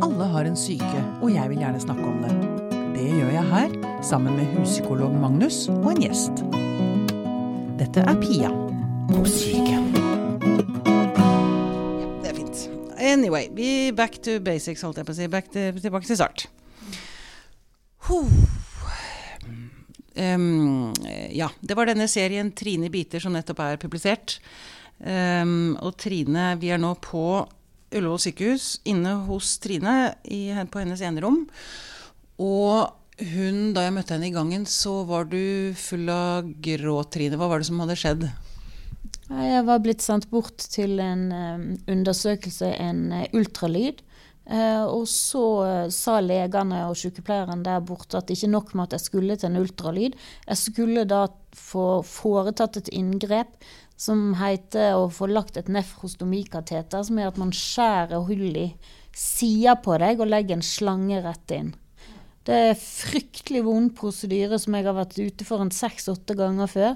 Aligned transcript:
Alle 0.00 0.24
har 0.32 0.46
en 0.48 0.56
syke, 0.56 1.00
og 1.20 1.28
jeg 1.34 1.50
vil 1.50 1.58
gjerne 1.60 1.80
snakke 1.80 2.04
om 2.08 2.22
det. 2.24 2.32
Det 2.94 3.04
gjør 3.08 3.30
jeg 3.34 3.44
her, 3.50 3.74
sammen 4.02 4.36
med 4.38 4.48
huspsykolog 4.54 5.12
Magnus 5.20 5.66
og 5.68 5.90
en 5.92 6.00
gjest. 6.06 6.40
Dette 7.80 8.04
er 8.08 8.16
Pia 8.22 8.48
på 9.10 9.24
syke. 9.28 9.76
Ja, 9.76 9.82
det 12.22 12.32
er 12.32 12.38
fint. 12.38 12.64
Anyway, 12.96 13.50
vi 13.52 13.92
back 13.92 14.16
to 14.24 14.38
basics, 14.40 14.86
holdt 14.86 15.02
jeg 15.02 15.08
på 15.10 15.12
å 15.12 15.20
si. 15.20 15.28
To, 15.28 15.68
tilbake 15.84 16.08
til 16.08 16.20
start. 16.20 16.48
Um, 20.16 20.92
ja, 21.32 21.52
det 21.60 21.76
var 21.76 21.88
denne 21.92 22.08
serien 22.08 22.50
Trine 22.56 22.88
biter 22.92 23.20
som 23.20 23.36
nettopp 23.36 23.60
er 23.68 23.80
publisert. 23.80 24.40
Um, 24.98 25.76
og 25.80 25.96
Trine, 26.00 26.54
vi 26.60 26.72
er 26.72 26.80
nå 26.80 26.96
på 27.04 27.44
Ullevål 27.90 28.20
sykehus, 28.22 28.66
inne 28.86 29.16
hos 29.26 29.56
Trine 29.62 30.14
i, 30.30 30.46
på 30.70 30.82
hennes 30.82 31.02
enerom. 31.02 31.42
Og 32.40 32.90
hun, 33.32 33.72
da 33.76 33.84
jeg 33.84 33.94
møtte 33.96 34.14
henne 34.14 34.30
i 34.30 34.34
gangen, 34.34 34.62
så 34.68 35.00
var 35.08 35.26
du 35.28 35.74
full 35.76 36.06
av 36.12 36.46
gråt, 36.62 37.10
Trine. 37.16 37.40
Hva 37.40 37.50
var 37.50 37.60
det 37.60 37.68
som 37.68 37.82
hadde 37.82 37.98
skjedd? 37.98 38.28
Jeg 39.30 39.64
var 39.66 39.82
blitt 39.82 40.02
sendt 40.02 40.26
bort 40.30 40.64
til 40.72 40.98
en 41.02 41.26
um, 41.30 41.66
undersøkelse, 41.90 42.72
en 42.82 43.04
uh, 43.14 43.26
ultralyd. 43.36 44.00
Uh, 44.50 44.82
og 44.88 45.04
så 45.06 45.42
uh, 45.62 45.90
sa 45.94 46.16
legene 46.24 46.80
og 46.88 46.96
sykepleieren 46.98 47.62
der 47.62 47.84
borte 47.86 48.18
at 48.18 48.32
ikke 48.34 48.50
nok 48.50 48.72
med 48.74 48.88
at 48.88 48.96
jeg 48.96 49.04
skulle 49.04 49.36
til 49.38 49.50
en 49.52 49.60
ultralyd. 49.60 50.16
Jeg 50.48 50.58
skulle 50.58 51.06
da 51.06 51.26
få 51.54 52.00
foretatt 52.06 52.80
et 52.80 52.90
inngrep 52.96 53.54
som 54.00 54.32
heter 54.40 54.96
å 54.96 55.10
få 55.12 55.28
lagt 55.28 55.58
et 55.60 55.68
nefrostomikateter, 55.68 57.04
som 57.04 57.20
er 57.20 57.28
at 57.28 57.40
man 57.40 57.52
skjærer 57.52 58.24
hull 58.24 58.56
i 58.56 58.70
sida 59.16 59.76
på 59.82 59.98
deg 60.00 60.22
og 60.22 60.30
legger 60.30 60.56
en 60.56 60.64
slange 60.64 61.20
rett 61.24 61.56
inn. 61.56 61.74
Det 62.48 62.60
er 62.70 62.78
fryktelig 62.80 63.60
vond 63.66 63.90
prosedyre 63.96 64.56
som 64.58 64.74
jeg 64.74 64.86
har 64.88 64.96
vært 64.96 65.18
ute 65.20 65.44
for 65.44 65.60
en 65.60 65.72
seks-åtte 65.74 66.36
ganger 66.38 66.70
før. 66.70 66.94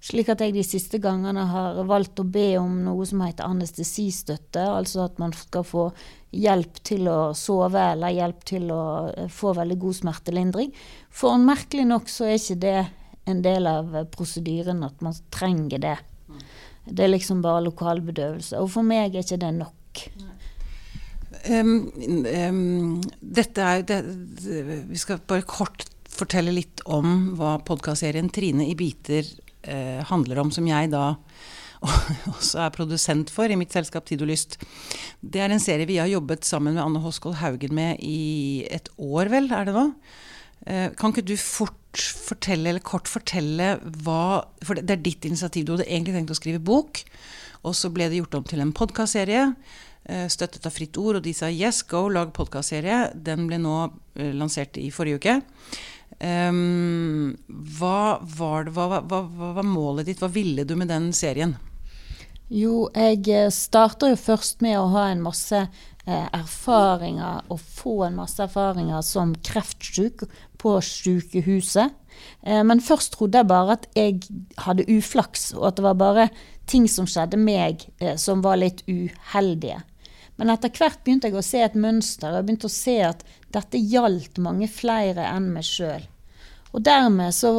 Slik 0.00 0.30
at 0.30 0.40
jeg 0.40 0.54
de 0.54 0.62
siste 0.62 1.00
gangene 1.02 1.42
har 1.50 1.80
valgt 1.86 2.22
å 2.22 2.24
be 2.24 2.52
om 2.60 2.80
noe 2.86 3.04
som 3.06 3.20
heter 3.26 3.50
anestesistøtte. 3.50 4.62
Altså 4.62 5.04
at 5.04 5.18
man 5.20 5.34
skal 5.36 5.66
få 5.66 5.88
hjelp 6.32 6.80
til 6.86 7.10
å 7.10 7.18
sove 7.36 7.82
eller 7.92 8.14
hjelp 8.14 8.44
til 8.48 8.70
å 8.72 8.82
eh, 9.10 9.28
få 9.32 9.52
veldig 9.58 9.78
god 9.82 9.98
smertelindring. 10.00 10.72
For 11.10 11.36
merkelig 11.42 11.88
nok 11.90 12.08
så 12.12 12.30
er 12.30 12.38
ikke 12.38 12.62
det 12.62 12.78
en 13.28 13.42
del 13.44 13.68
av 13.68 13.92
prosedyren 14.14 14.86
at 14.86 15.02
man 15.04 15.18
trenger 15.34 15.82
det. 15.82 15.98
Det 16.90 17.04
er 17.04 17.12
liksom 17.12 17.42
bare 17.44 17.64
lokalbedøvelse. 17.66 18.58
Og 18.60 18.70
for 18.72 18.86
meg 18.86 19.14
er 19.14 19.24
ikke 19.24 19.40
det 19.40 19.52
nok. 19.58 20.04
Um, 21.48 21.74
um, 22.48 22.98
dette 23.20 23.62
er 23.62 23.84
det, 23.86 23.98
Vi 24.88 24.98
skal 24.98 25.20
bare 25.28 25.46
kort 25.46 25.86
fortelle 26.08 26.54
litt 26.54 26.82
om 26.88 27.36
hva 27.38 27.58
podkastserien 27.62 28.30
'Trine 28.32 28.66
i 28.66 28.74
biter' 28.74 29.28
uh, 29.68 30.02
handler 30.08 30.40
om, 30.42 30.50
som 30.50 30.66
jeg 30.66 30.90
da 30.90 31.12
også 32.34 32.64
er 32.64 32.74
produsent 32.74 33.30
for 33.30 33.46
i 33.46 33.58
mitt 33.58 33.74
selskap 33.74 34.08
Tid 34.08 34.24
og 34.24 34.32
Lyst. 34.32 34.58
Det 35.20 35.42
er 35.44 35.52
en 35.52 35.62
serie 35.62 35.86
vi 35.86 36.00
har 36.00 36.10
jobbet 36.10 36.48
sammen 36.48 36.74
med 36.74 36.82
Anne 36.82 37.02
Hoskold 37.04 37.38
Haugen 37.38 37.76
med 37.76 38.02
i 38.02 38.66
et 38.66 38.90
år, 38.98 39.30
vel, 39.30 39.46
er 39.52 39.68
det 39.68 39.76
nå? 39.76 39.92
Uh, 40.66 40.88
kan 40.98 41.12
ikke 41.12 41.26
du 41.28 41.36
fort 41.40 41.74
fortelle, 41.98 42.68
eller 42.68 42.84
kort 42.84 43.08
fortelle 43.08 43.78
hva 44.04 44.44
For 44.62 44.78
det 44.78 44.92
er 44.92 45.02
ditt 45.02 45.24
initiativ. 45.24 45.64
Du 45.64 45.72
hadde 45.74 45.88
egentlig 45.88 46.14
tenkt 46.18 46.34
å 46.34 46.38
skrive 46.38 46.62
bok, 46.62 47.00
og 47.66 47.74
så 47.74 47.90
ble 47.90 48.10
det 48.10 48.20
gjort 48.20 48.38
om 48.38 48.48
til 48.48 48.62
en 48.62 48.74
podkastserie. 48.76 49.50
Støttet 50.32 50.64
av 50.64 50.72
Fritt 50.72 50.96
Ord, 50.96 51.18
og 51.18 51.24
de 51.24 51.34
sa 51.36 51.50
yes, 51.50 51.82
go, 51.88 52.06
lag 52.08 52.30
podkastserie. 52.36 53.10
Den 53.12 53.48
ble 53.48 53.58
nå 53.60 53.74
lansert 54.38 54.78
i 54.80 54.86
forrige 54.94 55.18
uke. 55.18 55.34
Um, 56.18 57.36
hva, 57.78 58.18
var 58.22 58.66
det, 58.66 58.72
hva, 58.74 58.88
hva, 59.06 59.20
hva 59.22 59.50
var 59.58 59.66
målet 59.66 60.08
ditt? 60.08 60.22
Hva 60.22 60.30
ville 60.32 60.64
du 60.66 60.74
med 60.78 60.90
den 60.90 61.12
serien? 61.14 61.54
Jo, 62.48 62.88
jeg 62.96 63.52
starter 63.52 64.14
jo 64.14 64.18
først 64.18 64.62
med 64.64 64.78
å 64.80 64.88
ha 64.94 65.10
en 65.12 65.20
masse 65.20 65.58
eh, 65.60 65.68
erfaringer, 66.08 67.42
og 67.52 67.60
få 67.60 68.04
en 68.06 68.18
masse 68.18 68.40
erfaringer 68.42 69.02
som 69.04 69.34
kreftsyk 69.44 70.24
på 70.58 70.76
sykehuset. 70.84 71.94
Eh, 72.42 72.62
men 72.64 72.80
først 72.80 73.14
trodde 73.16 73.40
jeg 73.40 73.50
bare 73.50 73.76
at 73.78 73.86
jeg 73.96 74.22
hadde 74.64 74.88
uflaks, 74.88 75.52
og 75.56 75.68
at 75.70 75.78
det 75.78 75.86
var 75.86 76.00
bare 76.00 76.28
ting 76.68 76.88
som 76.90 77.08
skjedde 77.08 77.40
meg 77.40 77.86
eh, 78.00 78.16
som 78.20 78.42
var 78.44 78.60
litt 78.60 78.84
uheldige. 78.88 79.80
Men 80.38 80.52
etter 80.54 80.70
hvert 80.70 81.00
begynte 81.02 81.30
jeg 81.30 81.38
å 81.38 81.44
se 81.44 81.62
et 81.64 81.78
mønster, 81.78 82.30
og 82.30 82.40
jeg 82.40 82.48
begynte 82.48 82.70
å 82.70 82.76
se 82.76 82.96
at 83.02 83.24
dette 83.54 83.80
gjaldt 83.80 84.38
mange 84.42 84.68
flere 84.70 85.26
enn 85.26 85.50
meg 85.54 85.66
sjøl. 85.66 86.04
Og 86.76 86.84
dermed 86.86 87.34
så 87.34 87.50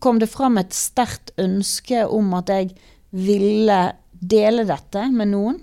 kom 0.00 0.20
det 0.22 0.30
fram 0.32 0.56
et 0.60 0.72
sterkt 0.72 1.34
ønske 1.40 2.06
om 2.08 2.32
at 2.38 2.52
jeg 2.52 2.70
ville 3.10 3.80
dele 4.20 4.64
dette 4.68 5.04
med 5.12 5.32
noen. 5.34 5.58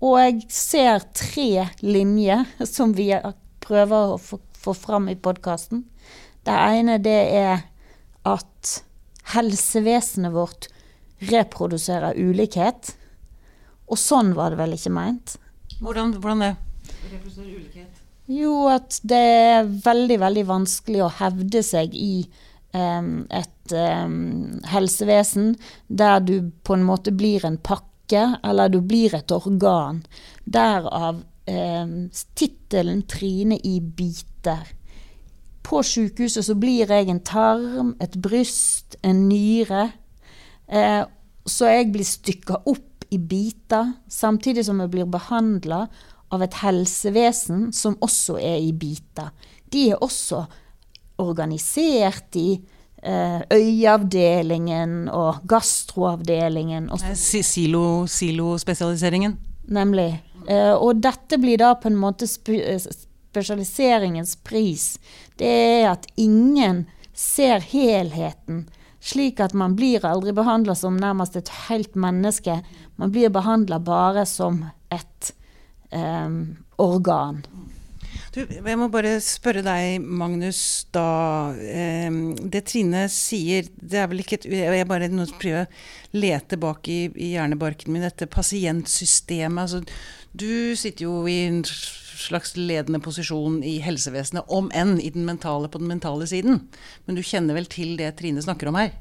Og 0.00 0.16
jeg 0.20 0.44
ser 0.54 1.02
tre 1.16 1.66
linjer 1.84 2.46
som 2.64 2.94
vi 2.96 3.10
prøver 3.60 4.14
å 4.14 4.20
få, 4.20 4.40
få 4.56 4.74
fram 4.76 5.10
i 5.12 5.18
podkasten. 5.20 5.84
Det 6.46 6.56
ene 6.56 6.96
det 7.04 7.20
er 7.36 7.66
at 8.28 8.76
helsevesenet 9.34 10.32
vårt 10.32 10.70
reproduserer 11.30 12.16
ulikhet. 12.16 12.94
Og 13.90 14.00
sånn 14.00 14.32
var 14.38 14.54
det 14.54 14.60
vel 14.62 14.76
ikke 14.76 14.94
meint. 14.94 15.36
Hvordan, 15.80 16.14
hvordan 16.16 16.46
det? 16.46 16.54
Reproduserer 17.10 17.50
ulikhet? 17.58 18.00
Jo, 18.30 18.54
at 18.70 19.00
det 19.10 19.18
er 19.18 19.68
veldig, 19.84 20.20
veldig 20.22 20.46
vanskelig 20.46 21.02
å 21.02 21.14
hevde 21.18 21.64
seg 21.66 21.96
i 21.98 22.22
um, 22.72 23.26
et 23.26 23.74
um, 23.74 24.60
helsevesen 24.70 25.56
der 25.88 26.22
du 26.22 26.36
på 26.62 26.76
en 26.76 26.86
måte 26.86 27.10
blir 27.10 27.44
en 27.46 27.58
pakke, 27.58 27.88
eller 28.18 28.68
du 28.68 28.80
blir 28.80 29.14
et 29.14 29.32
organ. 29.32 30.02
Derav 30.44 31.22
eh, 31.46 31.86
tittelen 32.34 33.02
'Trine 33.02 33.58
i 33.62 33.80
biter'. 33.80 34.74
På 35.62 35.82
sykehuset 35.82 36.44
så 36.44 36.54
blir 36.54 36.90
jeg 36.90 37.08
en 37.08 37.20
tarm, 37.20 37.94
et 38.00 38.16
bryst, 38.16 38.96
en 39.02 39.28
nyre. 39.28 39.90
Eh, 40.66 41.04
så 41.46 41.66
jeg 41.70 41.92
blir 41.92 42.04
stykka 42.06 42.62
opp 42.66 43.04
i 43.10 43.18
biter, 43.18 43.94
samtidig 44.08 44.64
som 44.66 44.80
jeg 44.80 44.90
blir 44.90 45.06
behandla 45.10 45.84
av 46.30 46.42
et 46.42 46.58
helsevesen 46.62 47.70
som 47.74 47.98
også 48.02 48.38
er 48.38 48.58
i 48.62 48.72
biter. 48.72 49.30
De 49.70 49.90
er 49.90 50.02
også 50.02 50.44
organisert 51.20 52.36
i 52.38 52.60
øyeavdelingen 53.02 55.08
og 55.08 55.34
gastroavdelingen. 55.48 56.90
Og 56.92 57.00
silo, 57.16 58.06
silospesialiseringen? 58.06 59.38
Nemlig. 59.70 60.24
Eh, 60.48 60.74
og 60.74 61.00
dette 61.04 61.38
blir 61.40 61.58
da 61.60 61.74
på 61.80 61.88
en 61.88 61.96
måte 62.00 62.26
spesialiseringens 62.28 64.36
pris. 64.44 64.98
Det 65.40 65.48
er 65.48 65.90
at 65.94 66.06
ingen 66.20 66.86
ser 67.16 67.60
helheten 67.64 68.68
slik 69.00 69.40
at 69.40 69.54
man 69.56 69.74
blir 69.76 70.04
aldri 70.04 70.32
behandla 70.36 70.76
som 70.76 70.98
nærmest 71.00 71.36
et 71.36 71.48
helt 71.68 71.96
menneske. 71.96 72.60
Man 73.00 73.12
blir 73.12 73.32
behandla 73.32 73.80
bare 73.80 74.26
som 74.28 74.64
et 74.92 75.32
um, 75.92 76.58
organ. 76.76 77.42
Du, 78.30 78.44
jeg 78.46 78.78
må 78.78 78.86
bare 78.92 79.16
spørre 79.24 79.62
deg, 79.66 80.04
Magnus, 80.06 80.60
da. 80.94 81.50
Eh, 81.58 82.06
det 82.52 82.62
Trine 82.70 83.08
sier, 83.10 83.66
det 83.74 83.98
er 83.98 84.06
vel 84.10 84.22
ikke 84.22 84.38
et 84.38 84.46
Jeg 84.46 84.86
bare 84.86 85.08
prøver 85.40 85.64
å 85.64 86.18
lete 86.20 86.58
bak 86.60 86.86
i, 86.90 87.00
i 87.10 87.32
hjernebarken 87.32 87.90
min 87.90 88.06
dette 88.06 88.30
pasientsystemet. 88.30 89.64
Altså, 89.64 89.82
du 90.30 90.78
sitter 90.78 91.08
jo 91.08 91.24
i 91.26 91.40
en 91.48 91.64
slags 91.66 92.54
ledende 92.54 93.00
posisjon 93.02 93.64
i 93.66 93.80
helsevesenet, 93.82 94.46
om 94.46 94.70
enn 94.78 95.00
i 95.02 95.10
den 95.10 95.26
mentale 95.26 95.70
på 95.72 95.82
den 95.82 95.90
mentale 95.90 96.28
siden. 96.30 96.62
Men 97.06 97.18
du 97.18 97.24
kjenner 97.26 97.58
vel 97.58 97.66
til 97.72 97.96
det 97.98 98.12
Trine 98.20 98.44
snakker 98.44 98.70
om 98.70 98.78
her? 98.78 98.94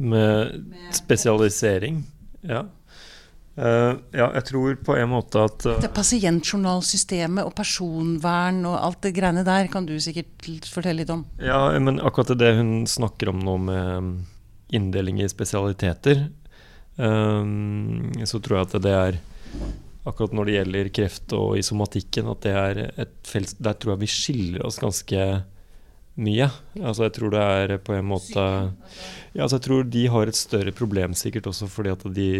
Med 0.00 0.58
spesialisering, 0.96 2.02
ja. 2.42 2.64
Uh, 3.60 3.98
ja, 4.16 4.30
jeg 4.38 4.44
tror 4.48 4.76
på 4.86 4.94
en 4.96 5.10
måte 5.10 5.42
at 5.44 5.66
uh, 5.68 5.74
Det 5.82 5.90
Pasientjournalsystemet 5.92 7.44
og 7.44 7.52
personvern 7.58 8.62
og 8.64 8.78
alt 8.78 9.02
det 9.04 9.12
greiene 9.18 9.42
der 9.44 9.68
kan 9.68 9.84
du 9.84 9.98
sikkert 10.00 10.64
fortelle 10.70 11.02
litt 11.02 11.12
om? 11.12 11.26
Ja, 11.44 11.66
men 11.76 12.00
akkurat 12.00 12.32
det 12.40 12.54
hun 12.56 12.86
snakker 12.88 13.34
om 13.34 13.42
nå 13.44 13.58
med 13.66 14.72
inndeling 14.72 15.20
i 15.20 15.28
spesialiteter, 15.28 16.30
um, 16.96 18.08
så 18.24 18.40
tror 18.40 18.62
jeg 18.62 18.70
at 18.70 18.80
det 18.86 18.96
er 18.96 19.20
akkurat 20.08 20.32
når 20.38 20.48
det 20.48 20.56
gjelder 20.56 20.92
kreft 20.96 21.36
og 21.36 21.58
i 21.60 21.64
somatikken, 21.66 22.30
at 22.32 22.46
det 22.46 22.56
er 22.56 22.82
et 23.04 23.16
felt 23.28 23.58
Der 23.60 23.76
tror 23.76 23.96
jeg 23.96 24.04
vi 24.06 24.12
skiller 24.14 24.64
oss 24.64 24.80
ganske 24.80 25.26
mye. 26.20 26.48
Altså 26.80 27.06
jeg 27.06 27.14
tror 27.16 27.34
det 27.34 27.44
er 27.44 27.76
på 27.84 27.94
en 27.96 28.08
måte 28.08 28.40
ja, 28.40 29.44
altså 29.44 29.58
Jeg 29.58 29.66
tror 29.68 29.84
de 29.86 30.06
har 30.10 30.30
et 30.30 30.38
større 30.38 30.72
problem 30.72 31.14
sikkert 31.14 31.48
også 31.50 31.68
fordi 31.70 31.92
at 31.92 32.08
de 32.16 32.30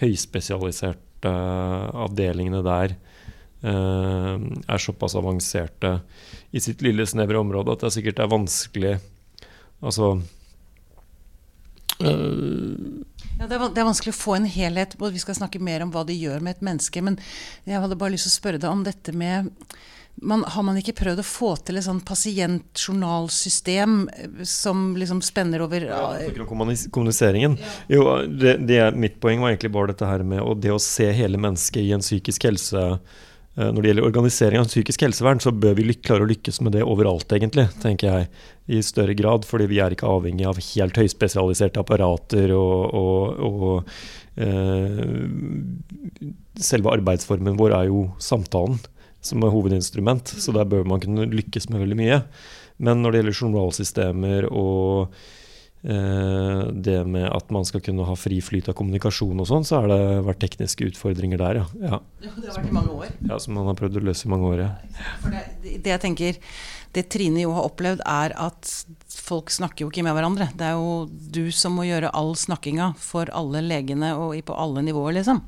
høyspesialiserte 0.00 1.30
avdelingene 1.30 2.62
der 2.64 2.96
eh, 2.96 4.34
er 4.40 4.82
såpass 4.82 5.16
avanserte 5.20 5.98
i 6.50 6.62
sitt 6.62 6.82
lille, 6.84 7.06
snevre 7.06 7.42
område 7.42 7.74
at 7.74 7.86
det 7.86 7.94
sikkert 7.98 8.22
er 8.24 8.32
vanskelig 8.32 8.98
Altså 9.80 10.10
øh, 12.04 13.00
ja, 13.40 13.46
det, 13.48 13.56
er, 13.56 13.86
vanskelig 13.88 14.12
å 14.12 14.18
få 14.18 14.34
en 14.36 14.44
helhet. 14.44 14.98
Vi 15.00 15.22
skal 15.22 15.38
snakke 15.38 15.62
mer 15.64 15.80
om 15.80 15.92
hva 15.94 16.02
det 16.04 16.18
gjør 16.20 16.42
med 16.44 16.58
et 16.58 16.66
menneske. 16.66 17.00
Men 17.00 17.16
jeg 17.64 17.80
hadde 17.80 17.96
bare 17.96 18.12
lyst 18.12 18.28
til 18.28 18.34
å 18.34 18.36
spørre 18.36 18.60
deg 18.60 18.68
om 18.68 18.82
dette 18.84 19.14
med 19.16 19.48
man, 20.22 20.44
Har 20.46 20.64
man 20.66 20.78
ikke 20.80 20.96
prøvd 20.98 21.22
å 21.22 21.26
få 21.26 21.54
til 21.64 21.80
et 21.80 21.86
sånn 21.86 22.02
pasientjournalsystem 22.06 23.96
eh, 24.12 24.44
som 24.48 24.92
liksom 25.00 25.22
spenner 25.24 25.64
over 25.64 25.88
ja, 25.88 26.02
Kommuniseringen. 26.46 27.56
Ja. 27.60 27.72
Jo, 27.96 28.04
det, 28.26 28.58
det 28.68 28.78
er, 28.84 28.92
mitt 28.96 29.20
poeng 29.22 29.40
var 29.42 29.54
egentlig 29.54 29.74
bare 29.74 29.92
dette 29.94 30.08
her 30.08 30.22
med 30.26 30.44
og 30.44 30.60
det 30.62 30.72
å 30.74 30.82
se 30.82 31.10
hele 31.16 31.40
mennesket 31.40 31.82
i 31.82 31.92
en 31.96 32.04
psykisk 32.04 32.48
helse 32.50 32.84
Eh, 33.60 33.66
når 33.66 33.82
det 33.82 33.90
gjelder 33.90 34.06
organisering 34.06 34.62
av 34.62 34.68
psykisk 34.70 35.02
helsevern, 35.04 35.40
så 35.42 35.50
bør 35.52 35.74
vi 35.78 35.94
klare 35.98 36.24
å 36.24 36.30
lykkes 36.30 36.60
med 36.64 36.76
det 36.76 36.84
overalt, 36.86 37.32
egentlig, 37.34 37.66
tenker 37.82 38.08
jeg. 38.08 38.28
I 38.70 38.82
større 38.86 39.16
grad, 39.18 39.44
fordi 39.48 39.66
vi 39.72 39.80
er 39.82 39.94
ikke 39.94 40.08
avhengig 40.08 40.46
av 40.46 40.60
helt 40.62 41.00
høyspesialiserte 41.00 41.82
apparater 41.82 42.54
og, 42.54 42.94
og, 42.94 43.42
og 43.50 44.40
eh, 44.40 45.26
Selve 46.60 46.92
arbeidsformen 46.92 47.56
vår 47.56 47.72
er 47.72 47.86
jo 47.88 48.04
samtalen 48.20 48.78
som 49.24 49.44
er 49.44 49.52
hovedinstrument, 49.52 50.32
så 50.40 50.54
der 50.56 50.68
bør 50.68 50.86
man 50.88 51.02
kunne 51.02 51.28
lykkes 51.28 51.68
med 51.70 51.84
veldig 51.84 52.00
mye. 52.00 52.22
Men 52.80 53.02
når 53.02 53.12
det 53.12 53.20
gjelder 53.20 53.40
journalsystemer 53.42 54.48
og 54.48 55.14
Eh, 55.82 56.66
det 56.72 57.04
med 57.08 57.24
at 57.32 57.50
man 57.50 57.64
skal 57.64 57.80
kunne 57.80 58.04
ha 58.04 58.14
fri 58.18 58.36
flyt 58.44 58.66
av 58.68 58.76
kommunikasjon 58.76 59.40
og 59.40 59.46
sånn, 59.48 59.64
så 59.64 59.80
har 59.80 59.88
det 59.88 60.02
vært 60.26 60.42
tekniske 60.44 60.90
utfordringer 60.90 61.40
der, 61.40 61.62
ja. 61.62 61.68
ja. 61.80 62.00
ja 62.20 62.32
det 62.36 62.50
har 62.50 62.58
vært 62.58 62.68
i 62.68 62.74
mange 62.76 62.96
år? 62.98 63.14
Ja, 63.30 63.38
som 63.40 63.56
man 63.56 63.70
har 63.70 63.78
prøvd 63.78 63.96
å 63.96 64.02
løse 64.10 64.28
i 64.28 64.32
mange 64.32 64.50
år, 64.50 64.64
ja. 64.66 65.06
For 65.22 65.32
det, 65.32 65.46
det, 65.64 65.88
jeg 65.88 66.02
tenker, 66.02 66.42
det 66.92 67.06
Trine 67.14 67.46
jo 67.46 67.54
har 67.56 67.70
opplevd, 67.70 68.04
er 68.04 68.36
at 68.36 68.74
folk 69.08 69.52
snakker 69.54 69.86
jo 69.86 69.92
ikke 69.92 70.04
med 70.04 70.18
hverandre. 70.18 70.50
Det 70.52 70.68
er 70.68 70.76
jo 70.76 71.06
du 71.08 71.46
som 71.54 71.78
må 71.78 71.88
gjøre 71.88 72.12
all 72.12 72.34
snakkinga 72.36 72.92
for 73.00 73.32
alle 73.32 73.64
legene 73.64 74.12
og 74.20 74.36
på 74.44 74.60
alle 74.60 74.84
nivåer, 74.84 75.16
liksom. 75.22 75.40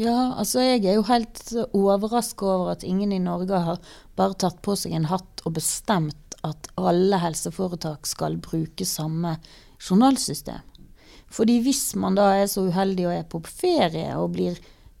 Ja, 0.00 0.32
altså 0.40 0.62
jeg 0.64 0.86
er 0.88 0.96
jo 0.96 1.04
helt 1.10 1.42
overraska 1.76 2.46
over 2.48 2.70
at 2.72 2.84
ingen 2.88 3.12
i 3.12 3.20
Norge 3.20 3.58
har 3.60 3.80
bare 4.16 4.38
tatt 4.40 4.62
på 4.64 4.72
seg 4.78 4.94
en 4.96 5.10
hatt 5.10 5.42
og 5.44 5.58
bestemt 5.58 6.36
at 6.46 6.70
alle 6.80 7.18
helseforetak 7.20 8.08
skal 8.08 8.38
bruke 8.40 8.86
samme 8.88 9.34
journalsystem. 9.76 10.62
Fordi 11.30 11.58
hvis 11.66 11.92
man 12.00 12.16
da 12.16 12.30
er 12.38 12.48
så 12.48 12.64
uheldig 12.70 13.06
og 13.10 13.12
er 13.12 13.28
på 13.28 13.42
ferie 13.44 14.16
og 14.16 14.32
blir 14.38 14.56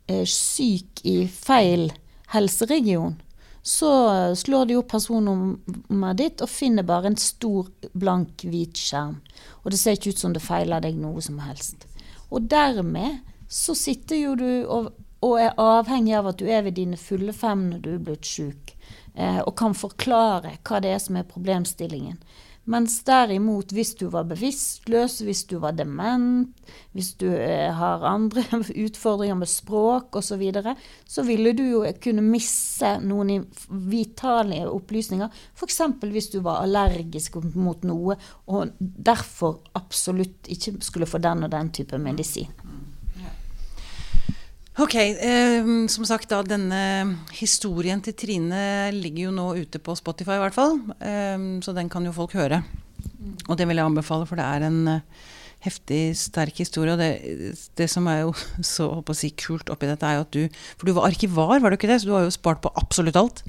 eh, 0.06 0.26
syk 0.28 1.00
i 1.08 1.24
feil 1.32 1.88
helseregion, 2.34 3.16
så 3.64 3.90
slår 4.36 4.68
de 4.68 4.76
opp 4.82 4.92
personnummeret 4.92 6.20
ditt 6.20 6.44
og 6.44 6.52
finner 6.52 6.84
bare 6.84 7.08
en 7.10 7.18
stor, 7.20 7.72
blank, 7.96 8.44
hvit 8.44 8.76
skjerm. 8.76 9.16
Og 9.64 9.72
det 9.72 9.80
ser 9.80 9.96
ikke 9.96 10.12
ut 10.12 10.22
som 10.22 10.36
det 10.36 10.44
feiler 10.44 10.84
deg 10.84 11.00
noe 11.00 11.24
som 11.24 11.40
helst. 11.44 11.88
Og 12.30 12.46
dermed 12.52 13.20
så 13.50 13.74
sitter 13.74 14.20
jo 14.20 14.34
du 14.38 14.50
og, 14.70 14.92
og 15.26 15.40
er 15.42 15.56
avhengig 15.58 16.14
av 16.16 16.30
at 16.30 16.38
du 16.40 16.46
er 16.48 16.62
ved 16.66 16.78
dine 16.78 16.98
fulle 17.00 17.34
fem 17.36 17.66
når 17.72 17.82
du 17.84 17.90
er 17.96 18.04
blitt 18.06 18.28
sjuk 18.28 18.76
eh, 19.14 19.40
og 19.42 19.56
kan 19.58 19.74
forklare 19.76 20.56
hva 20.62 20.78
det 20.82 20.94
er 20.94 21.02
som 21.02 21.18
er 21.18 21.28
problemstillingen. 21.28 22.20
Mens 22.70 22.98
derimot, 23.02 23.72
hvis 23.72 23.94
du 23.98 24.04
var 24.12 24.28
bevisstløs, 24.28 25.16
hvis 25.24 25.40
du 25.48 25.56
var 25.62 25.72
dement, 25.74 26.52
hvis 26.94 27.14
du 27.18 27.26
eh, 27.32 27.72
har 27.74 28.04
andre 28.06 28.44
utfordringer 28.84 29.40
med 29.40 29.50
språk 29.50 30.14
osv., 30.20 30.28
så, 30.30 30.38
videre, 30.38 30.74
så 31.08 31.24
ville 31.26 31.54
du 31.56 31.64
jo 31.64 31.80
kunne 32.04 32.22
misse 32.22 32.92
noen 33.02 33.48
vitale 33.90 34.60
opplysninger. 34.68 35.32
F.eks. 35.56 35.80
hvis 36.04 36.30
du 36.36 36.38
var 36.46 36.62
allergisk 36.62 37.40
mot 37.56 37.82
noe 37.88 38.14
og 38.46 38.76
derfor 38.78 39.58
absolutt 39.80 40.52
ikke 40.52 40.76
skulle 40.84 41.10
få 41.10 41.18
den 41.18 41.48
og 41.48 41.50
den 41.56 41.72
type 41.74 41.98
medisin. 41.98 42.52
Ok, 44.80 44.94
eh, 44.96 45.66
som 45.92 46.06
sagt 46.08 46.30
da, 46.30 46.38
denne 46.46 47.16
historien 47.36 48.00
til 48.00 48.14
Trine 48.16 48.88
ligger 48.94 49.26
jo 49.26 49.32
nå 49.36 49.48
ute 49.60 49.80
på 49.82 49.92
Spotify 49.98 50.38
i 50.38 50.40
hvert 50.40 50.56
fall. 50.56 50.78
Eh, 51.04 51.36
så 51.60 51.74
den 51.76 51.90
kan 51.92 52.06
jo 52.06 52.14
folk 52.16 52.32
høre. 52.38 52.62
Og 53.50 53.58
det 53.58 53.66
vil 53.68 53.76
jeg 53.76 53.90
anbefale, 53.90 54.24
for 54.28 54.40
det 54.40 54.46
er 54.46 54.64
en 54.64 54.80
uh, 54.88 55.28
heftig 55.64 56.00
sterk 56.16 56.62
historie. 56.62 56.94
Og 56.94 57.00
det, 57.00 57.60
det, 57.76 57.88
som 57.92 58.08
er 58.08 58.22
jo 58.24 58.34
så 58.74 58.88
å 59.00 59.16
si, 59.16 59.32
kult 59.36 59.72
oppi 59.72 59.88
dette, 59.90 60.06
er 60.06 60.20
jo 60.20 60.26
at 60.26 60.36
du 60.36 60.62
For 60.78 60.88
du 60.88 60.96
var 60.96 61.10
arkivar, 61.10 61.58
var 61.60 61.72
du 61.72 61.76
ikke 61.76 61.90
det? 61.90 62.00
Så 62.00 62.08
du 62.08 62.16
har 62.16 62.24
jo 62.24 62.34
spart 62.34 62.62
på 62.64 62.72
absolutt 62.80 63.18
alt. 63.20 63.44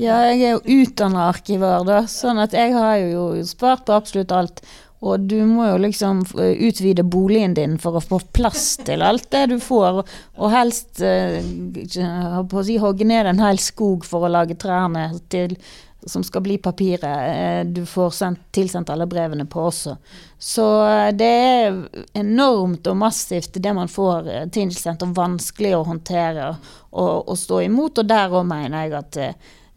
Ja, 0.00 0.22
jeg 0.30 0.42
er 0.42 0.56
jo 0.56 0.80
utdanna 0.80 1.28
arkivar, 1.28 1.84
da. 1.86 2.02
Sånn 2.10 2.40
at 2.42 2.56
jeg 2.56 2.72
har 2.74 2.96
jo 3.04 3.30
spart 3.46 3.84
på 3.86 3.94
absolutt 3.94 4.32
alt. 4.34 4.64
Og 5.00 5.20
du 5.20 5.38
må 5.48 5.64
jo 5.64 5.78
liksom 5.80 6.24
eh, 6.36 6.58
utvide 6.68 7.04
boligen 7.08 7.54
din 7.56 7.78
for 7.80 7.96
å 7.96 8.04
få 8.04 8.20
plass 8.36 8.74
til 8.84 9.00
alt 9.04 9.30
det 9.32 9.46
du 9.54 9.56
får, 9.62 10.02
og 10.36 10.52
helst 10.52 11.00
uh, 11.00 12.40
på 12.44 12.60
å 12.60 12.64
si, 12.66 12.76
hogge 12.80 13.08
ned 13.08 13.30
en 13.30 13.40
hel 13.40 13.60
skog 13.62 14.04
for 14.08 14.26
å 14.26 14.32
lage 14.32 14.58
trærne 14.60 15.06
til, 15.32 15.56
som 16.04 16.24
skal 16.24 16.44
bli 16.44 16.58
papiret 16.60 17.08
uh, 17.08 17.62
du 17.64 17.86
får 17.88 18.12
sendt, 18.18 18.44
tilsendt 18.52 18.92
alle 18.92 19.08
brevene 19.08 19.48
på 19.48 19.64
også. 19.70 19.96
Så 20.36 20.68
det 21.16 21.32
er 21.48 21.80
enormt 22.20 22.92
og 22.92 23.00
massivt 23.00 23.56
det 23.56 23.72
man 23.76 23.88
får 23.88 24.28
tilsendt, 24.52 25.06
og 25.08 25.16
vanskelig 25.16 25.78
å 25.78 25.84
håndtere 25.88 26.50
og, 26.50 27.14
og 27.24 27.36
stå 27.40 27.64
imot. 27.70 28.04
Og 28.04 28.12
der 28.12 28.36
òg 28.36 28.44
mener 28.52 28.84
jeg 28.84 28.98
at 29.00 29.20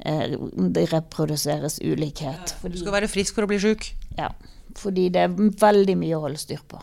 det 0.04 0.90
reproduseres 0.92 1.78
ulikhet. 1.80 2.58
du 2.60 2.76
skal 2.76 2.98
være 2.98 3.08
frisk 3.08 3.38
for 3.38 3.48
å 3.48 3.52
bli 3.54 3.62
sjuk? 3.64 3.94
Ja. 4.18 4.34
Fordi 4.80 5.10
det 5.14 5.26
er 5.26 5.34
veldig 5.34 5.96
mye 6.00 6.18
å 6.18 6.24
holde 6.26 6.42
styr 6.42 6.62
på. 6.70 6.82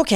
Ok, 0.00 0.12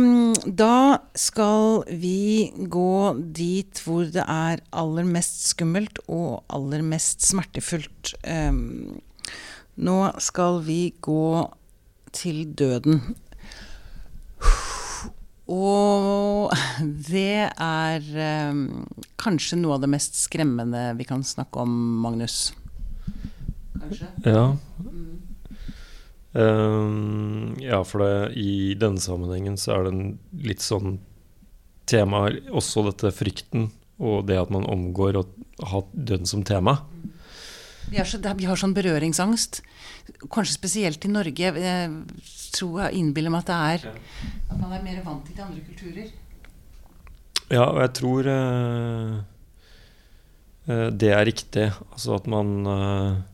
um, 0.00 0.32
da 0.48 0.96
skal 1.18 1.82
vi 2.00 2.48
gå 2.72 2.94
dit 3.36 3.82
hvor 3.84 4.08
det 4.08 4.24
er 4.24 4.62
aller 4.72 5.04
mest 5.04 5.42
skummelt 5.50 6.00
og 6.08 6.40
aller 6.48 6.84
mest 6.84 7.24
smertefullt. 7.26 8.14
Um, 8.24 8.96
nå 9.76 9.98
skal 10.24 10.62
vi 10.64 10.94
gå 11.04 11.44
til 12.16 12.46
døden. 12.56 13.02
Og 15.52 16.52
det 17.12 17.44
er 17.52 18.10
um, 18.48 18.66
kanskje 19.20 19.60
noe 19.60 19.76
av 19.76 19.84
det 19.84 19.92
mest 19.92 20.16
skremmende 20.16 20.94
vi 20.96 21.04
kan 21.08 21.20
snakke 21.28 21.60
om, 21.60 21.74
Magnus 22.00 22.54
kanskje? 23.84 24.06
Ja. 24.24 24.56
Um, 26.34 27.54
ja, 27.62 27.78
for 27.86 28.02
det, 28.02 28.34
i 28.34 28.74
denne 28.74 28.98
sammenhengen 28.98 29.54
så 29.60 29.76
er 29.76 29.84
det 29.86 29.92
en 29.94 30.06
litt 30.42 30.64
sånn 30.64 30.96
tema 31.86 32.24
også 32.50 32.82
dette 32.88 33.12
frykten 33.14 33.68
og 34.02 34.24
det 34.26 34.40
at 34.40 34.50
man 34.50 34.66
omgår 34.66 35.20
å 35.20 35.22
ha 35.70 35.82
døden 35.92 36.26
som 36.26 36.42
tema. 36.42 36.80
Vi 37.86 38.00
har, 38.00 38.08
så, 38.08 38.18
vi 38.18 38.48
har, 38.48 38.58
sånn 38.58 38.74
berøringsangst, 38.74 39.60
kanskje 40.32 40.56
spesielt 40.56 41.04
i 41.06 41.12
Norge. 41.12 41.52
Jeg 41.54 41.92
tror 42.56 42.80
jeg 42.82 42.98
innbiller 42.98 43.30
meg 43.30 43.44
at 43.44 43.52
det 43.52 43.58
er 43.68 43.86
at 43.92 44.56
man 44.58 44.72
er 44.74 44.82
mer 44.82 44.98
vant 45.04 45.28
til 45.28 45.44
andre 45.44 45.62
kulturer. 45.68 46.08
Ja, 47.52 47.68
og 47.68 47.78
jeg 47.84 47.92
tror 48.00 48.30
uh, 48.32 49.22
det 50.90 51.12
er 51.14 51.28
riktig. 51.28 51.68
Altså 51.92 52.16
at 52.18 52.26
man 52.32 52.56
uh, 52.66 53.22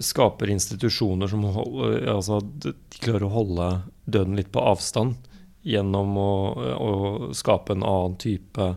skaper 0.00 0.48
institusjoner 0.48 1.28
som 1.28 1.42
holder, 1.44 2.06
altså, 2.08 2.38
de 2.40 2.70
klarer 3.02 3.26
å 3.26 3.34
holde 3.34 3.66
døden 4.08 4.38
litt 4.38 4.48
på 4.54 4.62
avstand 4.64 5.18
gjennom 5.62 6.16
å, 6.18 6.32
å 6.74 6.92
skape 7.36 7.76
en 7.76 7.84
annen 7.86 8.16
type 8.20 8.68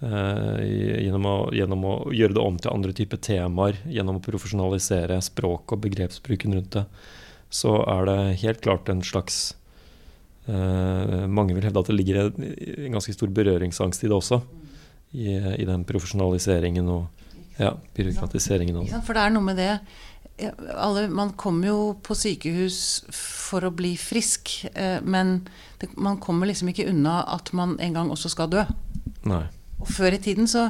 eh, 0.00 0.62
gjennom, 1.04 1.28
å, 1.28 1.36
gjennom, 1.54 1.84
å, 1.84 1.94
gjøre 2.14 2.36
det 2.38 2.44
om 2.44 2.58
til 2.58 2.72
andre 2.72 2.94
typer 2.96 3.20
temaer, 3.24 3.80
gjennom 3.88 4.20
å 4.20 4.24
profesjonalisere 4.24 5.20
språk 5.24 5.76
og 5.76 5.84
begrepsbruken 5.84 6.56
rundt 6.56 6.78
det, 6.78 6.86
så 7.52 7.78
er 7.84 8.08
det 8.08 8.18
helt 8.44 8.64
klart 8.64 8.88
en 8.92 9.04
slags 9.04 9.54
eh, 10.48 11.26
Mange 11.28 11.56
vil 11.56 11.64
hevde 11.64 11.84
at 11.84 11.92
det 11.92 11.96
ligger 11.96 12.22
en, 12.24 12.48
en 12.88 12.98
ganske 12.98 13.14
stor 13.16 13.32
berøringsangst 13.32 14.04
i 14.04 14.10
det 14.10 14.16
også, 14.16 14.42
i, 15.16 15.30
i 15.36 15.68
den 15.68 15.86
profesjonaliseringen 15.88 16.88
og 16.92 17.17
ja, 17.58 17.74
byråkratiseringen 17.96 18.78
av 18.80 18.92
For 19.06 19.18
det 19.18 19.24
er 19.26 19.34
noe 19.34 19.46
med 19.50 19.58
det 19.60 19.72
alle, 20.74 21.08
Man 21.08 21.32
kommer 21.32 21.68
jo 21.68 21.78
på 22.02 22.14
sykehus 22.14 22.78
for 23.14 23.66
å 23.66 23.74
bli 23.74 23.94
frisk, 23.98 24.52
eh, 24.74 25.00
men 25.02 25.48
det, 25.80 25.90
man 25.96 26.20
kommer 26.22 26.46
liksom 26.50 26.70
ikke 26.72 26.88
unna 26.90 27.22
at 27.34 27.52
man 27.56 27.76
en 27.82 27.96
gang 27.96 28.12
også 28.14 28.30
skal 28.32 28.50
dø. 28.52 28.62
Nei. 29.28 29.44
Og 29.78 29.90
før 29.90 30.14
i 30.14 30.22
tiden 30.22 30.48
så 30.50 30.68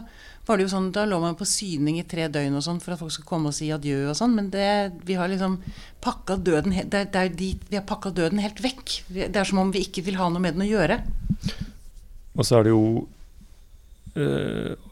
var 0.48 0.56
det 0.56 0.64
jo 0.64 0.72
sånn, 0.72 0.88
Da 0.92 1.04
lå 1.04 1.18
man 1.20 1.36
på 1.36 1.44
syning 1.48 1.98
i 2.00 2.06
tre 2.08 2.28
døgn 2.32 2.56
og 2.56 2.64
sånn 2.64 2.80
for 2.80 2.94
at 2.94 3.02
folk 3.02 3.12
skulle 3.12 3.28
komme 3.28 3.52
og 3.52 3.56
si 3.56 3.68
adjø 3.72 4.08
og 4.08 4.16
sånn, 4.16 4.34
men 4.36 4.48
det, 4.52 4.96
vi 5.04 5.18
har 5.20 5.28
liksom 5.28 5.58
pakka 6.04 6.38
døden, 6.40 6.72
det, 6.88 7.04
det 7.12 7.20
er 7.20 7.36
dit, 7.36 7.68
vi 7.68 7.76
har 7.76 7.84
pakka 7.88 8.14
døden 8.16 8.40
helt 8.40 8.62
vekk. 8.64 9.02
Det 9.12 9.36
er 9.36 9.48
som 9.48 9.60
om 9.60 9.72
vi 9.74 9.84
ikke 9.84 10.06
vil 10.08 10.16
ha 10.20 10.30
noe 10.32 10.40
med 10.40 10.56
den 10.56 10.64
å 10.64 10.70
gjøre. 10.70 11.02
Og 12.38 12.46
så 12.46 12.58
er 12.58 12.68
det 12.68 12.72
jo 12.72 12.84
eh, 14.16 14.87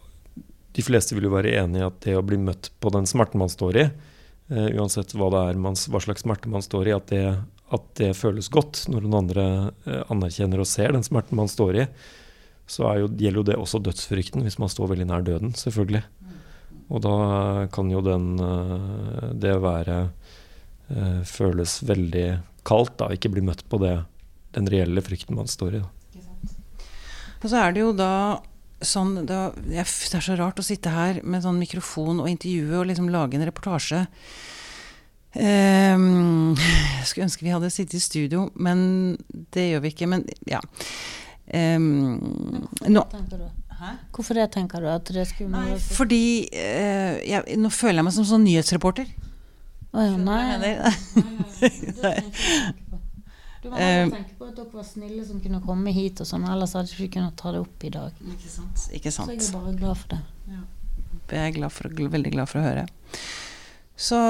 De 0.77 0.85
fleste 0.85 1.17
vil 1.17 1.29
jo 1.29 1.33
være 1.33 1.55
enig 1.63 1.81
i 1.81 1.87
at 1.87 1.99
det 2.05 2.17
å 2.19 2.25
bli 2.27 2.39
møtt 2.41 2.71
på 2.83 2.93
den 2.93 3.09
smerten 3.09 3.41
man 3.41 3.53
står 3.53 3.81
i, 3.81 3.87
uh, 4.53 4.69
uansett 4.77 5.15
hva, 5.17 5.31
man, 5.57 5.79
hva 5.79 6.03
slags 6.05 6.27
smerte 6.27 6.53
man 6.53 6.65
står 6.65 6.91
i, 6.91 6.97
at 6.97 7.09
det, 7.13 7.25
at 7.73 7.89
det 8.01 8.13
føles 8.19 8.51
godt 8.53 8.85
når 8.93 9.07
noen 9.07 9.19
andre 9.23 9.47
uh, 9.87 10.03
anerkjenner 10.13 10.61
og 10.63 10.69
ser 10.69 10.93
den 10.97 11.07
smerten 11.07 11.39
man 11.41 11.51
står 11.53 11.81
i, 11.81 11.89
så 12.67 12.91
jo, 12.99 13.09
gjelder 13.09 13.41
jo 13.41 13.47
det 13.47 13.59
også 13.63 13.81
dødsfrykten 13.87 14.43
hvis 14.45 14.59
man 14.59 14.71
står 14.73 14.93
veldig 14.93 15.07
nær 15.09 15.25
døden, 15.27 15.55
selvfølgelig. 15.57 16.03
Og 16.91 17.03
da 17.03 17.17
kan 17.75 17.89
jo 17.91 18.01
den 18.03 18.27
eh, 18.43 19.31
det 19.35 19.57
være 19.63 19.97
føles 21.27 21.81
veldig 21.83 22.27
kaldt, 22.67 22.93
da, 23.01 23.09
ikke 23.15 23.33
bli 23.35 23.43
møtt 23.43 23.65
på 23.71 23.79
det, 23.83 23.95
den 24.55 24.71
reelle 24.71 25.03
frykten 25.03 25.39
man 25.39 25.51
står 25.51 25.79
i. 25.79 25.81
Da. 25.83 26.21
Og 27.43 27.49
så 27.51 27.59
er 27.63 27.75
det 27.75 27.83
jo 27.83 27.91
da 27.97 28.13
sånn 28.89 29.27
Det 29.27 29.37
er 29.83 29.87
så 29.87 30.37
rart 30.39 30.61
å 30.61 30.65
sitte 30.65 30.93
her 30.95 31.21
med 31.23 31.45
sånn 31.45 31.61
mikrofon 31.61 32.23
og 32.23 32.31
intervjue 32.31 32.81
og 32.81 32.89
liksom 32.91 33.11
lage 33.13 33.39
en 33.39 33.47
reportasje. 33.49 34.07
Um, 35.37 36.57
jeg 37.01 37.07
skulle 37.11 37.27
ønske 37.29 37.45
vi 37.45 37.53
hadde 37.53 37.71
sittet 37.73 37.99
i 37.99 38.03
studio, 38.03 38.49
men 38.55 38.81
det 39.55 39.71
gjør 39.71 39.85
vi 39.85 39.95
ikke. 39.95 40.11
Men 40.11 40.27
ja. 40.49 40.63
Um, 41.47 42.67
nå, 42.89 43.05
Hvorfor 44.11 44.35
det, 44.35 44.49
tenker 44.55 44.81
du? 44.83 44.89
At 44.91 45.13
det 45.13 45.29
skulle 45.29 45.53
Nei, 45.53 45.77
fordi 45.79 46.49
uh, 46.51 47.21
jeg, 47.23 47.59
Nå 47.61 47.71
føler 47.71 48.01
jeg 48.01 48.07
meg 48.09 48.17
som 48.17 48.27
sånn 48.27 48.47
nyhetsreporter. 48.49 49.13
Å 49.93 50.01
oh, 50.01 50.05
ja, 50.05 50.17
nei. 50.29 50.59
nei. 52.03 52.17
Du 53.67 53.73
må 53.73 53.79
eh, 53.83 54.05
tenke 54.07 54.37
på 54.39 54.47
at 54.47 54.55
dere 54.55 54.71
var 54.79 54.85
snille 54.87 55.25
som 55.27 55.41
kunne 55.43 55.59
komme 55.65 55.91
hit, 55.91 56.21
og 56.23 56.29
sånn, 56.29 56.45
ellers 56.47 56.77
hadde 56.79 56.95
vi 56.95 57.09
ikke 57.09 57.17
kunnet 57.19 57.35
ta 57.41 57.51
det 57.51 57.65
opp 57.65 57.87
i 57.87 57.91
dag. 57.97 58.21
Ikke 58.31 58.51
sant. 58.53 58.85
Ikke 58.95 59.11
sant. 59.11 59.33
Så 59.33 59.35
jeg 59.35 59.49
er 59.49 59.57
bare 59.59 59.73
glad 59.81 59.99
for 59.99 60.13
det. 60.15 60.21
Ja. 60.53 60.63
Jeg 61.33 61.43
er 61.43 61.57
glad 61.57 61.75
for, 61.75 61.99
veldig 62.15 62.33
glad 62.37 62.51
for 62.53 62.61
å 62.61 62.63
høre. 62.63 62.85
Så 63.97 64.21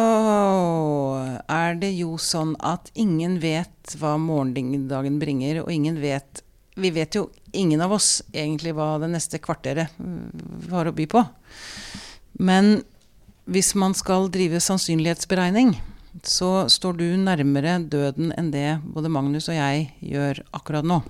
er 1.52 1.76
det 1.83 1.90
jo 1.99 2.14
sånn 2.23 2.55
at 2.64 2.88
ingen 2.97 3.37
vet 3.43 3.97
hva 4.00 4.14
morgendagen 4.23 5.19
bringer, 5.21 5.61
og 5.66 5.73
ingen 5.75 6.00
vet 6.00 6.43
Vi 6.76 6.90
vet 6.93 7.16
jo 7.16 7.31
ingen 7.57 7.81
av 7.81 7.95
oss 7.97 8.21
egentlig 8.37 8.75
hva 8.76 8.99
det 9.00 9.09
neste 9.09 9.38
kvarteret 9.40 9.95
har 10.69 10.88
å 10.88 10.93
by 10.93 11.07
på. 11.09 11.23
Men 12.37 12.83
hvis 13.49 13.71
man 13.81 13.97
skal 13.97 14.28
drive 14.28 14.61
sannsynlighetsberegning, 14.61 15.73
så 16.25 16.68
står 16.73 16.99
du 17.00 17.06
nærmere 17.20 17.78
døden 17.82 18.32
enn 18.38 18.52
det 18.54 18.78
både 18.85 19.11
Magnus 19.12 19.50
og 19.50 19.58
jeg 19.58 19.90
gjør 20.00 20.40
akkurat 20.56 20.87
nå. 20.87 21.00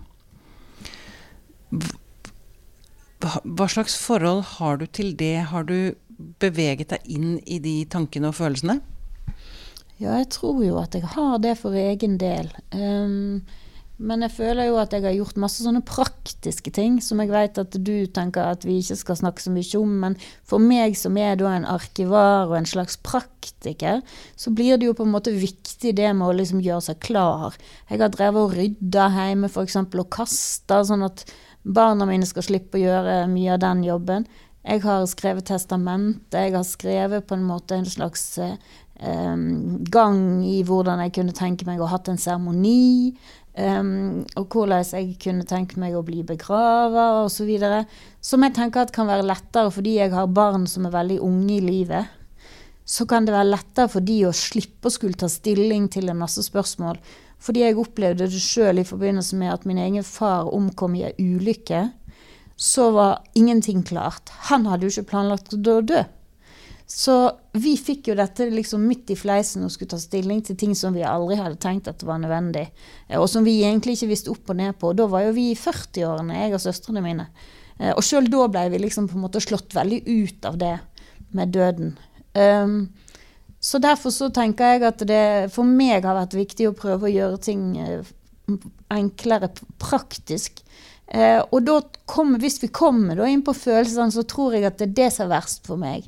Hva 3.20 3.68
slags 3.70 3.96
forhold 3.98 4.42
har 4.56 4.80
du 4.80 4.86
til 4.86 5.14
det? 5.18 5.48
Har 5.52 5.66
du 5.68 5.94
beveget 6.40 6.92
deg 6.92 7.06
inn 7.10 7.36
i 7.44 7.58
de 7.62 7.78
tankene 7.90 8.30
og 8.30 8.38
følelsene? 8.38 8.80
Ja, 9.96 10.18
jeg 10.18 10.28
tror 10.34 10.60
jo 10.64 10.76
at 10.80 10.94
jeg 10.94 11.08
har 11.14 11.38
det 11.40 11.56
for 11.58 11.76
egen 11.76 12.18
del. 12.20 12.50
Um, 12.72 13.42
men 13.96 14.20
jeg 14.26 14.34
føler 14.34 14.68
jo 14.68 14.76
at 14.76 14.92
jeg 14.92 15.06
har 15.06 15.14
gjort 15.16 15.38
masse 15.40 15.64
sånne 15.64 15.80
praktiske 15.86 16.68
ting 16.74 16.98
som 17.00 17.22
jeg 17.22 17.30
vet 17.32 17.60
at 17.62 17.78
du 17.80 17.94
tenker 18.12 18.44
at 18.44 18.66
vi 18.68 18.76
ikke 18.82 18.98
skal 19.00 19.16
snakke 19.22 19.40
så 19.40 19.52
mye 19.54 19.80
om. 19.80 19.94
Men 20.02 20.16
for 20.44 20.60
meg 20.60 20.98
som 21.00 21.16
er 21.16 21.38
da 21.40 21.54
en 21.54 21.68
arkivar 21.68 22.50
og 22.50 22.58
en 22.58 22.68
slags 22.68 22.98
praktiker, 23.00 24.02
så 24.36 24.52
blir 24.52 24.76
det 24.76 24.90
jo 24.90 24.96
på 24.98 25.06
en 25.06 25.14
måte 25.14 25.32
viktig 25.32 25.94
det 25.96 26.12
med 26.12 26.28
å 26.28 26.36
liksom 26.36 26.60
gjøre 26.64 26.90
seg 26.90 27.00
klar. 27.08 27.56
Jeg 27.88 28.04
har 28.04 28.12
drevet 28.12 28.42
og 28.42 28.56
rydda 28.58 29.08
hjemme 29.16 29.48
f.eks. 29.48 29.80
og 29.86 30.08
kasta, 30.12 30.82
sånn 30.84 31.06
at 31.08 31.24
barna 31.64 32.04
mine 32.06 32.28
skal 32.28 32.44
slippe 32.44 32.76
å 32.76 32.84
gjøre 32.84 33.22
mye 33.32 33.54
av 33.56 33.64
den 33.64 33.86
jobben. 33.86 34.28
Jeg 34.66 34.82
har 34.82 35.04
skrevet 35.08 35.46
testamente, 35.46 36.42
jeg 36.42 36.52
har 36.52 36.66
skrevet 36.66 37.26
på 37.26 37.36
en 37.36 37.46
måte 37.46 37.78
en 37.78 37.86
slags 37.86 38.24
eh, 38.42 39.36
gang 39.94 40.20
i 40.42 40.62
hvordan 40.66 41.04
jeg 41.04 41.14
kunne 41.20 41.36
tenke 41.36 41.68
meg 41.68 41.80
å 41.80 41.86
ha 41.86 41.96
hatt 41.96 42.10
en 42.10 42.20
seremoni. 42.20 43.14
Um, 43.56 44.26
og 44.36 44.52
hvordan 44.52 44.84
jeg 44.84 45.14
kunne 45.22 45.46
tenke 45.48 45.78
meg 45.80 45.94
å 45.96 46.04
bli 46.04 46.20
begrava 46.28 47.22
osv. 47.22 47.48
Som 48.20 48.44
jeg 48.44 48.56
tenker 48.58 48.84
at 48.84 48.92
kan 48.92 49.08
være 49.08 49.24
lettere 49.24 49.72
fordi 49.72 49.96
jeg 49.96 50.12
har 50.12 50.28
barn 50.28 50.66
som 50.68 50.84
er 50.84 50.92
veldig 50.92 51.22
unge 51.24 51.54
i 51.56 51.62
livet. 51.64 52.12
Så 52.86 53.06
kan 53.08 53.24
det 53.26 53.34
være 53.34 53.54
lettere 53.54 53.90
for 53.90 54.04
de 54.04 54.18
å 54.28 54.34
slippe 54.36 54.90
å 54.90 54.94
skulle 54.94 55.18
ta 55.18 55.30
stilling 55.32 55.88
til 55.90 56.12
en 56.12 56.20
masse 56.20 56.44
spørsmål. 56.44 57.00
Fordi 57.42 57.64
jeg 57.64 57.78
opplevde 57.80 58.28
det 58.28 58.42
sjøl 58.42 58.82
i 58.82 58.86
forbindelse 58.86 59.38
med 59.40 59.54
at 59.54 59.64
min 59.68 59.80
egen 59.80 60.04
far 60.06 60.52
omkom 60.54 60.94
i 60.98 61.06
ei 61.08 61.14
ulykke. 61.16 61.86
Så 62.56 62.90
var 62.92 63.24
ingenting 63.36 63.82
klart. 63.84 64.30
Han 64.50 64.68
hadde 64.68 64.86
jo 64.86 64.94
ikke 64.94 65.10
planlagt 65.14 65.56
å 65.56 65.80
dø. 65.80 66.04
Så 66.86 67.14
vi 67.58 67.72
fikk 67.74 68.12
jo 68.12 68.14
dette 68.14 68.46
liksom 68.46 68.84
midt 68.86 69.10
i 69.10 69.16
fleisen 69.18 69.64
og 69.66 69.72
skulle 69.74 69.90
ta 69.90 69.98
stilling 69.98 70.38
til 70.46 70.56
ting 70.58 70.74
som 70.78 70.94
vi 70.94 71.02
aldri 71.02 71.38
hadde 71.40 71.58
tenkt 71.62 71.88
at 71.90 72.04
var 72.06 72.20
nødvendig. 72.22 72.68
Eh, 73.08 73.18
og 73.18 73.26
som 73.30 73.46
vi 73.46 73.58
egentlig 73.64 73.96
ikke 73.96 74.12
visste 74.12 74.30
opp 74.30 74.52
og 74.54 74.60
ned 74.60 74.76
på. 74.78 74.92
Da 74.94 75.08
var 75.10 75.26
jo 75.26 75.34
vi 75.34 75.50
i 75.50 75.58
40-årene, 75.58 76.44
jeg 76.44 76.54
og 76.54 76.62
søstrene 76.62 77.02
mine. 77.02 77.26
Eh, 77.80 77.90
og 77.90 78.04
sjøl 78.06 78.30
da 78.30 78.46
ble 78.52 78.68
vi 78.70 78.84
liksom 78.84 79.10
på 79.10 79.18
en 79.18 79.26
måte 79.26 79.42
slått 79.42 79.74
veldig 79.74 80.04
ut 80.06 80.46
av 80.46 80.60
det 80.62 80.76
med 81.34 81.50
døden. 81.56 81.96
Um, 82.36 82.78
så 83.58 83.80
derfor 83.82 84.12
så 84.14 84.28
tenker 84.30 84.76
jeg 84.76 84.84
at 84.86 85.02
det 85.08 85.24
for 85.54 85.66
meg 85.66 86.04
har 86.04 86.14
vært 86.20 86.36
viktig 86.36 86.68
å 86.68 86.76
prøve 86.76 87.08
å 87.08 87.12
gjøre 87.12 87.40
ting 87.42 87.62
eh, 87.82 88.12
enklere 88.94 89.50
praktisk. 89.82 90.62
Uh, 91.10 91.42
og 91.50 91.66
da 91.66 91.80
kom, 92.06 92.36
hvis 92.38 92.60
vi 92.62 92.70
kommer 92.70 93.24
inn 93.26 93.42
på 93.46 93.54
følelsene, 93.56 94.14
så 94.14 94.22
tror 94.22 94.54
jeg 94.54 94.68
at 94.68 94.78
det 94.78 94.92
er 94.92 94.96
det 95.00 95.10
som 95.16 95.26
er 95.26 95.34
verst 95.34 95.66
for 95.66 95.82
meg 95.82 96.06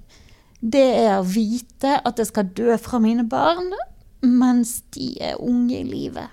det 0.61 0.87
er 1.05 1.19
å 1.19 1.27
vite 1.27 1.99
at 2.03 2.19
jeg 2.19 2.31
skal 2.33 2.51
dø 2.57 2.75
fra 2.83 3.01
mine 3.03 3.27
barn 3.29 3.71
mens 4.19 4.81
de 4.97 5.13
er 5.23 5.39
unge 5.39 5.77
i 5.79 5.87
livet. 5.87 6.33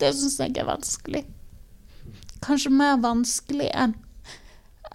Det 0.00 0.14
syns 0.16 0.38
jeg 0.40 0.56
er 0.56 0.68
vanskelig. 0.68 1.26
Kanskje 2.40 2.72
mer 2.72 3.00
vanskelig 3.02 3.68
enn 3.76 3.98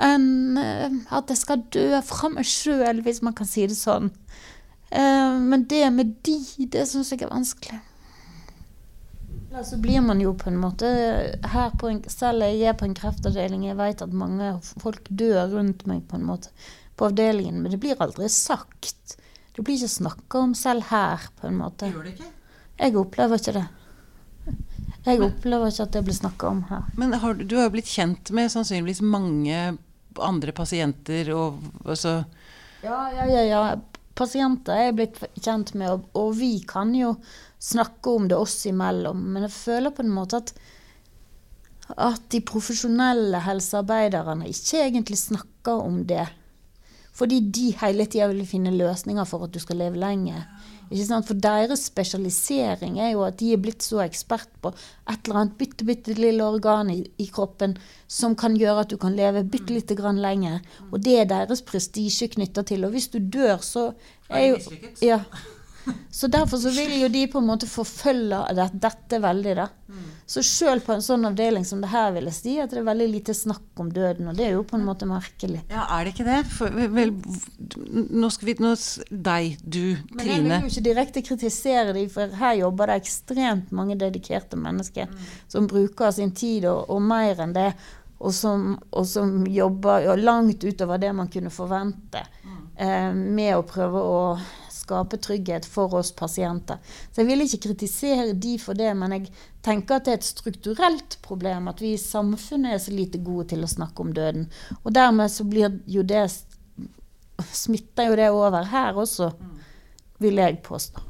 enn 0.02 0.58
uh, 0.60 0.92
at 1.16 1.30
jeg 1.32 1.40
skal 1.40 1.62
dø 1.72 2.02
fra 2.04 2.28
meg 2.34 2.48
sjøl, 2.50 3.00
hvis 3.06 3.22
man 3.24 3.36
kan 3.38 3.48
si 3.48 3.64
det 3.70 3.78
sånn. 3.80 4.10
Uh, 4.92 5.38
men 5.40 5.64
det 5.72 5.86
med 5.96 6.18
de, 6.28 6.40
det 6.72 6.84
syns 6.90 7.14
jeg 7.14 7.24
er 7.24 7.32
vanskelig. 7.32 7.80
Ja, 9.54 9.64
så 9.64 9.78
blir 9.80 10.02
man 10.04 10.20
jo 10.20 10.34
på 10.36 10.50
en 10.52 10.60
måte 10.60 10.90
her 11.48 11.76
på 11.80 11.88
en, 11.88 12.02
Selv 12.12 12.44
jeg 12.44 12.66
er 12.68 12.76
på 12.76 12.90
en 12.90 12.98
kreftavdeling, 12.98 13.70
jeg 13.70 13.80
vet 13.80 14.04
at 14.04 14.12
mange 14.12 14.50
folk 14.84 15.08
dør 15.08 15.54
rundt 15.54 15.86
meg 15.88 16.04
på 16.10 16.20
en 16.20 16.28
måte 16.28 16.52
på 16.96 17.10
avdelingen, 17.10 17.62
men 17.62 17.72
det 17.72 17.80
blir 17.84 18.02
aldri 18.02 18.30
sagt. 18.32 19.18
Det 19.56 19.64
blir 19.64 19.78
ikke 19.78 19.92
snakka 19.92 20.40
om 20.40 20.56
selv 20.56 20.90
her, 20.92 21.30
på 21.40 21.48
en 21.48 21.58
måte. 21.60 21.90
Gjør 21.92 22.08
det 22.08 22.16
ikke? 22.16 22.32
Jeg 22.76 22.96
opplever 23.00 23.40
ikke 23.40 23.56
det. 23.56 23.66
Jeg 25.06 25.22
opplever 25.22 25.70
ikke 25.70 25.86
at 25.86 25.96
det 25.96 26.04
blir 26.08 26.18
snakka 26.18 26.50
om 26.50 26.62
her. 26.70 26.86
Men 26.98 27.14
har, 27.22 27.36
du 27.38 27.56
har 27.60 27.70
jo 27.70 27.76
blitt 27.76 27.92
kjent 27.92 28.32
med 28.36 28.52
sannsynligvis 28.52 29.04
mange 29.06 29.60
andre 30.16 30.56
pasienter 30.56 31.30
og 31.36 31.60
altså 31.84 32.22
Ja, 32.86 33.00
ja, 33.14 33.26
ja. 33.30 33.44
ja. 33.50 33.62
Pasienter 34.16 34.78
er 34.78 34.86
jeg 34.88 34.96
blitt 34.96 35.18
kjent 35.44 35.74
med, 35.76 35.92
og, 35.92 36.06
og, 36.16 36.30
vi 36.40 36.62
kan 36.68 36.94
jo 36.96 37.18
snakke 37.60 38.14
om 38.16 38.30
det 38.32 38.38
oss 38.40 38.62
imellom. 38.70 39.26
Men 39.36 39.48
jeg 39.48 39.56
føler 39.56 39.92
på 39.92 40.06
en 40.06 40.14
måte 40.16 40.40
at, 40.40 40.54
at 42.00 42.24
de 42.32 42.40
profesjonelle 42.48 43.42
helsearbeiderne 43.44 44.48
ikke 44.48 44.86
egentlig 44.86 45.20
snakker 45.20 45.84
om 45.84 46.00
det. 46.08 46.30
Fordi 47.16 47.40
de 47.56 47.70
hele 47.80 48.06
tida 48.12 48.28
vil 48.28 48.46
finne 48.48 48.74
løsninger 48.76 49.28
for 49.28 49.46
at 49.46 49.54
du 49.56 49.60
skal 49.64 49.80
leve 49.80 50.00
lenge. 50.02 50.36
For 50.86 51.34
deres 51.42 51.88
spesialisering 51.88 53.00
er 53.00 53.14
jo 53.14 53.24
at 53.26 53.40
de 53.40 53.54
er 53.54 53.62
blitt 53.62 53.82
så 53.84 54.04
ekspert 54.04 54.52
på 54.62 54.70
et 55.10 55.26
eller 55.26 55.40
annet 55.40 55.56
bitte, 55.58 55.86
bitte 55.88 56.14
lille 56.14 56.44
organ 56.44 56.92
i, 56.92 57.00
i, 57.18 57.26
kroppen 57.26 57.74
som 58.08 58.36
kan 58.36 58.58
gjøre 58.60 58.84
at 58.84 58.92
du 58.92 58.98
kan 59.02 59.16
leve 59.16 59.46
bitte 59.48 59.74
lite 59.74 59.96
grann 59.98 60.22
lenger. 60.22 60.60
Og 60.92 61.02
det 61.02 61.18
er 61.22 61.32
deres 61.32 61.64
prestisje 61.66 62.28
knytta 62.36 62.66
til. 62.68 62.86
Og 62.86 62.94
hvis 62.94 63.10
du 63.10 63.18
dør, 63.20 63.58
så 63.64 63.94
er 64.30 64.52
jo 64.52 64.60
ja, 65.02 65.24
så 66.12 66.28
derfor 66.28 66.58
så 66.58 66.70
vil 66.70 66.94
jo 67.02 67.08
de 67.12 67.26
på 67.28 67.40
en 67.42 67.48
måte 67.48 67.68
forfølge 67.70 68.40
dette 68.74 69.20
veldig. 69.22 69.56
da. 69.58 69.66
Mm. 69.88 70.06
Så 70.26 70.42
sjøl 70.46 70.80
på 70.82 70.96
en 70.96 71.04
sånn 71.06 71.28
avdeling 71.28 71.66
som 71.68 71.82
det 71.84 71.92
her 71.92 72.14
vil 72.16 72.30
jeg 72.32 72.38
si 72.38 72.54
at 72.62 72.72
det 72.74 72.80
er 72.82 72.88
veldig 72.88 73.08
lite 73.12 73.36
snakk 73.38 73.82
om 73.82 73.92
døden. 73.94 74.30
Og 74.32 74.38
det 74.38 74.48
er 74.48 74.56
jo 74.56 74.64
på 74.68 74.80
en 74.80 74.86
måte 74.88 75.08
merkelig. 75.10 75.62
Ja, 75.70 75.86
er 75.98 76.08
det 76.08 76.16
ikke 76.16 76.28
det? 76.30 76.40
For, 76.50 76.80
vel, 76.96 77.14
nå 78.16 78.32
skal 78.34 78.50
vi 78.50 78.56
nå, 78.64 78.74
Deg, 79.10 79.60
du, 79.62 79.82
Trine. 79.94 80.16
Men 80.16 80.32
jeg 80.32 80.42
vil 80.46 80.56
jo 80.56 80.74
ikke 80.74 80.88
direkte 80.90 81.26
kritisere 81.30 81.94
de, 81.98 82.08
for 82.12 82.40
her 82.42 82.58
jobber 82.62 82.92
det 82.92 82.98
ekstremt 83.04 83.76
mange 83.76 84.00
dedikerte 84.00 84.60
mennesker 84.60 85.12
mm. 85.12 85.30
som 85.52 85.70
bruker 85.70 86.16
sin 86.16 86.34
tid 86.36 86.66
og, 86.72 86.90
og 86.90 87.06
mer 87.06 87.46
enn 87.46 87.56
det. 87.56 87.70
Og 88.26 88.32
som, 88.34 88.78
og 88.96 89.06
som 89.06 89.42
jobber 89.52 90.08
langt 90.18 90.64
utover 90.64 91.02
det 91.02 91.12
man 91.14 91.28
kunne 91.30 91.52
forvente, 91.52 92.22
mm. 92.46 92.62
eh, 92.80 93.10
med 93.14 93.58
å 93.58 93.66
prøve 93.68 94.02
å 94.02 94.22
skape 94.86 95.18
trygghet 95.22 95.66
for 95.66 95.94
oss 95.98 96.12
pasienter. 96.16 96.78
Så 97.12 97.22
jeg 97.22 97.30
vil 97.32 97.46
ikke 97.46 97.64
kritisere 97.70 98.34
de 98.34 98.56
for 98.62 98.78
det, 98.78 98.92
men 98.98 99.18
jeg 99.18 99.32
tenker 99.66 99.98
at 99.98 100.08
det 100.08 100.14
er 100.14 100.20
et 100.22 100.28
strukturelt 100.28 101.18
problem 101.26 101.70
at 101.72 101.82
vi 101.82 101.96
i 101.96 102.02
samfunnet 102.02 102.76
er 102.76 102.84
så 102.84 102.94
lite 102.94 103.22
gode 103.26 103.50
til 103.54 103.66
å 103.66 103.72
snakke 103.72 104.06
om 104.06 104.14
døden. 104.16 104.50
Og 104.84 104.94
dermed 104.96 105.34
så 105.34 105.48
blir 105.48 105.82
jo 105.90 106.06
det 106.06 106.28
Smitter 107.36 108.08
jo 108.08 108.14
det 108.16 108.30
over 108.32 108.64
her 108.72 108.96
også, 108.96 109.26
vil 110.24 110.38
jeg 110.40 110.62
påstå. 110.64 111.02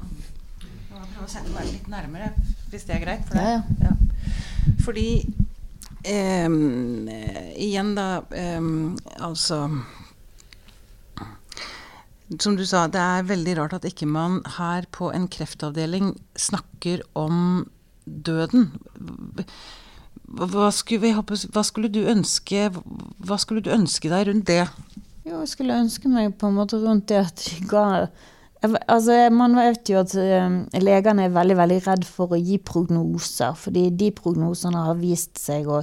Jeg 0.58 0.96
må 0.98 1.04
prøve 1.12 1.22
å 1.22 1.30
sette 1.30 1.52
meg 1.54 1.68
litt 1.68 1.86
nærmere, 1.86 2.32
hvis 2.72 2.86
det 2.88 2.96
er 2.96 3.04
greit 3.04 3.28
for 3.28 3.38
deg. 3.38 3.46
Ja, 3.46 3.60
ja. 3.86 4.72
Fordi 4.82 5.06
eh, 6.02 6.48
Igjen, 7.62 7.92
da 7.94 8.08
eh, 8.34 8.66
Altså 9.22 9.60
Som 12.42 12.56
du 12.58 12.64
sa, 12.66 12.86
det 12.90 12.98
er 12.98 13.28
veldig 13.28 13.54
rart 13.60 13.76
at 13.76 13.86
ikke 13.86 14.08
man 14.10 14.40
her 14.56 14.88
på 14.90 15.12
en 15.14 15.28
kreftavdeling 15.30 16.14
snakker 16.34 17.04
om 17.14 17.66
døden. 18.06 18.72
Hva 20.26 20.70
skulle, 20.74 21.12
håpe, 21.14 21.38
hva 21.54 21.62
skulle 21.62 21.90
du 21.92 22.00
ønske 22.10 22.64
Hva 22.74 23.36
skulle 23.38 23.62
du 23.62 23.70
ønske 23.70 24.10
deg 24.10 24.24
rundt 24.26 24.48
det? 24.50 24.64
Jo, 25.22 25.38
jeg 25.44 25.52
skulle 25.52 25.76
ønske 25.78 26.10
meg 26.10 26.34
på 26.38 26.50
en 26.50 26.56
måte 26.58 26.80
rundt 26.82 27.06
det 27.12 27.20
at 27.28 27.44
de 27.46 27.68
ga 27.70 27.84
Altså, 28.64 29.28
Man 29.30 29.54
vet 29.54 29.90
jo 29.92 30.00
at 30.00 30.14
eh, 30.18 30.80
legene 30.82 31.26
er 31.26 31.34
veldig 31.34 31.56
veldig 31.58 31.78
redd 31.84 32.06
for 32.08 32.32
å 32.34 32.40
gi 32.40 32.56
prognoser, 32.58 33.54
fordi 33.54 33.90
de 33.94 34.10
prognosene 34.16 34.80
har 34.88 34.96
vist 34.98 35.38
seg 35.38 35.68
å 35.70 35.82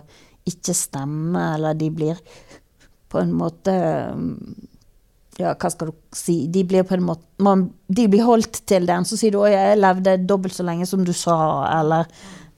ikke 0.50 0.76
stemme, 0.76 1.44
eller 1.54 1.78
de 1.80 1.88
blir 1.94 2.20
på 3.14 3.22
en 3.22 3.32
måte 3.38 3.72
eh, 3.78 4.18
Ja, 5.42 5.56
hva 5.58 5.70
skal 5.74 5.90
du 5.90 5.96
si 6.14 6.46
De 6.54 6.62
blir 6.68 6.86
på 6.86 6.94
en 6.94 7.08
måte 7.08 7.26
man, 7.42 7.66
De 7.90 8.06
blir 8.08 8.26
holdt 8.26 8.62
til 8.70 8.86
den. 8.86 9.06
Så 9.06 9.18
sier 9.18 9.34
du 9.34 9.40
'Å, 9.42 9.50
jeg 9.50 9.80
levde 9.80 10.28
dobbelt 10.28 10.54
så 10.54 10.64
lenge 10.64 10.86
som 10.86 11.04
du 11.04 11.14
sa', 11.14 11.68
eller 11.80 12.06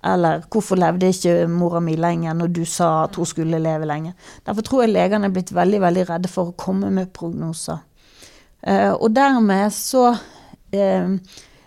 eller 0.06 0.44
'hvorfor 0.50 0.78
levde 0.78 1.10
ikke 1.10 1.48
mora 1.50 1.80
mi 1.80 1.96
lenger 1.96 2.34
når 2.34 2.54
du 2.54 2.66
sa 2.66 3.04
at 3.04 3.16
hun 3.16 3.26
skulle 3.26 3.60
leve 3.60 3.86
lenge'? 3.86 4.14
Derfor 4.46 4.62
tror 4.62 4.82
jeg 4.82 4.94
legene 4.94 5.26
er 5.26 5.34
blitt 5.34 5.54
veldig, 5.54 5.82
veldig 5.82 6.10
redde 6.10 6.30
for 6.30 6.52
å 6.52 6.58
komme 6.58 6.92
med 6.92 7.14
prognoser. 7.14 7.80
Eh, 8.62 8.92
og 8.94 9.16
dermed 9.16 9.74
så 9.74 10.16
eh, 10.72 11.10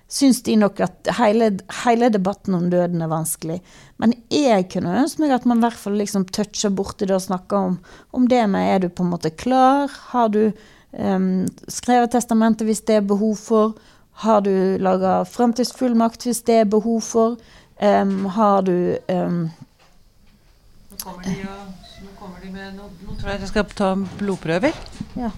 syns 0.08 0.42
de 0.42 0.56
nok 0.56 0.80
at 0.80 1.10
hele, 1.18 1.50
hele 1.84 2.08
debatten 2.08 2.54
om 2.54 2.70
døden 2.70 3.02
er 3.02 3.10
vanskelig. 3.12 3.60
Men 3.98 4.14
jeg 4.30 4.70
kunne 4.72 4.96
ønske 5.02 5.20
meg 5.24 5.34
at 5.36 5.46
man 5.48 5.58
i 5.58 5.66
hvert 5.66 5.82
fall 5.82 5.98
liksom 6.00 6.24
toucher 6.32 6.70
borti 6.70 7.06
det 7.06 7.16
og 7.16 7.26
snakker 7.26 7.56
om, 7.56 7.78
om 8.12 8.28
det 8.30 8.44
med 8.48 8.74
er 8.74 8.78
du 8.78 8.88
på 8.88 9.02
en 9.02 9.12
måte 9.12 9.30
klar? 9.30 9.90
Har 10.12 10.28
du 10.28 10.52
um, 10.92 11.46
skrevet 11.68 12.12
testamentet 12.12 12.68
hvis 12.68 12.82
det 12.88 13.00
er 13.00 13.06
behov 13.06 13.36
for? 13.40 13.78
Har 14.24 14.42
du 14.42 14.52
laga 14.82 15.20
fremtidsfullmakt 15.28 16.26
hvis 16.26 16.42
det 16.48 16.62
er 16.62 16.70
behov 16.70 17.02
for? 17.06 17.38
Um, 17.78 18.26
har 18.34 18.62
du 18.66 18.98
um, 19.08 19.44
Nå 20.90 20.96
kommer 20.98 21.22
de, 21.22 21.34
nå 22.02 22.14
kommer 22.18 22.40
de 22.42 22.50
med 22.50 22.72
Nå, 22.74 22.88
nå 23.06 23.14
tror 23.20 23.30
jeg 23.30 23.44
jeg 23.44 23.52
skal 23.52 23.68
ta 23.78 23.92
blodprøver. 24.18 24.74
Ja. 25.14 25.30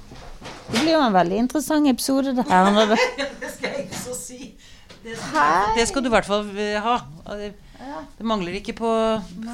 Det 0.70 0.80
blir 0.80 0.94
jo 0.94 1.02
en 1.02 1.14
veldig 1.14 1.42
interessant 1.44 1.88
episode, 1.90 2.32
det 2.36 2.46
her. 2.48 2.70
Det, 2.88 2.98
det 3.42 3.50
skal 3.52 3.74
jeg 3.74 3.84
ikke 3.88 4.00
så 4.00 4.16
si. 4.16 4.54
Det 5.02 5.16
skal, 5.16 5.74
det 5.76 5.86
skal 5.88 6.04
du 6.04 6.08
i 6.10 6.12
hvert 6.12 6.28
fall 6.28 6.48
eh, 6.54 6.80
ha. 6.80 6.96
Det, 7.40 7.52
det 8.18 8.26
mangler 8.28 8.58
ikke 8.58 8.76
på 8.80 8.90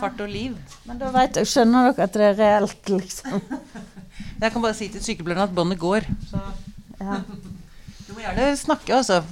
fart 0.00 0.21
og 0.21 0.31
liv. 0.31 0.57
men 0.87 0.99
da 0.99 1.12
vet 1.15 1.38
skjønner 1.47 1.93
dere 1.93 2.09
at 2.09 2.17
det 2.19 2.26
er 2.31 2.41
reelt, 2.41 2.91
liksom. 2.91 3.38
Jeg 4.40 4.52
kan 4.52 4.62
bare 4.62 4.75
si 4.75 4.88
til 4.93 5.00
sykepleierne 5.05 5.43
at 5.49 5.55
båndet 5.55 5.78
går. 5.78 6.00
Så 6.31 6.40
Ja. 7.00 7.21
du 8.09 8.12
må 8.14 8.21
gjerne 8.21 8.57
snakke, 8.57 8.95
altså. 8.95 9.23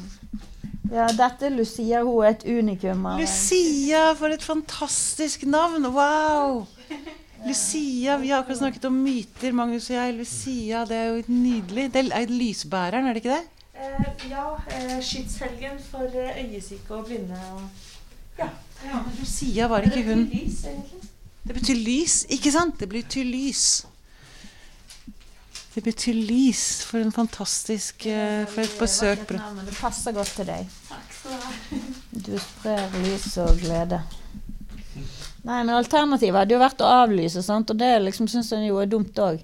ja, 0.93 1.07
dette 1.09 1.49
Lucia, 1.57 2.03
hun 2.03 2.25
er 2.25 2.29
et 2.29 2.45
unikum. 2.47 3.07
av- 3.07 3.21
Lucia, 3.21 4.13
for 4.15 4.27
et 4.27 4.43
fantastisk 4.43 5.47
navn! 5.47 5.83
Wow! 5.87 6.67
Lucia, 7.47 8.17
Vi 8.17 8.29
har 8.29 8.39
akkurat 8.43 8.59
snakket 8.59 8.85
om 8.85 8.93
myter, 8.93 9.53
Magnus 9.53 9.91
og 9.91 9.97
jeg. 9.97 10.15
Lucia, 10.15 10.85
det 10.85 10.97
er 10.97 11.05
jo 11.17 11.23
nydelig. 11.29 11.93
Det 11.93 12.07
er 12.13 12.27
lysbæreren, 12.27 13.07
er 13.07 13.13
det 13.13 13.25
ikke 13.25 13.37
det? 13.37 13.43
Eh, 13.75 14.31
ja, 14.31 14.45
eh, 14.71 15.01
skytshelgen 15.03 15.79
for 15.91 16.05
eh, 16.15 16.45
øyesyke 16.45 16.91
og 16.95 17.05
blinde. 17.07 17.37
Og, 17.55 17.61
ja. 18.39 18.49
Ja, 18.85 18.95
men 19.03 19.13
Lucia 19.19 19.67
var 19.67 19.81
ikke 19.81 20.05
hun. 20.05 20.25
Det 20.25 20.31
betyr 20.31 20.47
lys, 20.47 20.65
egentlig. 20.65 21.03
Det 21.47 21.55
betyr 21.55 21.75
lys, 21.77 22.27
ikke 22.31 22.53
sant? 22.53 22.81
Det 22.81 22.89
betyr 22.89 23.25
lys. 23.25 23.87
Det 25.75 25.83
betyr 25.83 26.15
lys 26.15 26.85
for 26.87 27.03
en 27.03 27.11
fantastisk 27.13 28.07
eh, 28.07 28.45
For 28.47 28.63
et 28.63 28.77
besøk. 28.79 29.25
Det 29.29 29.75
passer 29.81 30.15
godt 30.15 30.31
til 30.39 30.47
deg. 30.47 30.69
Takk 30.87 31.17
skal 31.17 31.35
du 31.35 31.49
ha. 31.49 31.81
Du 32.29 32.37
sprer 32.39 32.95
lys 33.03 33.27
og 33.43 33.59
glede. 33.59 33.99
Nei, 35.45 35.59
men 35.67 35.75
alternativet 35.77 36.39
hadde 36.45 36.55
jo 36.55 36.63
vært 36.63 36.81
å 36.81 36.93
avlyse, 37.03 37.43
sant? 37.45 37.69
og 37.75 37.77
det 37.77 37.91
liksom 38.07 38.31
syns 38.31 38.53
jeg 38.55 38.71
jo 38.71 38.79
er 38.81 38.89
dumt 38.89 39.19
òg. 39.21 39.43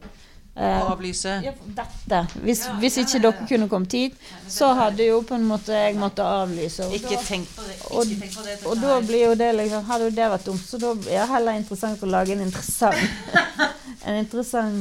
Eh, 0.60 0.90
Avlyse. 0.92 1.34
dette. 1.76 2.20
Hvis, 2.44 2.62
hvis 2.82 2.96
ikke 3.02 3.20
dere 3.22 3.46
kunne 3.48 3.68
kommet 3.70 3.94
hit, 3.96 4.16
så 4.50 4.72
hadde 4.76 5.06
jo 5.06 5.20
på 5.26 5.36
en 5.36 5.44
måte 5.48 5.76
jeg 5.76 5.98
måttet 6.00 6.24
avlyse. 6.26 6.86
Og 6.88 6.96
Ikke 6.96 7.14
da, 7.16 7.20
tenk 7.26 7.52
på 7.56 7.66
det. 7.66 7.76
og, 7.90 8.14
på 8.34 8.44
det. 8.46 8.56
og 8.66 8.80
da 8.82 8.96
blir 9.04 9.24
jo 9.28 9.36
det 9.40 9.50
liksom 9.60 9.86
Hadde 9.88 10.08
jo 10.10 10.16
det 10.16 10.30
vært 10.34 10.48
dumt, 10.50 10.64
så 10.66 10.80
da 10.82 10.90
er 10.96 11.20
det 11.22 11.28
heller 11.34 11.60
interessant 11.60 12.02
å 12.02 12.10
lage 12.10 12.34
en 12.34 12.42
interessant 12.44 12.98
En 14.08 14.16
interessant 14.16 14.74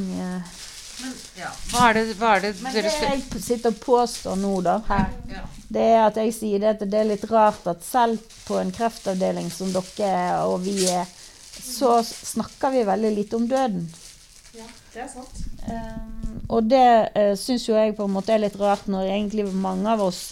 eh, 1.06 1.22
ja. 1.42 1.52
Hva 1.72 1.90
er 1.90 2.00
det, 2.00 2.04
hva 2.20 2.34
er 2.36 2.46
det 2.48 2.52
Men 2.64 2.76
dere 2.76 2.92
det 2.92 3.10
jeg 3.10 3.44
sitter 3.46 3.74
og 3.74 3.80
påstår 3.84 4.40
nå, 4.40 4.54
da, 4.66 4.80
her, 4.90 5.08
ja. 5.32 5.46
det 5.70 5.86
er 5.94 6.04
at 6.08 6.20
jeg 6.22 6.36
sier 6.36 6.64
det 6.64 6.74
at 6.76 6.84
det 6.86 7.00
er 7.02 7.10
litt 7.12 7.26
rart 7.32 7.68
at 7.72 7.86
selv 7.86 8.22
på 8.48 8.60
en 8.62 8.74
kreftavdeling 8.76 9.50
som 9.54 9.72
dere 9.76 10.10
er, 10.10 10.36
og 10.50 10.64
vi 10.66 10.78
er, 10.90 11.08
så 11.60 12.00
snakker 12.04 12.74
vi 12.76 12.86
veldig 12.88 13.14
lite 13.16 13.40
om 13.40 13.48
døden. 13.50 13.88
Ja, 14.58 14.68
det 14.94 15.06
er 15.06 15.10
sant. 15.12 15.44
Um, 15.70 16.40
og 16.50 16.70
det 16.72 16.86
uh, 17.14 17.36
syns 17.38 17.68
jo 17.68 17.78
jeg 17.78 17.96
på 17.98 18.08
en 18.08 18.16
måte 18.16 18.34
er 18.34 18.42
litt 18.42 18.58
rart, 18.60 18.88
når 18.90 19.12
egentlig 19.12 19.46
mange 19.54 19.90
av 19.92 20.02
oss 20.08 20.24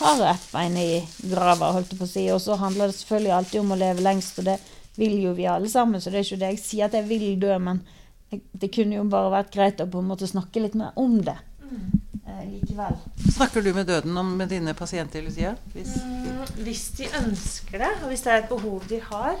har 0.00 0.20
ett 0.30 0.46
bein 0.52 0.76
i 0.80 1.06
grava, 1.30 1.72
holdt 1.76 1.92
jeg 1.92 2.00
på 2.00 2.08
å 2.08 2.10
si. 2.10 2.26
Og 2.32 2.40
så 2.42 2.56
handler 2.60 2.90
det 2.90 2.96
selvfølgelig 2.98 3.34
alltid 3.36 3.60
om 3.60 3.74
å 3.74 3.80
leve 3.80 4.04
lengst, 4.04 4.38
og 4.40 4.48
det 4.48 4.56
vil 4.96 5.18
jo 5.22 5.34
vi 5.36 5.46
alle 5.48 5.68
sammen. 5.68 6.00
Så 6.00 6.10
det 6.10 6.20
er 6.20 6.28
ikke 6.28 6.40
det 6.40 6.52
jeg 6.54 6.62
sier 6.64 6.88
at 6.88 6.96
jeg 6.96 7.08
vil 7.10 7.26
dø, 7.40 7.52
men 7.62 7.82
det 8.30 8.70
kunne 8.74 8.98
jo 8.98 9.04
bare 9.10 9.32
vært 9.34 9.54
greit 9.54 9.80
å 9.82 9.88
på 9.90 10.02
en 10.02 10.10
måte 10.10 10.28
snakke 10.30 10.62
litt 10.62 10.76
mer 10.78 10.92
om 11.00 11.16
det 11.26 11.36
eh, 11.70 12.42
likevel. 12.50 12.98
Snakker 13.34 13.62
du 13.64 13.72
med 13.74 13.88
døden 13.90 14.16
om 14.20 14.36
med 14.38 14.52
dine 14.52 14.74
pasienter, 14.78 15.22
Lucia? 15.22 15.56
Hvis, 15.74 15.96
Mm, 16.04 16.44
hvis 16.64 16.84
de 16.96 17.08
ønsker 17.20 17.78
det, 17.82 17.90
og 18.02 18.08
hvis 18.12 18.22
det 18.24 18.32
er 18.32 18.42
et 18.44 18.52
behov 18.52 18.84
de 18.88 19.00
har. 19.10 19.40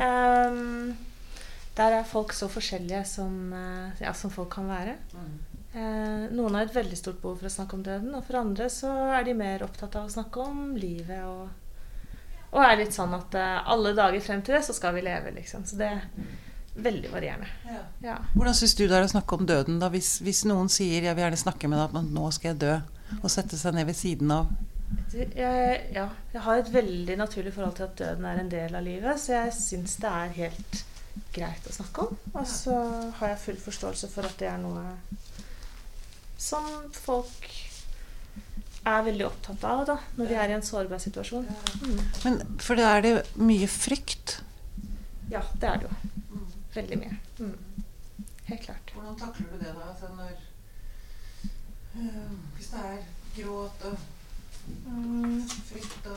Um, 0.00 0.96
der 1.76 1.96
er 2.00 2.04
folk 2.08 2.32
så 2.36 2.48
forskjellige 2.50 3.04
som, 3.08 3.52
eh, 3.52 4.02
ja, 4.04 4.12
som 4.12 4.30
folk 4.30 4.50
kan 4.52 4.68
være. 4.68 4.96
Eh, 5.74 6.26
noen 6.34 6.54
har 6.54 6.66
et 6.66 6.74
veldig 6.74 6.98
stort 6.98 7.20
behov 7.22 7.38
for 7.38 7.46
å 7.46 7.54
snakke 7.54 7.76
om 7.78 7.82
døden, 7.86 8.14
og 8.14 8.24
for 8.26 8.40
andre 8.40 8.66
så 8.72 8.90
er 9.14 9.24
de 9.24 9.34
mer 9.38 9.62
opptatt 9.62 9.96
av 9.96 10.08
å 10.08 10.12
snakke 10.12 10.42
om 10.42 10.76
livet 10.76 11.22
og, 11.24 11.48
og 12.50 12.64
er 12.64 12.80
litt 12.82 12.96
sånn 12.96 13.14
at 13.14 13.34
eh, 13.38 13.70
alle 13.70 13.94
dager 13.94 14.20
frem 14.20 14.42
til 14.42 14.56
det 14.58 14.64
så 14.66 14.74
skal 14.74 14.96
vi 14.96 15.04
leve, 15.06 15.30
liksom. 15.36 15.64
Så 15.64 15.78
det 15.78 15.92
er 15.94 16.02
veldig 16.84 17.12
varierende. 17.12 17.48
Ja. 18.04 18.16
Hvordan 18.34 18.56
syns 18.56 18.74
du 18.78 18.84
det 18.86 18.96
er 18.96 19.06
å 19.06 19.12
snakke 19.12 19.36
om 19.36 19.46
døden, 19.48 19.78
da? 19.82 19.90
Hvis, 19.92 20.18
hvis 20.24 20.44
noen 20.48 20.68
sier 20.72 21.02
'jeg 21.02 21.14
vil 21.16 21.24
gjerne 21.24 21.44
snakke 21.44 21.68
med 21.68 21.78
deg, 21.78 21.94
men 21.94 22.10
nå 22.14 22.30
skal 22.32 22.52
jeg 22.52 22.60
dø', 22.60 22.80
og 23.22 23.30
sette 23.30 23.58
seg 23.58 23.74
ned 23.74 23.86
ved 23.86 23.96
siden 23.98 24.30
av 24.30 24.50
Jeg, 25.14 25.80
ja, 25.94 26.08
jeg 26.32 26.42
har 26.42 26.58
et 26.58 26.72
veldig 26.72 27.16
naturlig 27.18 27.52
forhold 27.54 27.76
til 27.76 27.82
at 27.86 27.98
døden 27.98 28.24
er 28.24 28.40
en 28.40 28.50
del 28.50 28.74
av 28.74 28.82
livet, 28.82 29.20
så 29.20 29.32
jeg 29.32 29.52
syns 29.54 29.96
det 30.02 30.10
er 30.10 30.28
helt 30.34 30.84
greit 31.34 31.66
å 31.66 31.74
snakke 31.74 32.06
om. 32.06 32.18
Og 32.34 32.46
så 32.46 32.76
har 33.18 33.28
jeg 33.28 33.42
full 33.44 33.60
forståelse 33.70 34.10
for 34.10 34.26
at 34.26 34.38
det 34.38 34.48
er 34.50 34.58
noe 34.62 34.82
som 36.40 36.66
folk 36.96 37.48
er 38.88 39.02
veldig 39.04 39.26
opptatt 39.26 39.64
av 39.68 39.82
da, 39.88 39.96
når 40.16 40.30
de 40.30 40.38
er 40.40 40.52
i 40.52 40.56
en 40.56 40.64
sårbar 40.64 41.02
situasjon. 41.02 41.44
Mm. 41.82 41.98
Men 42.24 42.38
For 42.62 42.80
da 42.80 42.94
er 42.96 43.04
det 43.04 43.12
mye 43.36 43.68
frykt. 43.68 44.38
Ja, 45.30 45.42
det 45.60 45.68
er 45.68 45.82
det 45.82 45.90
jo. 45.90 46.19
Veldig 46.74 46.98
mye. 46.98 47.16
Mm. 47.38 47.56
Helt 48.50 48.62
klart. 48.62 48.92
Hvordan 48.94 49.18
takler 49.18 49.46
du 49.52 49.58
det, 49.58 49.74
da? 49.74 49.88
Altså 49.90 50.06
når 50.16 50.30
øh, 51.96 52.30
Hvis 52.56 52.66
det 52.66 52.78
er 52.78 52.96
gråt 53.36 53.84
og 53.84 53.98
øh, 54.86 55.42
frykt 55.70 56.06
og 56.06 56.16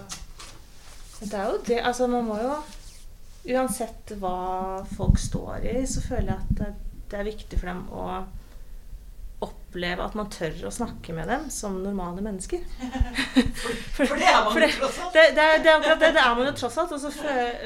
Det 1.19 1.33
er 1.33 1.45
jo 1.45 1.59
det. 1.67 1.79
Altså, 1.83 2.07
man 2.07 2.25
må 2.25 2.37
jo 2.41 2.55
Uansett 3.43 4.13
hva 4.21 4.83
folk 4.95 5.17
står 5.19 5.65
i, 5.67 5.85
så 5.87 6.01
føler 6.01 6.29
jeg 6.31 6.41
at 6.41 6.57
det, 6.59 6.67
det 7.11 7.17
er 7.19 7.27
viktig 7.27 7.57
for 7.59 7.67
dem 7.67 7.81
å 7.91 8.05
oppleve 9.43 10.03
at 10.05 10.15
man 10.17 10.29
tør 10.31 10.65
å 10.67 10.71
snakke 10.73 11.13
med 11.15 11.29
dem 11.31 11.45
som 11.53 11.75
normale 11.83 12.23
mennesker. 12.25 12.63
For, 13.93 14.07
For 14.09 14.17
det 14.19 14.29
er 14.29 14.41
man 14.47 14.57
jo 14.63 14.69
tross 14.79 14.99
alt. 15.03 15.15
Det, 15.15 15.23
det, 15.37 15.45
er, 15.45 15.63
det 15.63 15.73
er 15.93 16.01
det. 16.01 16.11
Er 16.23 16.35
man 16.39 16.49
jo 16.49 16.55
tross 16.57 16.79
alt. 16.81 16.95
Og 16.95 17.03
så 17.03 17.13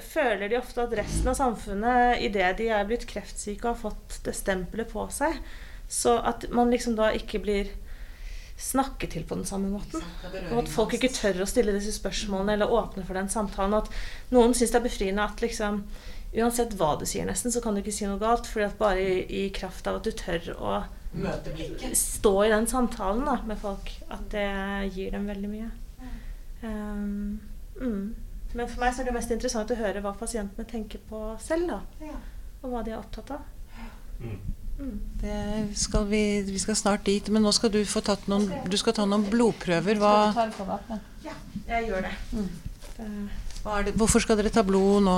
føler 0.10 0.52
de 0.52 0.60
ofte 0.60 0.84
at 0.84 0.96
resten 1.00 1.32
av 1.32 1.40
samfunnet, 1.40 2.22
idet 2.28 2.54
de 2.62 2.70
er 2.74 2.88
blitt 2.90 3.08
kreftsyke 3.10 3.66
og 3.66 3.74
har 3.74 3.82
fått 3.88 4.22
det 4.28 4.36
stempelet 4.38 4.92
på 4.92 5.08
seg, 5.14 5.38
så 5.88 6.18
at 6.28 6.50
man 6.52 6.72
liksom 6.74 6.98
da 6.98 7.14
ikke 7.16 7.42
blir 7.44 7.72
snakket 8.58 9.14
til 9.14 9.26
på 9.28 9.38
den 9.38 9.46
samme 9.46 9.70
måten. 9.70 10.04
Og 10.52 10.64
at 10.64 10.72
folk 10.74 10.96
ikke 10.98 11.14
tør 11.14 11.44
å 11.44 11.50
stille 11.50 11.76
disse 11.76 11.94
spørsmålene 12.00 12.58
eller 12.58 12.74
åpne 12.74 13.06
for 13.06 13.18
den 13.18 13.30
samtalen. 13.30 13.78
At 13.78 14.34
noen 14.34 14.56
syns 14.58 14.74
det 14.74 14.82
er 14.82 14.88
befriende 14.90 15.26
at 15.28 15.44
liksom 15.46 15.84
Uansett 16.38 16.74
hva 16.76 16.90
du 17.00 17.06
sier, 17.08 17.24
nesten, 17.26 17.54
så 17.56 17.62
kan 17.64 17.74
du 17.74 17.80
ikke 17.80 17.94
si 17.96 18.04
noe 18.06 18.20
galt. 18.20 18.46
fordi 18.52 18.66
at 18.66 18.76
bare 18.78 19.00
i, 19.00 19.22
i 19.32 19.44
kraft 19.56 19.88
av 19.88 19.98
at 19.98 20.06
du 20.06 20.12
tør 20.12 20.50
å 20.60 20.74
stå 21.98 22.34
i 22.46 22.50
den 22.52 22.68
samtalen 22.68 23.26
da, 23.26 23.38
med 23.48 23.60
folk, 23.62 23.92
at 24.14 24.26
det 24.32 24.48
gir 24.96 25.12
dem 25.16 25.28
veldig 25.30 25.52
mye. 25.52 25.70
Um, 26.62 27.40
mm. 27.80 28.04
Men 28.54 28.70
for 28.70 28.82
meg 28.82 28.94
så 28.94 29.04
er 29.04 29.10
det 29.10 29.16
mest 29.16 29.32
interessant 29.34 29.72
å 29.72 29.78
høre 29.80 30.02
hva 30.04 30.14
pasientene 30.18 30.68
tenker 30.68 31.02
på 31.10 31.22
selv. 31.44 31.74
da, 31.74 32.14
Og 32.64 32.72
hva 32.72 32.84
de 32.86 32.94
er 32.94 33.02
opptatt 33.02 33.34
av. 33.36 33.50
Mm. 34.20 34.38
Det 35.22 35.38
skal 35.78 36.06
vi, 36.06 36.22
vi 36.46 36.60
skal 36.62 36.78
snart 36.78 37.06
dit, 37.06 37.30
men 37.34 37.42
nå 37.42 37.52
skal 37.56 37.72
du 37.74 37.80
få 37.90 38.02
tatt 38.06 38.28
noen 38.30 38.46
Du 38.70 38.78
skal 38.78 38.94
ta 38.94 39.08
noen 39.10 39.26
blodprøver. 39.26 39.98
Hva 39.98 40.14
Ja, 41.26 41.34
jeg 41.72 41.90
gjør 41.90 42.06
det. 42.06 42.14
Mm. 42.34 42.50
det 43.88 43.96
hvorfor 43.98 44.24
skal 44.24 44.38
dere 44.38 44.54
ta 44.54 44.64
blod 44.66 45.06
nå? 45.08 45.18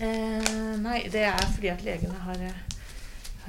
Eh, 0.00 0.74
nei, 0.80 1.04
det 1.12 1.22
er 1.28 1.46
fordi 1.54 1.70
at 1.70 1.84
legene 1.84 2.18
har, 2.24 2.42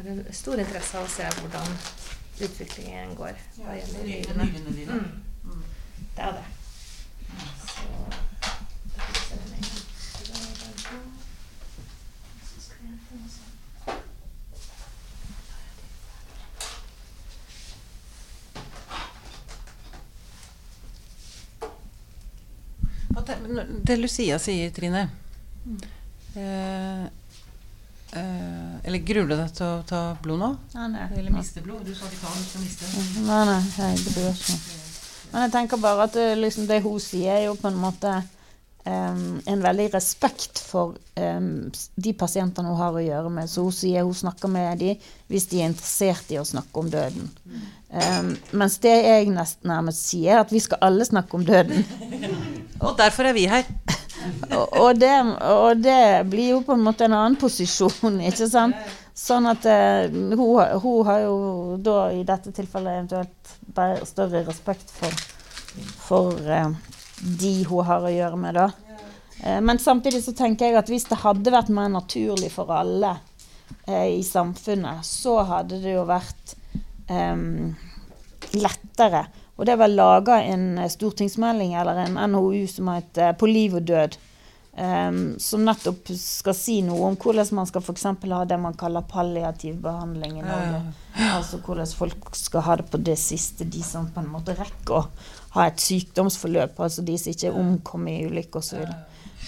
har, 0.01 0.09
en 0.09 0.33
stor 0.33 0.59
interesse 0.59 0.97
av 0.97 1.05
å 1.05 1.11
se 1.11 1.27
hvordan 1.39 1.77
utviklingen 2.41 3.15
går 3.15 3.37
hva 3.59 3.75
gjelder 3.77 4.03
nyrene. 4.07 4.47
Mm. 4.91 5.21
Mm. 5.45 5.63
Det 6.15 6.23
er 6.25 6.31
det. 6.31 6.43
Så 23.11 23.37
Det 23.83 23.97
Lucia 23.97 24.39
sier, 24.39 24.71
Trine 24.71 25.09
eh, 26.35 27.05
eh, 28.17 28.75
Eller 28.87 29.03
gruer 29.07 29.29
du 29.29 29.35
deg 29.35 29.55
til 29.55 29.67
å 29.67 29.81
ta 29.87 30.01
blod 30.23 30.41
nå? 30.41 30.51
Nei, 30.75 30.89
nei. 30.95 31.07
Eller 31.19 31.33
miste 31.35 31.63
blod? 31.65 31.85
Du 31.87 31.95
sa 31.95 32.09
ikke 32.09 32.21
ta, 32.23 32.35
du 32.35 32.45
skal 32.47 32.65
miste. 32.65 32.91
Nei, 33.25 33.41
nei, 33.49 33.61
jeg 33.77 34.05
gruer 34.09 34.35
ikke. 34.35 34.59
Men 35.31 35.47
jeg 35.47 35.53
tenker 35.55 35.79
bare 35.79 36.07
at 36.09 36.15
det, 36.17 36.29
liksom, 36.41 36.67
det 36.67 36.81
hun 36.83 36.99
sier, 36.99 37.37
er 37.37 37.45
jo 37.47 37.57
på 37.59 37.71
en 37.71 37.79
måte 37.79 38.17
um, 38.83 39.39
en 39.45 39.63
veldig 39.63 39.87
respekt 39.93 40.59
for 40.59 40.97
um, 41.15 41.71
de 41.95 42.13
pasientene 42.17 42.67
hun 42.67 42.79
har 42.79 42.97
å 42.97 43.03
gjøre 43.03 43.31
med. 43.33 43.49
Så 43.51 43.63
hun 43.65 43.75
sier 43.75 44.07
hun 44.07 44.17
snakker 44.17 44.51
med 44.51 44.81
dem 44.83 45.11
hvis 45.31 45.47
de 45.51 45.61
er 45.61 45.71
interessert 45.71 46.31
i 46.33 46.39
å 46.41 46.47
snakke 46.47 46.83
om 46.83 46.91
døden. 46.91 47.31
Um, 47.91 48.33
mens 48.59 48.77
det 48.83 48.97
jeg 49.05 49.31
nesten 49.31 49.71
nærmest 49.71 50.03
sier, 50.09 50.35
er 50.35 50.43
at 50.43 50.51
vi 50.53 50.63
skal 50.63 50.83
alle 50.89 51.07
snakke 51.07 51.39
om 51.39 51.47
døden. 51.47 51.85
Og 52.85 52.97
derfor 52.99 53.29
er 53.29 53.37
vi 53.37 53.47
her. 53.51 53.67
Og, 54.51 54.99
det, 54.99 55.13
og, 55.41 55.77
det, 55.81 56.25
blir 56.29 56.55
jo 56.55 56.61
på 56.65 56.75
en 56.75 56.83
måte 56.85 57.07
en 57.07 57.15
annen 57.17 57.37
posisjon, 57.39 58.19
ikke 58.29 58.49
sant? 58.49 58.77
Sånn 59.17 59.47
at 59.49 59.65
uh, 59.67 60.07
hun, 60.09 60.61
hun, 60.81 61.01
har 61.07 61.25
jo 61.25 61.35
da 61.83 61.97
i 62.15 62.23
dette 62.27 62.53
tilfellet 62.55 63.01
eventuelt 63.01 63.51
bare 63.75 64.07
større 64.07 64.43
respekt 64.47 64.93
for, 64.95 65.25
for 65.99 66.39
uh, 66.47 66.71
de 67.41 67.53
hun 67.67 67.85
har 67.85 68.07
å 68.07 68.13
gjøre 68.13 68.39
med, 68.39 68.57
da. 68.57 68.69
Uh, 69.41 69.59
men 69.61 69.81
samtidig 69.81 70.23
så 70.25 70.33
tenker 70.37 70.69
jeg 70.69 70.79
at 70.79 70.89
hvis 70.91 71.09
det 71.11 71.21
hadde 71.25 71.53
vært 71.53 71.73
mer 71.73 71.91
naturlig 71.91 72.53
for 72.53 72.71
alle 72.75 73.17
i 73.91 74.19
samfunnet, 74.23 75.03
så 75.07 75.39
hadde 75.47 75.79
det 75.81 75.93
jo 75.95 76.03
vært 76.05 76.51
um, 77.09 77.71
lettere 78.53 79.23
og 79.61 79.67
det 79.69 79.77
var 79.77 79.91
laga 79.93 80.39
en 80.41 80.79
eh, 80.81 80.89
stortingsmelding 80.89 81.75
eller 81.77 81.99
en 82.01 82.15
NOU 82.31 82.65
som 82.67 82.87
heter 82.89 83.27
eh, 83.27 83.35
'På 83.37 83.45
liv 83.45 83.75
og 83.77 83.81
død'. 83.85 84.17
Um, 84.71 85.35
som 85.39 85.65
nettopp 85.67 86.07
skal 86.15 86.55
si 86.55 86.77
noe 86.81 87.09
om 87.09 87.17
hvordan 87.19 87.49
man 87.57 87.67
skal 87.67 87.83
f.eks. 87.83 88.05
ha 88.31 88.45
det 88.47 88.57
man 88.57 88.77
kaller 88.79 89.03
palliativ 89.03 89.75
behandling 89.83 90.39
i 90.39 90.45
Norge. 90.45 90.79
Ja. 91.17 91.35
Altså 91.35 91.59
hvordan 91.59 91.87
folk 91.87 92.35
skal 92.39 92.63
ha 92.65 92.77
det 92.79 92.87
på 92.89 92.97
det 92.97 93.17
siste, 93.19 93.67
de 93.67 93.83
som 93.83 94.07
på 94.15 94.23
en 94.23 94.31
måte 94.31 94.55
rekker 94.55 94.95
å 94.95 95.03
ha 95.57 95.67
et 95.67 95.83
sykdomsforløp. 95.83 96.79
Altså 96.79 97.03
de 97.03 97.17
som 97.19 97.35
ikke 97.35 97.51
omkommer 97.51 98.15
i 98.15 98.25
ulykker 98.31 98.63
osv. 98.63 98.87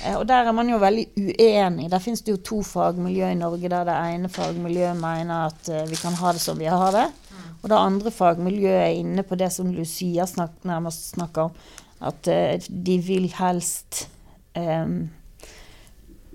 Uh, 0.04 0.17
og 0.19 0.28
der 0.28 0.43
er 0.43 0.52
man 0.52 0.69
jo 0.69 0.78
veldig 0.84 1.08
uenig. 1.15 1.89
Der 1.89 2.04
finnes 2.04 2.21
det 2.21 2.36
jo 2.36 2.43
to 2.52 2.62
fagmiljø 2.67 3.32
i 3.32 3.39
Norge 3.39 3.71
der 3.71 3.88
det 3.88 3.97
ene 4.12 4.30
fagmiljøet 4.30 4.99
mener 4.99 5.47
at 5.47 5.71
uh, 5.71 5.86
vi 5.89 6.04
kan 6.04 6.19
ha 6.19 6.36
det 6.36 6.43
som 6.43 6.60
vi 6.60 6.67
har 6.67 6.91
det. 6.99 7.08
Og 7.62 7.69
det 7.72 7.80
andre 7.80 8.12
fagmiljøet 8.12 8.82
er 8.84 9.00
inne 9.00 9.24
på 9.28 9.38
det 9.39 9.50
som 9.56 9.72
Lucia 9.72 10.28
snak, 10.30 10.56
nærmest 10.67 11.13
snakker 11.13 11.50
om, 11.50 11.58
at 12.04 12.30
uh, 12.30 12.72
de 12.88 12.98
vil 13.04 13.30
helst 13.38 14.08
um, 14.58 15.08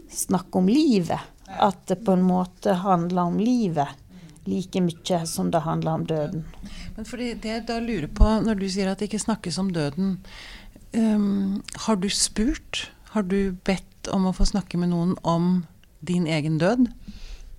snakke 0.09 0.63
om 0.63 0.71
livet. 0.71 1.35
At 1.49 1.87
det 1.89 2.03
på 2.05 2.17
en 2.17 2.27
måte 2.29 2.77
handler 2.83 3.31
om 3.31 3.39
livet 3.41 3.97
like 4.49 4.81
mye 4.81 5.21
som 5.29 5.51
det 5.53 5.61
handler 5.65 5.99
om 5.99 6.07
døden. 6.07 6.45
Men 6.97 7.09
fordi 7.09 7.33
det 7.43 7.53
jeg 7.53 7.67
da 7.69 7.79
lurer 7.83 8.09
på, 8.09 8.29
når 8.45 8.61
du 8.61 8.69
sier 8.71 8.91
at 8.91 9.01
det 9.01 9.11
ikke 9.11 9.27
snakkes 9.27 9.59
om 9.61 9.73
døden, 9.75 10.17
um, 10.97 11.61
har 11.87 12.01
du 12.01 12.09
spurt? 12.13 12.89
Har 13.13 13.25
du 13.29 13.53
bedt 13.65 14.09
om 14.13 14.29
å 14.29 14.35
få 14.37 14.49
snakke 14.49 14.81
med 14.81 14.93
noen 14.93 15.17
om 15.23 15.67
din 16.01 16.27
egen 16.29 16.59
død? 16.61 16.89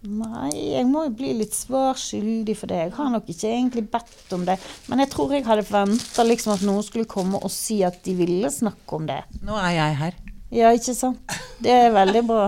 Nei, 0.07 0.53
jeg 0.77 0.85
må 0.87 1.01
jo 1.09 1.11
bli 1.19 1.33
litt 1.41 1.55
svar 1.55 1.97
skyldig 1.99 2.53
for 2.55 2.71
det. 2.71 2.77
Jeg 2.85 2.93
har 2.95 3.09
nok 3.11 3.27
ikke 3.27 3.49
egentlig 3.51 3.83
bedt 3.91 4.33
om 4.35 4.45
det. 4.47 4.55
Men 4.87 5.03
jeg 5.03 5.11
tror 5.11 5.33
jeg 5.35 5.43
hadde 5.47 5.65
venta 5.67 6.23
liksom 6.23 6.53
at 6.53 6.63
noen 6.63 6.85
skulle 6.87 7.09
komme 7.09 7.41
og 7.43 7.51
si 7.51 7.81
at 7.83 7.99
de 8.05 8.15
ville 8.15 8.51
snakke 8.53 8.95
om 8.95 9.09
det. 9.09 9.19
Nå 9.43 9.57
er 9.59 9.73
jeg 9.75 9.97
her. 9.99 10.19
Ja, 10.55 10.71
ikke 10.73 10.95
sant. 10.95 11.39
Det 11.59 11.73
er 11.75 11.91
veldig 11.93 12.23
bra. 12.29 12.45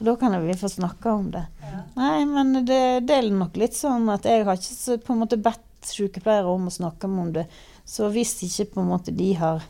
Da 0.00 0.14
kan 0.16 0.38
vi 0.46 0.56
få 0.56 0.70
snakke 0.72 1.12
om 1.12 1.28
det. 1.34 1.44
Ja. 1.60 1.82
Nei, 1.98 2.24
men 2.24 2.54
det, 2.64 2.80
det, 3.04 3.18
er 3.18 3.28
nok 3.34 3.60
litt 3.60 3.76
sånn 3.76 4.08
at 4.08 4.24
jeg 4.24 4.46
har 4.48 4.56
ikke 4.56 4.96
på 5.04 5.12
en 5.12 5.20
måte 5.20 5.36
bedt 5.36 5.66
sykepleiere 5.84 6.48
om 6.48 6.70
å 6.70 6.72
snakke 6.72 7.10
om 7.10 7.28
det. 7.34 7.44
Så 7.84 8.08
hvis 8.14 8.32
ikke 8.46 8.70
på 8.72 8.80
en 8.80 8.90
måte 8.94 9.12
de 9.12 9.34
har 9.36 9.60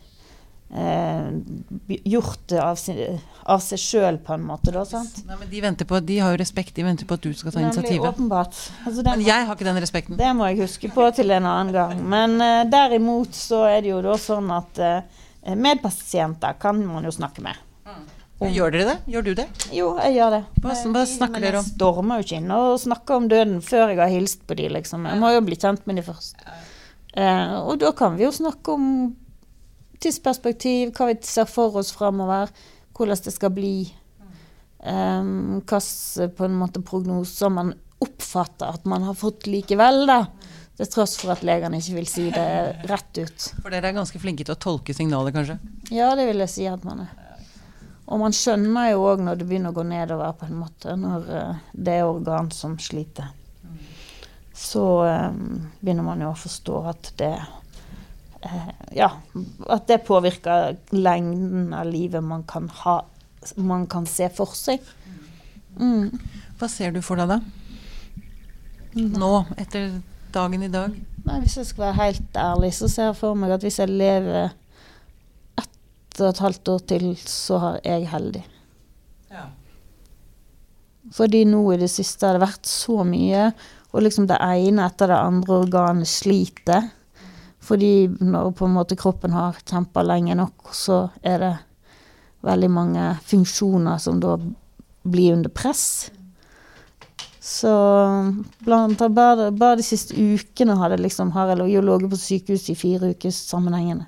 eh, 0.75 1.31
gjort 1.87 2.49
det 2.49 2.61
av, 2.63 2.77
sin, 2.79 2.99
av 3.43 3.63
seg 3.65 3.81
sjøl, 3.83 4.19
på 4.25 4.35
en 4.37 4.45
måte. 4.47 4.73
Da, 4.75 4.85
sant? 4.89 5.23
Nei, 5.29 5.39
men 5.41 5.51
de, 5.51 5.63
venter 5.65 5.89
på, 5.89 6.01
de 6.05 6.19
har 6.23 6.35
jo 6.35 6.41
respekt, 6.43 6.75
de 6.77 6.87
venter 6.87 7.09
på 7.09 7.19
at 7.19 7.27
du 7.27 7.33
skal 7.37 7.55
ta 7.55 7.65
initiativet. 7.65 8.07
Åpenbart. 8.13 8.61
Altså, 8.87 9.07
men 9.07 9.25
jeg 9.27 9.49
har 9.49 9.59
ikke 9.59 9.69
den 9.69 9.83
respekten. 9.83 10.21
Det 10.21 10.31
må 10.37 10.51
jeg 10.51 10.63
huske 10.63 10.93
på 10.95 11.09
til 11.17 11.35
en 11.37 11.49
annen 11.51 11.75
gang. 11.75 12.05
Men 12.15 12.39
eh, 12.45 12.63
derimot 12.71 13.35
så 13.37 13.65
er 13.71 13.83
det 13.85 13.93
jo 13.95 14.01
da 14.05 14.17
sånn 14.21 14.51
at 14.55 14.81
eh, 14.85 15.21
medpasienter 15.57 16.59
kan 16.63 16.81
man 16.87 17.07
jo 17.09 17.15
snakke 17.15 17.45
med. 17.45 17.67
Mm. 17.89 18.09
Gjør 18.41 18.73
dere 18.73 18.85
det? 18.89 18.97
Gjør 19.13 19.25
du 19.27 19.35
det? 19.37 19.45
Jo, 19.77 19.87
jeg 20.01 20.15
gjør 20.17 20.35
det. 20.39 20.45
Hva, 20.65 20.75
hva 20.95 21.01
snakker 21.09 21.43
dere 21.45 21.61
om? 21.61 21.67
Jeg 21.67 21.77
stormer 21.77 22.21
jo 22.21 22.25
ikke 22.25 22.39
inn 22.41 22.53
og 22.57 22.69
snakker 22.81 23.19
om 23.19 23.27
døden 23.29 23.59
før 23.65 23.91
jeg 23.91 24.01
har 24.01 24.13
hilst 24.15 24.47
på 24.49 24.57
de, 24.57 24.69
liksom. 24.79 25.05
Jeg 25.11 25.21
må 25.21 25.33
jo 25.35 25.43
bli 25.45 25.59
kjent 25.61 25.85
med 25.89 26.01
de 26.01 26.05
først. 26.07 26.41
Eh, 27.21 27.57
og 27.61 27.83
da 27.83 27.91
kan 27.97 28.17
vi 28.17 28.25
jo 28.25 28.33
snakke 28.33 28.79
om 28.79 28.87
tidsperspektiv, 30.01 30.93
hva 30.97 31.11
vi 31.11 31.19
ser 31.27 31.49
for 31.51 31.77
oss 31.81 31.93
framover, 31.97 32.51
hvordan 32.97 33.25
det 33.25 33.35
skal 33.35 33.53
bli. 33.55 33.75
Um, 34.81 35.61
Hvilke 35.61 36.31
på 36.37 36.47
en 36.47 36.57
måte 36.57 36.81
prognoser 36.85 37.53
man 37.53 37.75
oppfatter 38.01 38.79
at 38.79 38.87
man 38.89 39.05
har 39.05 39.19
fått 39.19 39.49
likevel, 39.51 40.07
da. 40.09 40.25
Til 40.81 40.89
tross 40.89 41.19
for 41.21 41.35
at 41.35 41.43
legene 41.45 41.77
ikke 41.77 41.99
vil 41.99 42.07
si 42.09 42.31
det 42.33 42.47
rett 42.89 43.19
ut. 43.21 43.49
For 43.61 43.69
dere 43.69 43.91
er 43.91 43.99
ganske 43.99 44.21
flinke 44.23 44.47
til 44.47 44.57
å 44.57 44.61
tolke 44.61 44.97
signaler, 44.97 45.35
kanskje? 45.35 45.59
Ja, 45.93 46.15
det 46.17 46.25
vil 46.31 46.41
jeg 46.41 46.53
si 46.55 46.65
at 46.71 46.87
man 46.89 47.05
er. 47.05 47.11
Og 48.11 48.19
man 48.23 48.33
skjønner 48.35 48.95
jo 48.95 49.05
òg 49.07 49.21
når 49.23 49.39
det 49.39 49.47
begynner 49.47 49.75
å 49.75 49.77
gå 49.77 49.85
nedover, 49.87 50.33
på 50.41 50.49
en 50.49 50.57
måte, 50.63 50.97
når 50.99 51.29
uh, 51.29 51.61
det 51.77 52.01
er 52.01 52.09
organ 52.09 52.49
som 52.55 52.79
sliter. 52.81 53.29
Så 54.57 54.83
um, 55.05 55.69
begynner 55.81 56.09
man 56.09 56.25
jo 56.25 56.33
å 56.33 56.41
forstå 56.41 56.81
at 56.91 57.13
det 57.21 57.35
Eh, 57.37 57.60
ja, 58.97 59.11
at 59.69 59.89
det 59.91 60.03
påvirker 60.07 60.77
lengden 60.97 61.75
av 61.77 61.89
livet 61.91 62.25
man 62.25 62.45
kan 62.49 62.69
ha 62.83 63.01
man 63.57 63.87
kan 63.87 64.07
se 64.07 64.29
for 64.33 64.53
seg. 64.57 64.85
Mm. 65.81 66.13
Hva 66.61 66.69
ser 66.69 66.93
du 66.93 67.01
for 67.05 67.21
deg 67.21 67.31
da? 67.31 67.39
Nå, 69.01 69.31
etter 69.61 70.01
dagen 70.35 70.65
i 70.67 70.71
dag? 70.73 70.97
Nei, 71.25 71.39
Hvis 71.45 71.57
jeg 71.61 71.69
skal 71.71 71.87
være 71.87 71.99
helt 72.01 72.37
ærlig, 72.37 72.73
så 72.77 72.89
ser 72.91 73.11
jeg 73.11 73.21
for 73.21 73.39
meg 73.39 73.55
at 73.55 73.65
hvis 73.65 73.79
jeg 73.81 73.93
lever 73.93 74.51
ett 75.61 76.21
og 76.21 76.29
et 76.29 76.43
halvt 76.45 76.73
år 76.75 76.87
til, 76.93 77.11
så 77.23 77.61
er 77.79 78.01
jeg 78.01 78.11
heldig. 78.13 78.45
Ja. 79.31 79.47
Fordi 81.17 81.45
nå 81.49 81.63
i 81.73 81.81
det 81.81 81.91
siste 81.93 82.27
har 82.27 82.37
det 82.37 82.45
vært 82.45 82.69
så 82.69 83.05
mye, 83.07 83.51
og 83.91 84.05
liksom 84.05 84.29
det 84.31 84.39
ene 84.43 84.87
etter 84.87 85.11
det 85.11 85.19
andre 85.19 85.63
organet 85.65 86.11
sliter. 86.11 86.91
Fordi 87.61 88.09
når 88.21 88.55
på 88.57 88.67
en 88.67 88.77
måte 88.79 88.97
kroppen 88.97 89.35
har 89.37 89.59
kjempa 89.65 90.03
lenge 90.03 90.35
nok, 90.39 90.73
så 90.73 91.03
er 91.23 91.43
det 91.43 91.53
veldig 92.47 92.71
mange 92.73 93.05
funksjoner 93.29 94.01
som 94.01 94.21
da 94.21 94.39
blir 95.03 95.35
under 95.37 95.53
press. 95.53 96.11
Så 97.41 97.73
blant 98.59 98.99
bare, 98.99 99.51
bare 99.51 99.77
de 99.81 99.85
siste 99.85 100.15
ukene 100.17 100.77
hadde 100.81 101.01
liksom, 101.01 101.33
har 101.37 101.53
jeg 101.53 101.61
ligget 101.61 102.11
på 102.13 102.21
sykehus 102.21 102.69
i 102.71 102.79
fire 102.79 103.13
uker 103.13 103.33
sammenhengende. 103.35 104.07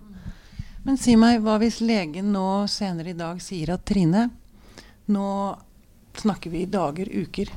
Men 0.82 0.98
si 0.98 1.14
meg, 1.16 1.40
hva 1.44 1.58
hvis 1.62 1.80
legen 1.84 2.32
nå 2.34 2.66
senere 2.70 3.12
i 3.12 3.18
dag 3.18 3.38
sier 3.42 3.74
at 3.76 3.84
Trine, 3.86 4.26
nå 5.06 5.28
snakker 6.18 6.50
vi 6.50 6.64
dager, 6.66 7.08
uker? 7.08 7.52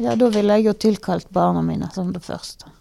Ja, 0.00 0.16
da 0.16 0.28
ville 0.32 0.56
jeg 0.56 0.66
jo 0.66 0.74
tilkalt 0.86 1.30
barna 1.32 1.62
mine 1.64 1.88
som 1.94 2.12
det 2.12 2.24
første. 2.24 2.72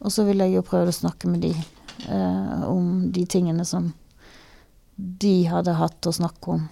Og 0.00 0.12
så 0.12 0.24
ville 0.24 0.46
jeg 0.46 0.58
jo 0.58 0.66
prøvd 0.66 0.92
å 0.92 0.96
snakke 0.96 1.30
med 1.30 1.44
de 1.44 1.52
eh, 1.52 2.62
om 2.68 3.10
de 3.12 3.24
tingene 3.28 3.64
som 3.68 3.90
de 4.96 5.34
hadde 5.48 5.76
hatt 5.76 6.08
å 6.08 6.14
snakke 6.14 6.56
om. 6.56 6.66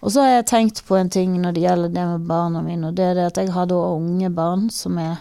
Og 0.00 0.12
så 0.12 0.24
har 0.24 0.32
jeg 0.32 0.48
tenkt 0.50 0.82
på 0.88 0.96
en 0.96 1.10
ting 1.12 1.34
når 1.38 1.54
det 1.54 1.64
gjelder 1.66 1.94
det 1.94 2.06
med 2.14 2.26
barna 2.28 2.62
mine, 2.64 2.88
og 2.88 2.96
det 2.98 3.10
er 3.10 3.18
det 3.18 3.28
at 3.30 3.40
jeg 3.42 3.52
har 3.54 3.68
da 3.70 3.78
unge 3.94 4.30
barn 4.34 4.68
som 4.72 4.98
er 4.98 5.18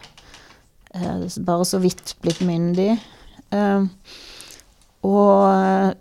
eh, 0.96 1.26
bare 1.46 1.68
så 1.68 1.82
vidt 1.84 2.16
blitt 2.24 2.42
myndige. 2.46 2.98
Eh, 3.54 3.90
og 5.06 5.96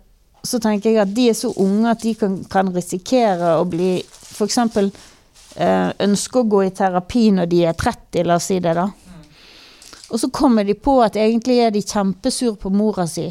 så 0.45 0.59
tenker 0.63 0.93
jeg 0.93 1.01
at 1.03 1.11
de 1.15 1.29
er 1.29 1.37
så 1.37 1.51
unge 1.59 1.91
at 1.91 2.03
de 2.03 2.15
kan, 2.17 2.39
kan 2.49 2.71
risikere 2.73 3.57
å 3.59 3.67
bli 3.69 3.97
F.eks. 3.99 4.59
Eh, 5.59 5.89
ønske 6.05 6.39
å 6.39 6.47
gå 6.47 6.63
i 6.63 6.73
terapi 6.75 7.29
når 7.35 7.49
de 7.51 7.63
er 7.67 7.77
30, 7.77 8.23
la 8.27 8.37
oss 8.39 8.47
si 8.51 8.59
det, 8.63 8.75
da. 8.77 8.87
Og 10.09 10.19
så 10.19 10.29
kommer 10.33 10.65
de 10.65 10.73
på 10.73 10.97
at 11.05 11.17
egentlig 11.19 11.59
er 11.63 11.73
de 11.73 11.83
kjempesur 11.85 12.57
på 12.61 12.71
mora 12.73 13.07
si 13.09 13.29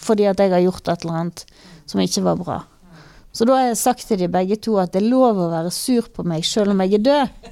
fordi 0.00 0.24
at 0.30 0.38
jeg 0.40 0.48
har 0.48 0.62
gjort 0.64 0.88
et 0.88 1.02
eller 1.04 1.16
annet 1.18 1.42
som 1.84 2.00
ikke 2.00 2.22
var 2.24 2.38
bra. 2.40 2.54
Så 3.36 3.44
da 3.46 3.58
har 3.58 3.66
jeg 3.68 3.78
sagt 3.78 4.06
til 4.08 4.18
de 4.18 4.30
begge 4.32 4.56
to 4.56 4.78
at 4.80 4.94
det 4.94 5.02
er 5.02 5.10
lov 5.10 5.38
å 5.38 5.50
være 5.52 5.70
sur 5.74 6.08
på 6.14 6.24
meg 6.26 6.46
selv 6.48 6.72
om 6.72 6.80
jeg 6.82 6.96
er 6.96 7.04
død. 7.04 7.50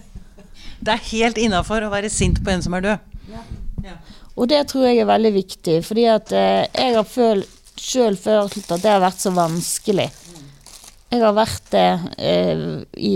Det 0.81 0.95
er 0.95 1.05
helt 1.11 1.39
innafor 1.43 1.85
å 1.85 1.91
være 1.93 2.11
sint 2.11 2.41
på 2.45 2.55
en 2.55 2.65
som 2.65 2.75
er 2.79 2.87
død. 2.87 3.13
Ja. 3.29 3.45
Ja. 3.85 3.99
Og 4.39 4.49
det 4.51 4.63
tror 4.71 4.89
jeg 4.89 5.03
er 5.03 5.11
veldig 5.11 5.33
viktig, 5.35 5.77
fordi 5.87 6.09
at 6.11 6.33
eh, 6.35 6.65
jeg 6.73 6.97
har 6.97 7.07
følt, 7.07 7.55
selv 7.79 8.19
følt 8.23 8.59
at 8.71 8.83
det 8.83 8.91
har 8.91 9.03
vært 9.03 9.23
så 9.23 9.33
vanskelig. 9.35 10.09
Jeg 11.09 11.23
har 11.25 11.33
vært 11.33 11.71
det 11.73 11.87
eh, 12.21 12.64
i 13.01 13.12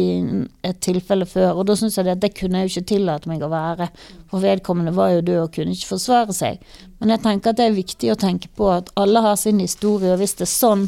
et 0.64 0.78
tilfelle 0.80 1.26
før, 1.28 1.58
og 1.60 1.66
da 1.68 1.74
syns 1.76 1.98
jeg 1.98 2.08
at 2.08 2.22
det 2.22 2.30
kunne 2.38 2.62
jeg 2.62 2.70
jo 2.70 2.72
ikke 2.72 2.90
tillate 2.94 3.28
meg 3.28 3.44
å 3.44 3.50
være. 3.52 3.90
For 4.30 4.40
vedkommende 4.40 4.94
var 4.96 5.10
jo 5.12 5.24
død 5.26 5.40
og 5.42 5.50
kunne 5.52 5.76
ikke 5.76 5.90
forsvare 5.90 6.36
seg. 6.36 6.62
Men 7.02 7.12
jeg 7.12 7.22
tenker 7.26 7.52
at 7.52 7.60
det 7.60 7.66
er 7.68 7.76
viktig 7.76 8.14
å 8.14 8.20
tenke 8.20 8.48
på 8.56 8.70
at 8.72 8.88
alle 8.96 9.20
har 9.20 9.36
sin 9.36 9.60
historie, 9.60 10.14
og 10.14 10.22
hvis 10.22 10.38
det 10.40 10.48
er 10.48 10.54
sånn 10.54 10.86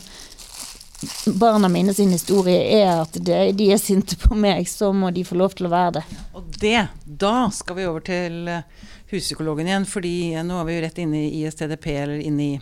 barna 1.37 1.69
mine 1.69 1.93
sin 1.93 2.09
historie 2.15 2.63
er 2.79 3.03
at 3.03 3.17
de, 3.21 3.37
de 3.53 3.69
er 3.75 3.81
sinte 3.83 4.17
på 4.17 4.33
meg, 4.39 4.65
så 4.71 4.89
må 4.97 5.11
de 5.13 5.27
få 5.29 5.37
lov 5.37 5.57
til 5.59 5.69
å 5.69 5.75
være 5.75 5.99
det. 5.99 6.05
Og 6.39 6.57
det, 6.61 6.87
da 7.05 7.51
skal 7.53 7.79
vi 7.79 7.89
over 7.91 8.05
til 8.07 8.49
eh, 8.49 8.65
huspsykologen 9.13 9.69
igjen, 9.69 9.85
fordi 9.89 10.17
nå 10.41 10.61
er 10.61 10.69
vi 10.69 10.79
jo 10.79 10.85
rett 10.87 11.03
inne 11.05 11.27
i 11.27 11.43
ISTDP, 11.45 11.91
eller 12.07 12.25
inne 12.25 12.47
i 12.47 12.55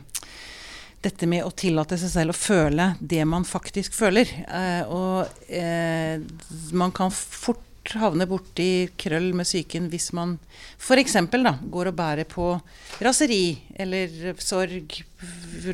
dette 1.03 1.27
med 1.27 1.45
å 1.45 1.51
tillate 1.51 1.99
seg 1.99 2.13
selv 2.13 2.35
å 2.35 2.39
føle 2.39 2.93
det 3.01 3.25
man 3.29 3.45
faktisk 3.49 3.95
føler. 3.97 4.31
Eh, 4.47 4.83
og 4.87 5.51
eh, 5.51 6.23
man 6.77 6.95
kan 6.95 7.13
fort 7.13 7.67
havne 7.99 8.29
borti 8.31 8.93
krøll 9.01 9.33
med 9.35 9.47
psyken 9.49 9.89
hvis 9.91 10.13
man 10.15 10.37
f.eks. 10.79 11.17
går 11.73 11.91
og 11.91 11.97
bærer 11.99 12.29
på 12.31 12.55
raseri 13.03 13.59
eller 13.75 14.37
sorg 14.39 15.03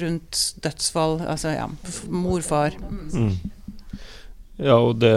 rundt 0.01 0.41
dødsfall. 0.65 1.21
Altså 1.29 1.53
ja, 1.53 1.69
mor. 2.09 2.43
Mm. 3.13 3.37
Ja, 4.59 4.79
og 4.81 4.99
det 4.99 5.15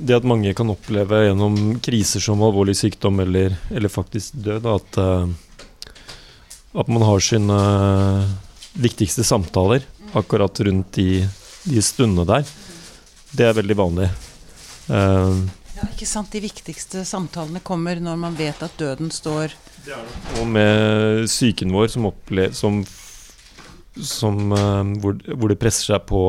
Det 0.00 0.16
at 0.16 0.24
mange 0.24 0.54
kan 0.56 0.70
oppleve 0.72 1.26
gjennom 1.26 1.76
kriser 1.84 2.22
som 2.24 2.40
alvorlig 2.40 2.72
sykdom 2.78 3.20
eller, 3.20 3.58
eller 3.68 3.92
faktisk 3.92 4.38
død, 4.40 4.64
at, 4.64 4.96
uh, 4.96 5.28
at 6.72 6.90
man 6.90 7.02
har 7.02 7.22
sine 7.24 7.60
viktigste 8.78 9.24
samtaler 9.26 9.86
akkurat 10.14 10.60
rundt 10.66 10.92
de, 10.98 11.24
de 11.64 11.82
stundene 11.82 12.26
der, 12.28 12.52
det 13.34 13.46
er 13.46 13.56
veldig 13.58 13.76
vanlig. 13.78 14.10
Uh, 14.90 15.46
ja, 15.76 15.86
ikke 15.90 16.06
sant. 16.08 16.32
De 16.32 16.42
viktigste 16.42 17.04
samtalene 17.06 17.62
kommer 17.62 18.00
når 18.02 18.18
man 18.18 18.38
vet 18.38 18.62
at 18.62 18.74
døden 18.78 19.10
står 19.14 19.54
det 19.54 19.70
det. 19.86 19.98
Og 20.40 20.48
med 20.50 21.26
psyken 21.26 21.72
vår 21.74 21.90
som 21.94 22.08
opplever 22.10 22.56
som, 22.56 22.80
som 23.96 24.52
uh, 24.52 24.82
hvor, 25.02 25.18
hvor, 25.30 25.50
det 25.50 25.60
presser 25.60 25.94
seg 25.94 26.06
på 26.10 26.24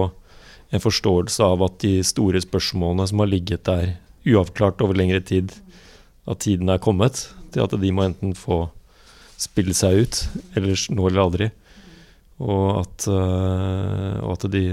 en 0.71 0.84
forståelse 0.84 1.43
av 1.43 1.65
at 1.67 1.80
de 1.84 1.97
store 2.08 2.41
spørsmålene 2.43 3.08
som 3.10 3.23
har 3.23 3.32
ligget 3.32 3.65
der 3.67 3.95
uavklart 4.30 4.82
over 4.86 4.95
lengre 4.95 5.19
tid, 5.25 5.51
at 6.30 6.45
tiden 6.45 6.69
er 6.69 6.82
kommet 6.82 7.25
til 7.51 7.65
at 7.65 7.73
de 7.82 7.91
må 7.91 8.06
enten 8.06 8.36
få 8.38 8.67
spille 9.41 9.75
seg 9.77 10.04
ut, 10.06 10.21
eller 10.56 10.86
nå 10.93 11.10
eller 11.10 11.25
aldri. 11.25 11.49
Og 12.41 12.67
at, 12.82 13.10
uh, 13.10 14.21
og 14.25 14.38
at 14.38 14.47
de 14.54 14.65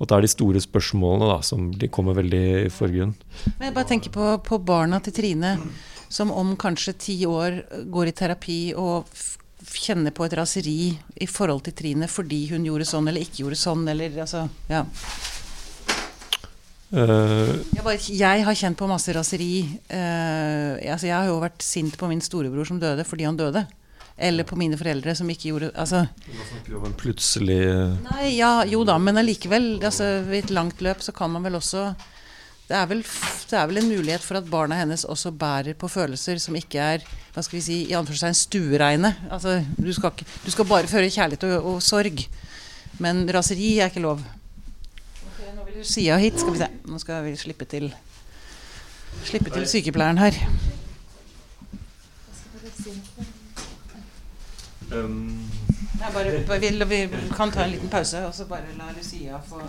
og 0.00 0.08
det 0.08 0.16
er 0.16 0.24
de 0.24 0.30
store 0.32 0.60
spørsmålene 0.64 1.26
da, 1.28 1.40
som 1.44 1.66
de 1.76 1.88
kommer 1.92 2.16
veldig 2.16 2.44
i 2.64 2.70
forgrunn. 2.72 3.12
Men 3.58 3.66
jeg 3.66 3.74
bare 3.76 3.88
tenker 3.90 4.12
på, 4.14 4.30
på, 4.46 4.58
barna 4.64 4.96
til 5.04 5.12
Trine, 5.12 5.50
som 6.08 6.32
om 6.32 6.54
kanskje 6.56 6.96
ti 6.96 7.16
år 7.28 7.58
går 7.92 8.08
i 8.08 8.14
terapi 8.16 8.60
og 8.80 9.10
kjenner 9.60 10.14
på 10.16 10.24
et 10.24 10.36
raseri 10.40 10.78
i 11.20 11.28
forhold 11.28 11.66
til 11.66 11.76
Trine 11.76 12.08
fordi 12.08 12.46
hun 12.54 12.64
gjorde 12.64 12.88
sånn 12.88 13.10
eller 13.10 13.26
ikke 13.26 13.42
gjorde 13.42 13.60
sånn, 13.60 13.84
eller 13.92 14.16
altså 14.24 14.46
Ja. 14.70 14.86
Uh, 16.90 17.60
jeg, 17.70 17.84
bare, 17.84 18.00
jeg, 18.02 18.42
har 18.48 18.56
kjent 18.58 18.74
på 18.80 18.88
masse 18.90 19.12
raseri. 19.14 19.60
Uh, 19.92 20.74
altså 20.90 21.06
jeg 21.06 21.14
har 21.14 21.28
jo 21.28 21.36
vært 21.44 21.62
sint 21.62 21.94
på 22.00 22.08
min 22.10 22.24
storebror 22.24 22.66
som 22.66 22.80
døde 22.82 23.04
fordi 23.06 23.28
han 23.28 23.38
døde. 23.38 23.62
Eller 24.20 24.44
på 24.44 24.56
mine 24.60 24.76
foreldre 24.76 25.14
som 25.16 25.30
ikke 25.32 25.48
gjorde 25.48 25.70
altså, 25.80 26.04
Da 26.26 26.46
snakker 26.50 26.68
vi 26.68 26.76
om 26.76 26.84
en 26.84 26.96
plutselig 26.98 27.60
Nei, 28.04 28.34
ja, 28.36 28.50
jo 28.68 28.82
da, 28.84 28.98
men 29.00 29.16
allikevel. 29.16 29.72
Altså, 29.80 30.10
I 30.28 30.42
et 30.42 30.52
langt 30.52 30.82
løp 30.84 31.00
så 31.04 31.14
kan 31.16 31.32
man 31.32 31.46
vel 31.46 31.56
også 31.56 31.88
det 32.70 32.76
er, 32.78 32.84
vel, 32.86 33.00
det 33.02 33.56
er, 33.58 33.64
vel, 33.66 33.80
en 33.80 33.88
mulighet 33.90 34.22
for 34.22 34.38
at 34.38 34.46
barna 34.46 34.76
hennes 34.78 35.02
også 35.02 35.32
bærer 35.34 35.74
på 35.74 35.88
følelser 35.90 36.38
som 36.38 36.54
ikke 36.54 36.78
er 36.78 37.06
hva 37.34 37.42
skal 37.42 37.56
vi 37.56 37.62
si, 37.66 37.78
i 37.90 37.96
anførselstegn 37.98 38.38
stuereine. 38.38 39.10
Altså, 39.26 39.56
du, 39.74 39.90
skal 39.96 40.12
ikke, 40.14 40.26
du 40.44 40.54
skal 40.54 40.68
bare 40.70 40.90
føre 40.90 41.10
kjærlighet 41.10 41.48
og, 41.48 41.66
og, 41.66 41.82
sorg. 41.82 42.22
Men 43.02 43.24
raseri 43.34 43.72
er 43.80 43.90
ikke 43.90 44.04
lov. 44.04 44.22
Okay, 45.32 45.50
nå 45.56 45.66
vil 45.66 45.80
du 45.80 45.90
si 45.96 46.06
av 46.14 46.22
hit. 46.22 46.38
Skal 46.38 46.54
vi 46.54 46.62
se. 46.62 46.70
Nå 46.86 47.02
skal 47.02 47.26
vi 47.26 47.34
slippe 47.42 47.66
til, 47.74 47.90
slippe 49.26 49.50
til 49.50 49.66
sykepleieren 49.74 50.22
her. 50.22 50.38
Um, 54.92 55.50
bare, 56.14 56.44
bare, 56.46 56.58
vi, 56.58 56.84
vi, 56.84 57.08
kan 57.36 57.50
ta 57.50 57.64
en 57.64 57.70
liten 57.70 57.88
pause, 57.88 58.26
og 58.26 58.34
så 58.34 58.44
bare 58.50 58.72
la 58.78 58.90
Lucia 58.96 59.38
få 59.46 59.60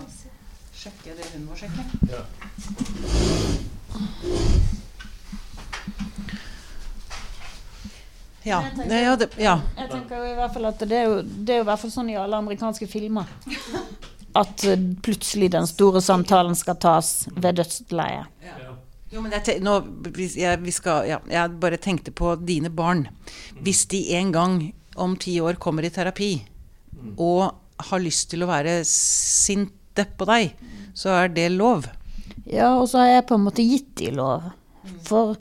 sjekke 0.74 1.14
det 1.14 1.28
hun 1.34 1.44
må 1.46 1.58
sjekke. 1.58 1.84
Ja. 2.10 2.22
Ja, 8.44 8.64
det, 8.74 9.02
ja, 9.02 9.16
det, 9.16 9.28
ja. 9.38 9.60
Jeg 9.76 9.90
tenker 9.92 10.18
jo 10.18 10.32
i 10.32 10.34
hvert 10.34 10.54
fall 10.56 10.66
at 10.72 10.82
det 10.82 10.98
er 10.98 11.06
jo, 11.06 11.20
det 11.22 11.54
er 11.54 11.60
jo 11.60 11.66
i 11.68 11.70
hvert 11.70 11.84
fall 11.84 11.94
sånn 11.94 12.10
i 12.10 12.18
alle 12.18 12.42
amerikanske 12.42 12.90
filmer. 12.90 13.30
At 14.34 14.66
uh, 14.66 14.74
plutselig 15.04 15.52
den 15.54 15.68
store 15.70 16.02
samtalen 16.02 16.58
skal 16.58 16.80
tas 16.82 17.28
ved 17.36 17.60
dødsleiet. 17.60 18.34
Ja. 18.42 18.58
Jo, 19.12 19.20
men 19.20 19.34
jeg, 19.36 19.60
nå, 19.62 19.76
jeg, 20.16 20.72
skal, 20.74 21.06
ja, 21.06 21.18
jeg 21.30 21.58
bare 21.62 21.78
tenkte 21.78 22.14
på 22.16 22.34
dine 22.40 22.72
barn. 22.72 23.06
Hvis 23.60 23.84
de 23.92 24.06
en 24.16 24.32
gang 24.34 24.62
om 24.94 25.16
ti 25.16 25.38
år 25.40 25.58
kommer 25.62 25.86
i 25.86 25.92
terapi 25.92 26.32
og 27.16 27.50
har 27.88 28.02
lyst 28.02 28.30
til 28.30 28.44
å 28.44 28.50
være 28.50 28.82
sinte 28.88 30.04
på 30.18 30.28
deg, 30.28 30.52
så 30.94 31.14
er 31.16 31.32
det 31.34 31.48
lov. 31.54 31.88
Ja, 32.46 32.74
og 32.78 32.88
så 32.90 33.02
har 33.02 33.10
jeg 33.10 33.26
på 33.28 33.38
en 33.38 33.46
måte 33.46 33.64
gitt 33.64 33.90
de 33.98 34.12
lov. 34.14 34.50
For 35.06 35.36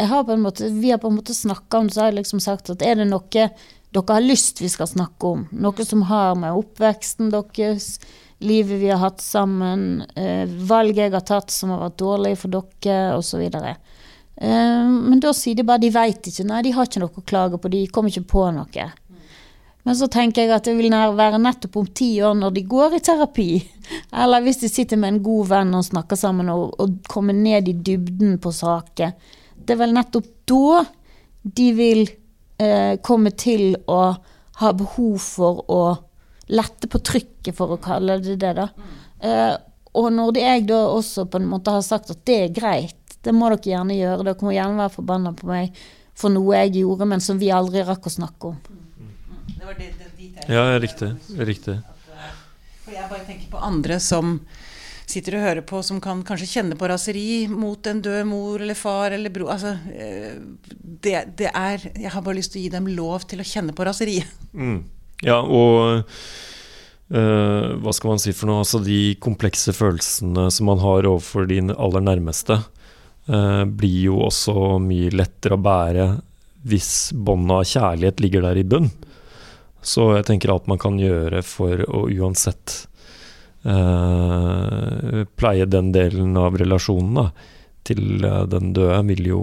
har 0.00 0.36
måte, 0.36 0.68
vi 0.68 0.90
har 0.90 0.98
på 0.98 1.10
en 1.10 1.18
måte 1.18 1.34
snakka 1.34 1.78
om 1.78 1.88
det, 1.88 1.94
så 1.94 2.00
har 2.00 2.10
jeg 2.12 2.20
liksom 2.22 2.40
sagt 2.40 2.70
at 2.72 2.82
er 2.82 3.00
det 3.00 3.08
noe 3.10 3.50
dere 3.90 4.14
har 4.14 4.22
lyst 4.22 4.60
vi 4.62 4.70
skal 4.70 4.86
snakke 4.86 5.26
om, 5.26 5.46
noe 5.50 5.84
som 5.84 6.04
har 6.06 6.36
med 6.38 6.54
oppveksten 6.54 7.32
deres, 7.34 7.98
livet 8.38 8.80
vi 8.80 8.88
har 8.92 9.02
hatt 9.02 9.20
sammen, 9.20 10.04
valget 10.14 10.68
valg 10.70 11.00
jeg 11.02 11.14
har 11.16 11.26
tatt 11.26 11.50
som 11.52 11.74
har 11.74 11.82
vært 11.88 11.98
dårlige 12.00 12.38
for 12.40 12.54
dere, 12.54 13.16
osv. 13.18 13.42
Eh, 14.40 14.88
men 14.88 15.20
da 15.20 15.34
sier 15.36 15.58
de 15.58 15.66
bare 15.68 15.82
de 15.82 15.92
veit 15.92 16.26
ikke. 16.30 16.46
Nei, 16.48 16.64
de 16.64 16.74
har 16.76 16.88
ikke 16.88 17.02
noe 17.02 17.22
å 17.22 17.26
klage 17.28 17.60
på. 17.60 17.72
De 17.72 17.84
kommer 17.92 18.12
ikke 18.12 18.32
på 18.32 18.46
noe. 18.56 18.88
Men 19.82 19.96
så 19.96 20.10
tenker 20.12 20.44
jeg 20.44 20.52
at 20.52 20.66
det 20.68 20.76
vil 20.76 20.92
være 20.92 21.40
nettopp 21.40 21.78
om 21.80 21.86
ti 21.96 22.10
år 22.24 22.34
når 22.36 22.56
de 22.56 22.64
går 22.68 22.96
i 22.96 23.02
terapi. 23.04 23.50
Eller 24.22 24.44
hvis 24.44 24.62
de 24.62 24.72
sitter 24.72 25.00
med 25.00 25.14
en 25.14 25.22
god 25.24 25.52
venn 25.52 25.76
og 25.76 25.86
snakker 25.88 26.20
sammen 26.20 26.52
og, 26.52 26.74
og 26.80 26.98
kommer 27.08 27.36
ned 27.36 27.68
i 27.68 27.76
dybden 27.76 28.38
på 28.42 28.52
saker. 28.54 29.14
Det 29.56 29.76
er 29.76 29.80
vel 29.80 29.96
nettopp 29.96 30.28
da 30.50 30.84
de 31.40 31.70
vil 31.76 32.04
eh, 32.60 33.00
komme 33.04 33.32
til 33.32 33.74
å 33.88 34.02
ha 34.60 34.72
behov 34.76 35.16
for 35.24 35.64
å 35.72 35.82
lette 36.50 36.88
på 36.90 37.00
trykket, 37.06 37.54
for 37.56 37.76
å 37.76 37.80
kalle 37.80 38.18
det 38.20 38.36
det. 38.42 38.52
da. 38.58 38.68
Eh, 39.24 39.54
og 39.98 40.12
når 40.14 40.38
jeg 40.38 40.66
da 40.68 40.80
også 40.92 41.26
på 41.30 41.40
en 41.40 41.48
måte 41.50 41.72
har 41.74 41.84
sagt 41.86 42.12
at 42.12 42.22
det 42.28 42.36
er 42.44 42.54
greit, 42.54 42.99
det 43.22 43.34
må 43.36 43.48
dere 43.52 43.60
gjerne 43.72 43.96
gjøre, 43.98 44.24
dere 44.24 44.46
må 44.46 44.54
gjerne 44.56 44.80
være 44.80 44.94
forbanna 44.94 45.32
på 45.36 45.46
meg 45.50 45.74
for 46.20 46.32
noe 46.34 46.56
jeg 46.64 46.74
gjorde, 46.80 47.06
men 47.08 47.20
som 47.24 47.38
vi 47.40 47.48
aldri 47.54 47.82
rakk 47.86 48.06
å 48.08 48.12
snakke 48.12 48.50
om. 48.50 48.56
Det 49.50 49.64
var 49.66 49.74
det, 49.78 49.90
det, 49.98 50.10
dit 50.18 50.34
jeg- 50.36 50.50
Ja, 50.56 50.78
riktig. 50.78 51.10
Riktig. 51.38 51.78
For 52.84 52.92
jeg 52.92 53.08
bare 53.10 53.24
tenker 53.28 53.48
på 53.52 53.60
andre 53.62 53.98
som 54.00 54.40
sitter 55.10 55.36
og 55.36 55.42
hører 55.42 55.62
på, 55.66 55.80
som 55.82 56.00
kan 56.00 56.22
kanskje 56.22 56.46
kjenne 56.46 56.76
på 56.78 56.86
raseri 56.88 57.46
mot 57.50 57.84
en 57.90 58.00
død 58.02 58.26
mor 58.26 58.60
eller 58.62 58.74
far 58.78 59.10
eller 59.16 59.30
bror. 59.34 59.50
Altså, 59.56 59.72
eh, 59.90 60.36
det, 61.02 61.36
det 61.36 61.50
er 61.54 61.78
Jeg 61.96 62.10
har 62.14 62.22
bare 62.22 62.36
lyst 62.38 62.52
til 62.52 62.60
å 62.60 62.64
gi 62.64 62.68
dem 62.76 62.86
lov 62.94 63.26
til 63.26 63.40
å 63.40 63.46
kjenne 63.46 63.74
på 63.74 63.84
raseri. 63.84 64.20
Mm. 64.54 64.84
Ja, 65.26 65.40
og 65.42 66.04
eh, 67.10 67.74
hva 67.80 67.92
skal 67.94 68.12
man 68.14 68.18
si 68.22 68.32
for 68.36 68.46
noe? 68.50 68.62
Altså 68.62 68.80
de 68.84 69.14
komplekse 69.22 69.74
følelsene 69.76 70.46
som 70.54 70.66
man 70.70 70.78
har 70.82 71.02
overfor 71.10 71.48
de 71.50 71.58
aller 71.74 72.00
nærmeste, 72.06 72.60
eh, 72.60 72.79
blir 73.26 73.98
jo 74.06 74.16
også 74.24 74.78
mye 74.82 75.10
lettere 75.14 75.54
å 75.54 75.62
bære 75.62 76.06
hvis 76.66 77.12
båndet 77.16 77.54
av 77.54 77.68
kjærlighet 77.68 78.20
ligger 78.20 78.44
der 78.44 78.60
i 78.60 78.66
bunn. 78.66 78.90
Så 79.80 80.10
jeg 80.18 80.26
tenker 80.28 80.52
alt 80.52 80.68
man 80.68 80.80
kan 80.80 80.98
gjøre 81.00 81.40
for 81.46 81.80
å 81.88 82.04
uansett 82.12 82.74
eh, 83.64 85.22
pleie 85.40 85.68
den 85.68 85.88
delen 85.94 86.36
av 86.36 86.58
relasjonen 86.60 87.16
da, 87.16 87.26
til 87.88 88.24
eh, 88.24 88.44
den 88.52 88.74
døde, 88.76 89.00
vil 89.08 89.30
jo 89.30 89.42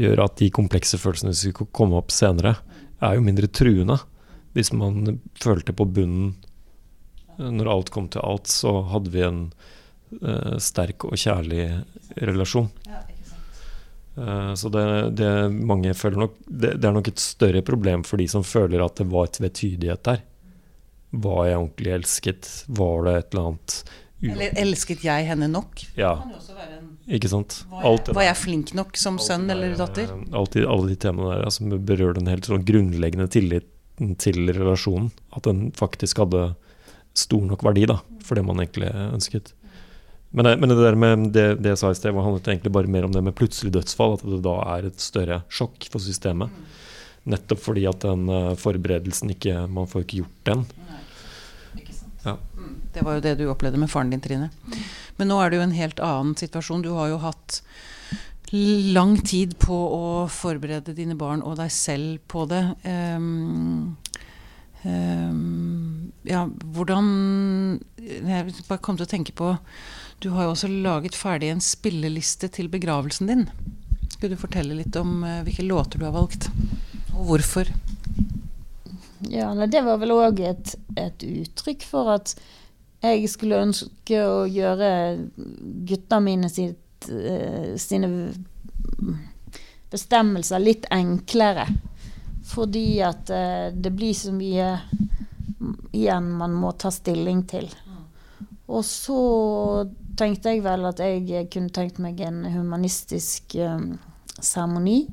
gjøre 0.00 0.28
at 0.28 0.40
de 0.40 0.50
komplekse 0.52 1.00
følelsene 1.00 1.34
som 1.36 1.52
skal 1.52 1.70
komme 1.76 2.00
opp 2.00 2.14
senere, 2.14 2.56
er 3.04 3.18
jo 3.18 3.26
mindre 3.26 3.52
truende. 3.52 3.98
Hvis 4.56 4.72
man 4.72 5.18
følte 5.36 5.76
på 5.76 5.84
bunnen 5.84 6.32
eh, 7.36 7.50
når 7.52 7.72
alt 7.74 7.92
kom 7.92 8.08
til 8.12 8.24
alt, 8.24 8.48
så 8.48 8.78
hadde 8.94 9.12
vi 9.12 9.26
en 9.28 9.42
eh, 10.22 10.56
sterk 10.62 11.08
og 11.08 11.16
kjærlig 11.20 11.66
relasjon. 12.22 12.70
Eh, 14.16 14.54
så 14.54 14.68
det, 14.72 14.86
det 15.18 15.32
mange 15.52 15.92
føler 15.94 16.24
nok 16.24 16.38
det, 16.46 16.76
det 16.80 16.88
er 16.88 16.96
nok 16.96 17.10
et 17.12 17.20
større 17.20 17.62
problem 17.66 18.04
for 18.06 18.20
de 18.20 18.28
som 18.30 18.46
føler 18.46 18.84
at 18.84 18.96
det 19.00 19.08
var 19.12 19.28
tvetydighet 19.36 20.04
der. 20.08 20.24
Var 21.16 21.46
jeg 21.50 21.60
ordentlig 21.60 21.94
elsket? 22.00 22.50
Var 22.76 23.06
det 23.06 23.14
et 23.16 23.28
eller 23.34 23.50
annet 23.50 23.76
Eller 24.26 24.58
elsket 24.64 25.04
jeg 25.06 25.28
henne 25.28 25.48
nok? 25.52 25.84
Ja, 25.98 26.16
en 26.24 26.92
ikke 27.06 27.30
sant? 27.30 27.60
Var 27.70 27.84
Alt 27.86 28.08
jeg, 28.10 28.16
var 28.18 28.26
jeg 28.26 28.38
flink 28.40 28.72
nok 28.74 28.96
som 28.98 29.20
sønn 29.22 29.46
eller 29.52 29.76
datter? 29.78 30.10
Eh, 30.10 30.24
Alltid, 30.34 30.66
alle 30.66 30.90
de 30.90 30.98
temaene 31.04 31.36
der 31.36 31.46
altså, 31.50 31.68
berører 31.76 32.18
den 32.18 32.32
helt 32.32 32.48
sånn 32.48 32.64
grunnleggende 32.66 33.28
tilliten 33.30 34.16
til 34.20 34.48
relasjonen. 34.50 35.12
At 35.36 35.46
den 35.46 35.68
faktisk 35.76 36.24
hadde 36.24 36.48
stor 37.16 37.44
nok 37.48 37.62
verdi 37.64 37.86
da, 37.88 38.00
for 38.24 38.36
det 38.36 38.44
man 38.48 38.60
egentlig 38.60 38.90
ønsket. 39.06 39.52
Men, 40.36 40.44
det- 40.44 40.56
men 40.60 40.68
det 40.68 40.76
der 40.76 40.94
med 41.00 41.30
det, 41.32 41.44
det 41.64 41.70
jeg 41.72 41.78
sa 41.80 41.90
i 41.90 41.96
sted, 41.96 42.12
var- 42.12 42.26
handlet 42.26 42.44
egentlig 42.52 42.72
bare 42.72 42.86
mer 42.92 43.04
om 43.08 43.12
det 43.12 43.22
med 43.24 43.34
plutselig 43.38 43.72
dødsfall. 43.72 44.18
At 44.18 44.24
det 44.28 44.42
da 44.44 44.56
er 44.76 44.86
et 44.90 45.00
større 45.00 45.42
sjokk 45.48 45.88
for 45.90 45.98
systemet. 46.04 46.50
Nettopp 47.26 47.58
fordi 47.58 47.86
at 47.88 48.04
den 48.04 48.28
eh, 48.30 48.52
forberedelsen 48.54 49.32
ikke 49.32 49.64
Man 49.68 49.88
får 49.90 50.04
ikke 50.04 50.20
gjort 50.22 50.44
den. 50.44 50.66
Ja. 52.26 52.36
Mm, 52.56 52.76
Det 52.92 53.02
var 53.04 53.14
jo 53.16 53.20
det 53.24 53.38
du 53.38 53.48
opplevde 53.50 53.78
med 53.78 53.88
faren 53.90 54.10
din, 54.10 54.20
Trine. 54.20 54.50
Men 55.18 55.28
nå 55.28 55.40
er 55.40 55.50
det 55.50 55.56
jo 55.58 55.62
en 55.64 55.74
helt 55.78 56.00
annen 56.00 56.34
situasjon. 56.36 56.82
Du 56.82 56.92
har 56.94 57.08
jo 57.08 57.18
hatt 57.22 57.60
lang 58.52 59.16
tid 59.26 59.56
på 59.58 59.74
å 59.74 60.28
forberede 60.30 60.94
dine 60.94 61.16
barn 61.18 61.42
og 61.42 61.56
deg 61.58 61.70
selv 61.74 62.18
på 62.28 62.44
det. 62.48 62.62
Um, 62.86 63.96
um, 64.84 66.12
ja, 66.26 66.44
hvordan 66.46 67.80
Jeg 67.98 68.54
bare 68.68 68.78
kom 68.82 68.96
til 68.98 69.06
å 69.06 69.10
tenke 69.10 69.32
på 69.34 69.56
Du 70.26 70.32
har 70.34 70.48
jo 70.48 70.56
også 70.56 70.66
laget 70.66 71.14
ferdig 71.14 71.52
en 71.52 71.60
spilleliste 71.62 72.48
til 72.50 72.66
begravelsen 72.66 73.28
din. 73.30 73.44
Skulle 74.10 74.34
du 74.34 74.40
fortelle 74.40 74.74
litt 74.74 74.96
om 74.98 75.20
eh, 75.22 75.44
hvilke 75.46 75.62
låter 75.62 76.00
du 76.00 76.04
har 76.08 76.16
valgt? 76.16 76.48
Og 77.12 77.28
hvorfor? 77.28 77.68
Ja, 79.30 79.52
det 79.70 79.84
var 79.86 80.00
vel 80.02 80.10
òg 80.16 80.40
et, 80.42 80.72
et 80.98 81.22
uttrykk 81.22 81.86
for 81.86 82.10
at 82.16 82.32
jeg 83.06 83.28
skulle 83.30 83.60
ønske 83.68 84.18
å 84.26 84.40
gjøre 84.50 84.88
gutta 85.86 86.18
mine 86.18 86.50
sitt, 86.50 87.06
eh, 87.06 87.76
sine 87.78 88.10
bestemmelser 89.92 90.64
litt 90.64 90.88
enklere. 90.90 91.68
Fordi 92.50 92.88
at 93.06 93.30
eh, 93.30 93.68
det 93.70 93.94
blir 93.94 94.18
så 94.18 94.34
mye 94.34 94.72
igjen 95.94 96.32
man 96.42 96.58
må 96.58 96.74
ta 96.74 96.90
stilling 96.90 97.46
til. 97.46 97.70
Og 98.66 98.82
så 98.82 99.22
tenkte 100.18 100.54
jeg 100.54 100.64
vel 100.64 100.88
at 100.88 101.00
jeg 101.02 101.48
kunne 101.52 101.72
tenkt 101.74 102.00
meg 102.02 102.20
en 102.24 102.42
humanistisk 102.54 103.56
eh, 103.60 103.86
seremoni. 104.40 105.04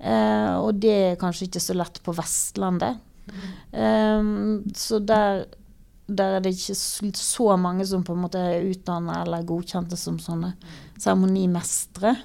Eh, 0.00 0.52
og 0.56 0.80
det 0.80 0.96
er 1.12 1.20
kanskje 1.20 1.48
ikke 1.48 1.62
så 1.62 1.76
lett 1.76 2.00
på 2.04 2.14
Vestlandet. 2.16 3.00
Um, 3.70 4.64
så 4.74 4.98
der, 4.98 5.44
der 6.08 6.38
er 6.38 6.42
det 6.42 6.54
ikke 6.56 6.74
så 6.74 7.56
mange 7.60 7.84
som 7.86 8.02
på 8.02 8.16
en 8.16 8.24
måte 8.24 8.40
er 8.42 8.66
utdannet 8.66 9.20
eller 9.20 9.46
godkjente 9.46 9.98
som 10.00 10.18
sånne 10.22 10.54
seremonimestere. 10.96 12.16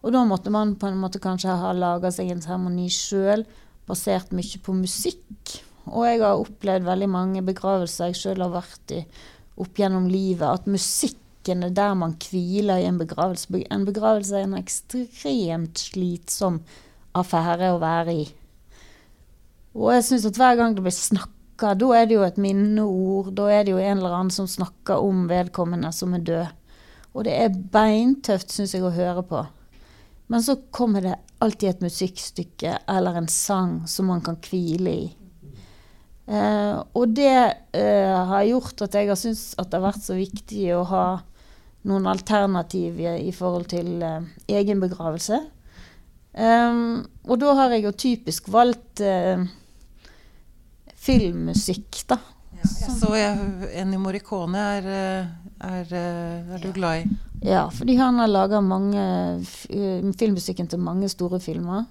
Og 0.00 0.14
da 0.14 0.22
måtte 0.28 0.52
man 0.52 0.76
på 0.80 0.88
en 0.88 1.00
måte 1.00 1.20
kanskje 1.22 1.56
ha 1.60 1.72
laga 1.76 2.12
seg 2.14 2.30
en 2.32 2.44
seremoni 2.44 2.86
sjøl, 2.92 3.44
basert 3.88 4.30
mye 4.36 4.60
på 4.62 4.76
musikk. 4.76 5.56
Og 5.90 6.06
jeg 6.06 6.22
har 6.22 6.38
opplevd 6.38 6.86
veldig 6.86 7.10
mange 7.10 7.42
begravelser 7.44 8.12
jeg 8.12 8.20
sjøl 8.20 8.44
har 8.44 8.54
vært 8.54 8.94
i 8.94 9.02
opp 9.60 9.76
gjennom 9.76 10.06
livet, 10.08 10.46
at 10.46 10.68
musikken 10.70 11.29
er 11.52 11.74
der 11.74 11.96
man 11.98 12.14
hviler 12.22 12.80
i 12.80 12.86
en 12.88 12.98
begravelse. 13.00 13.64
En 13.70 13.86
begravelse 13.88 14.38
er 14.38 14.46
en 14.46 14.58
ekstremt 14.58 15.82
slitsom 15.90 16.60
affære 17.18 17.72
å 17.74 17.82
være 17.82 18.14
i. 18.14 18.24
Og 19.74 19.92
jeg 19.94 20.06
syns 20.06 20.26
at 20.30 20.38
hver 20.38 20.56
gang 20.58 20.74
det 20.74 20.84
blir 20.86 20.94
snakka, 20.94 21.74
da 21.78 21.90
er 21.98 22.08
det 22.08 22.16
jo 22.16 22.24
et 22.26 22.40
minneord. 22.40 23.32
Da 23.38 23.50
er 23.52 23.66
det 23.66 23.74
jo 23.74 23.82
en 23.82 23.98
eller 23.98 24.16
annen 24.16 24.34
som 24.34 24.48
snakker 24.50 25.02
om 25.02 25.26
vedkommende 25.30 25.92
som 25.94 26.14
er 26.16 26.26
død. 26.26 26.56
Og 27.14 27.26
det 27.26 27.34
er 27.34 27.62
beintøft, 27.72 28.52
syns 28.54 28.74
jeg, 28.74 28.86
å 28.86 28.94
høre 28.94 29.22
på. 29.26 29.44
Men 30.30 30.42
så 30.46 30.56
kommer 30.70 31.02
det 31.02 31.16
alltid 31.42 31.72
et 31.72 31.82
musikkstykke 31.82 32.76
eller 32.90 33.18
en 33.18 33.30
sang 33.30 33.80
som 33.90 34.10
man 34.12 34.22
kan 34.22 34.38
hvile 34.44 34.92
i. 34.92 35.08
Eh, 36.30 36.76
og 36.94 37.16
det 37.16 37.32
eh, 37.74 38.14
har 38.30 38.46
gjort 38.46 38.84
at 38.86 38.94
jeg 38.94 39.08
har 39.10 39.18
syntes 39.18 39.56
at 39.58 39.70
det 39.70 39.80
har 39.80 39.88
vært 39.88 40.04
så 40.04 40.14
viktig 40.14 40.68
å 40.76 40.84
ha 40.86 41.04
noen 41.88 42.08
alternativ 42.10 42.98
i, 43.00 43.30
forhold 43.32 43.70
til 43.72 44.02
eh, 44.04 44.26
egen 44.58 44.82
begravelse. 44.82 45.40
Um, 46.30 47.06
og 47.26 47.40
da 47.42 47.54
har 47.58 47.72
jeg 47.74 47.86
jo 47.88 47.94
typisk 47.98 48.50
valgt 48.52 49.02
eh, 49.02 49.42
filmmusikk, 51.00 52.02
da. 52.12 52.20
Jeg 52.60 52.92
så 53.00 53.14
jeg, 53.16 53.70
Ennio 53.80 54.02
Morricone 54.02 54.60
er, 54.76 54.90
eh, 54.92 55.30
er, 55.64 55.94
eh, 55.96 56.52
er 56.54 56.62
du 56.62 56.68
glad 56.76 57.00
i? 57.00 57.16
Ja, 57.48 57.64
fordi 57.72 57.96
han 57.96 58.20
har 58.20 58.28
laga 58.28 58.60
eh, 58.60 60.12
filmmusikken 60.20 60.68
til 60.68 60.78
mange 60.84 61.08
store 61.08 61.40
filmer. 61.40 61.88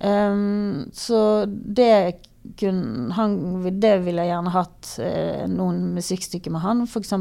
Um, 0.00 0.90
så 0.92 1.46
det 1.46 2.26
kun, 2.58 3.10
han, 3.12 3.34
det 3.80 3.98
ville 4.04 4.24
jeg 4.24 4.32
gjerne 4.32 4.54
hatt 4.54 4.94
eh, 5.04 5.44
noen 5.50 5.92
musikkstykker 5.94 6.54
med 6.54 6.64
han. 6.64 6.82
F.eks. 6.88 7.12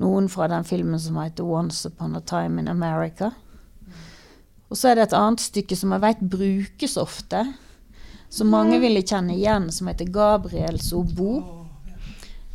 noen 0.00 0.28
fra 0.28 0.48
den 0.50 0.64
filmen 0.64 1.00
som 1.00 1.16
heter 1.16 1.44
'Once 1.44 1.86
Upon 1.86 2.16
a 2.16 2.20
Time 2.20 2.60
in 2.60 2.68
America'. 2.68 3.32
Og 4.70 4.76
så 4.76 4.88
er 4.88 4.94
det 4.94 5.02
et 5.02 5.18
annet 5.18 5.40
stykke 5.40 5.76
som 5.76 5.92
jeg 5.92 6.00
vet 6.00 6.30
brukes 6.30 6.96
ofte, 6.96 7.54
som 8.28 8.50
mange 8.50 8.80
ville 8.80 9.02
kjenne 9.02 9.36
igjen, 9.36 9.70
som 9.70 9.86
heter 9.86 10.04
'Gabriels 10.04 10.92
obo'. 10.92 11.64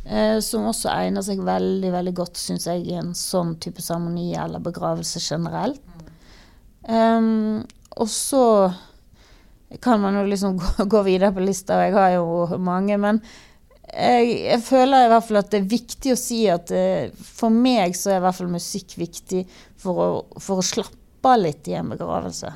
Eh, 0.04 0.40
som 0.40 0.66
også 0.66 0.90
egner 0.90 1.22
seg 1.22 1.42
veldig 1.44 1.92
veldig 1.92 2.14
godt, 2.14 2.36
syns 2.36 2.66
jeg, 2.66 2.86
i 2.88 2.96
en 2.98 3.12
sånn 3.14 3.54
type 3.62 3.82
seremoni 3.84 4.34
eller 4.34 4.58
begravelse 4.58 5.20
generelt. 5.20 5.80
Um, 6.88 7.66
og 8.00 8.08
så 8.08 8.72
kan 9.84 10.00
man 10.00 10.16
jo 10.18 10.24
liksom 10.26 10.56
gå, 10.60 10.86
gå 10.90 11.02
videre 11.06 11.32
på 11.36 11.44
lista, 11.44 11.76
og 11.76 11.84
jeg 11.84 11.94
har 11.94 12.16
jo 12.16 12.58
mange, 12.58 12.96
men 12.98 13.20
jeg, 13.90 14.30
jeg 14.46 14.62
føler 14.62 15.04
i 15.04 15.10
hvert 15.10 15.26
fall 15.26 15.40
at 15.40 15.50
det 15.52 15.60
er 15.60 15.68
viktig 15.70 16.14
å 16.14 16.18
si 16.18 16.40
at 16.50 16.72
eh, 16.74 17.12
for 17.14 17.52
meg 17.52 17.96
så 17.98 18.14
er 18.14 18.20
i 18.20 18.24
hvert 18.26 18.38
fall 18.38 18.50
musikk 18.52 18.96
viktig 19.00 19.44
for 19.80 20.02
å, 20.02 20.08
for 20.38 20.62
å 20.62 20.66
slappe 20.66 21.30
av 21.30 21.42
litt 21.42 21.68
i 21.68 21.76
en 21.78 21.90
begravelse. 21.92 22.52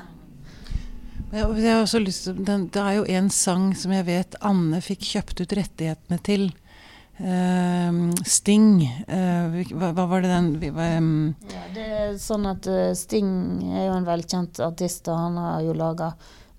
Lyst 1.99 2.29
det 2.45 2.81
er 2.81 2.93
jo 2.95 3.07
en 3.17 3.29
sang 3.33 3.73
som 3.75 3.91
jeg 3.91 4.05
vet 4.07 4.37
Anne 4.45 4.79
fikk 4.83 5.03
kjøpt 5.03 5.41
ut 5.43 5.57
rettighetene 5.57 6.19
til. 6.23 6.47
Uh, 7.15 8.11
Sting. 8.27 8.83
uh, 9.07 9.59
hva, 9.71 9.91
hva 9.95 10.05
var 10.11 10.23
det 10.23 10.31
den 10.31 10.49
hva, 10.75 10.87
um? 10.99 11.11
Ja, 11.51 11.61
det 11.75 11.85
er 11.99 12.17
sånn 12.19 12.47
at 12.49 12.67
uh, 12.67 12.91
Sting 12.95 13.29
er 13.71 13.87
jo 13.87 13.93
en 13.95 14.07
velkjent 14.07 14.59
artist, 14.63 15.07
og 15.07 15.19
han 15.19 15.39
har 15.39 15.61
jo 15.63 15.75
laga 15.75 16.11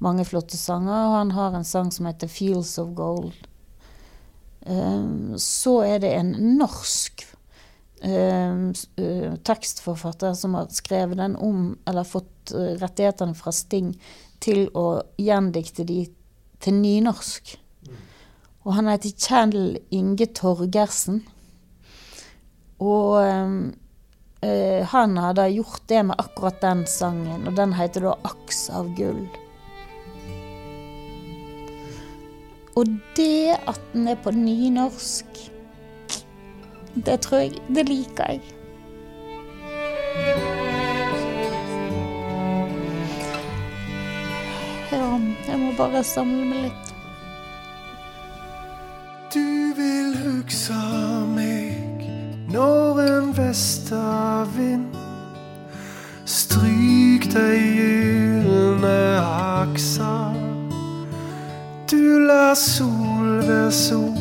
mange 0.05 0.25
flotte 0.29 0.57
sanger. 0.61 0.97
Og 0.97 1.19
han 1.19 1.35
har 1.37 1.57
en 1.57 1.69
sang 1.69 1.93
som 1.93 2.09
heter 2.09 2.29
'Fields 2.29 2.79
of 2.83 2.95
Gold'. 2.97 3.37
Um, 4.67 5.37
så 5.39 5.79
er 5.87 6.01
det 6.03 6.11
en 6.17 6.33
norsk 6.59 7.23
eh, 8.03 8.55
eh, 8.97 9.35
tekstforfatter 9.47 10.35
som 10.35 10.57
har 10.59 10.73
skrevet 10.75 11.19
den 11.19 11.37
om, 11.37 11.77
eller 11.87 12.09
fått 12.09 12.51
eh, 12.51 12.75
rettighetene 12.81 13.37
fra 13.39 13.55
Sting 13.55 13.95
til 14.43 14.67
å 14.75 15.03
gjendikte 15.23 15.87
de 15.87 16.03
til 16.63 16.81
nynorsk. 16.81 17.57
Og 18.67 18.75
han 18.75 18.91
heter 18.91 19.15
Kjell 19.15 19.79
Inge 19.95 20.27
Torgersen. 20.35 21.23
Og 22.83 23.23
eh, 23.23 24.83
han 24.91 25.19
hadde 25.23 25.49
gjort 25.55 25.87
det 25.87 26.03
med 26.11 26.19
akkurat 26.19 26.59
den 26.61 26.87
sangen, 26.91 27.47
og 27.47 27.55
den 27.57 27.79
heter 27.79 28.11
da 28.11 28.19
'Aks 28.27 28.67
av 28.71 28.91
gull'. 28.99 29.46
Og 32.77 32.87
det 33.17 33.57
at 33.69 33.81
den 33.93 34.09
er 34.09 34.15
på 34.15 34.31
nynorsk, 34.31 35.25
det 37.07 37.21
tror 37.21 37.39
jeg 37.39 37.53
Det 37.69 37.89
liker 37.89 38.25
jeg. 38.29 38.41
Ja, 44.93 45.21
jeg 45.49 45.59
må 45.59 45.73
bare 45.77 46.05
samle 46.05 46.45
meg 46.45 46.63
litt. 46.67 46.93
Du 49.35 49.73
vil 49.77 50.17
hugsa 50.25 50.81
meg 51.33 52.07
når 52.53 53.01
en 53.07 53.37
vestavind 53.37 54.89
stryk 56.25 57.29
dei 57.35 57.61
gylne 57.77 58.99
aksa. 59.21 60.46
Du 61.91 62.19
la 62.27 62.55
sol 62.55 63.47
ved 63.47 63.71
sol 63.71 64.17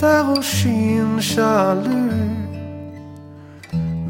der 0.00 0.22
hun 0.22 0.42
skin 0.42 1.20
sjalu 1.20 2.10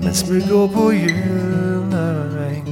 mens 0.03 0.30
vi 0.30 0.40
går 0.51 0.66
på 0.66 0.90
gylne 0.90 2.07
eng. 2.51 2.70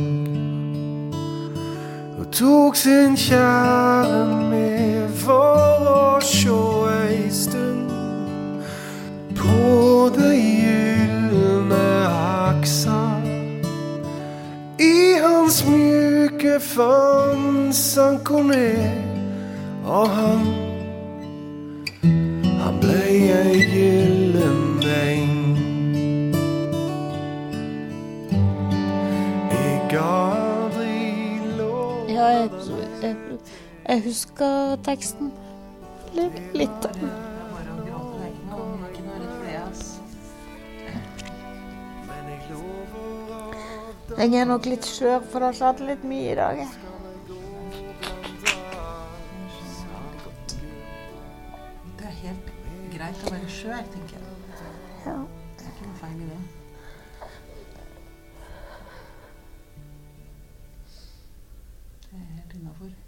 Og 2.18 2.26
tok 2.33 2.76
sin 2.76 3.16
kjære 3.16 4.26
med 4.51 5.09
for 5.14 5.91
å 5.93 6.18
sjå 6.24 6.62
ei 7.05 7.29
stund 7.31 7.91
på 9.39 10.09
det 10.16 10.35
gylne 10.35 11.91
aksa. 12.49 12.99
I 14.79 15.18
hans 15.22 15.62
mjuke 15.66 16.59
favn 16.61 17.72
sank 17.72 18.29
hun 18.29 18.51
ned, 18.55 19.08
og 19.89 20.09
han 20.09 20.41
Han 22.61 22.80
blei 22.80 23.30
ei 23.32 23.61
gyllen 23.72 24.59
eng. 24.93 25.30
Jeg 29.53 29.78
ga 29.93 30.03
aldri 30.03 30.99
lov 31.57 32.11
Ja, 32.12 32.26
jeg, 32.34 32.51
jeg, 33.03 33.16
jeg 33.89 34.03
husker 34.05 34.76
teksten. 34.84 35.32
Litt. 36.53 36.91
Jeg 44.18 44.34
er 44.34 44.47
nok 44.51 44.66
litt 44.66 44.84
skjør, 44.84 45.22
for 45.30 45.39
det 45.39 45.53
har 45.53 45.59
skjedd 45.62 45.82
litt 45.89 46.07
mye 46.09 46.32
i 46.34 46.36
dag. 46.36 46.88
Er 52.19 52.27
helt 52.27 52.53
greit 52.93 53.27
å 53.27 53.33
være 53.33 53.51
skjør, 53.53 53.91
tenker 53.93 54.16
jeg. 54.19 54.23
Ja. 55.07 55.19
Det 55.59 55.66
er 55.66 55.75
ikke 55.75 55.91
noe 55.91 55.99
feil 56.01 56.23
i 56.23 56.31
det. 56.31 56.41
Det 62.09 62.16
er 62.19 62.33
helt 62.33 62.57
innafor. 62.59 63.08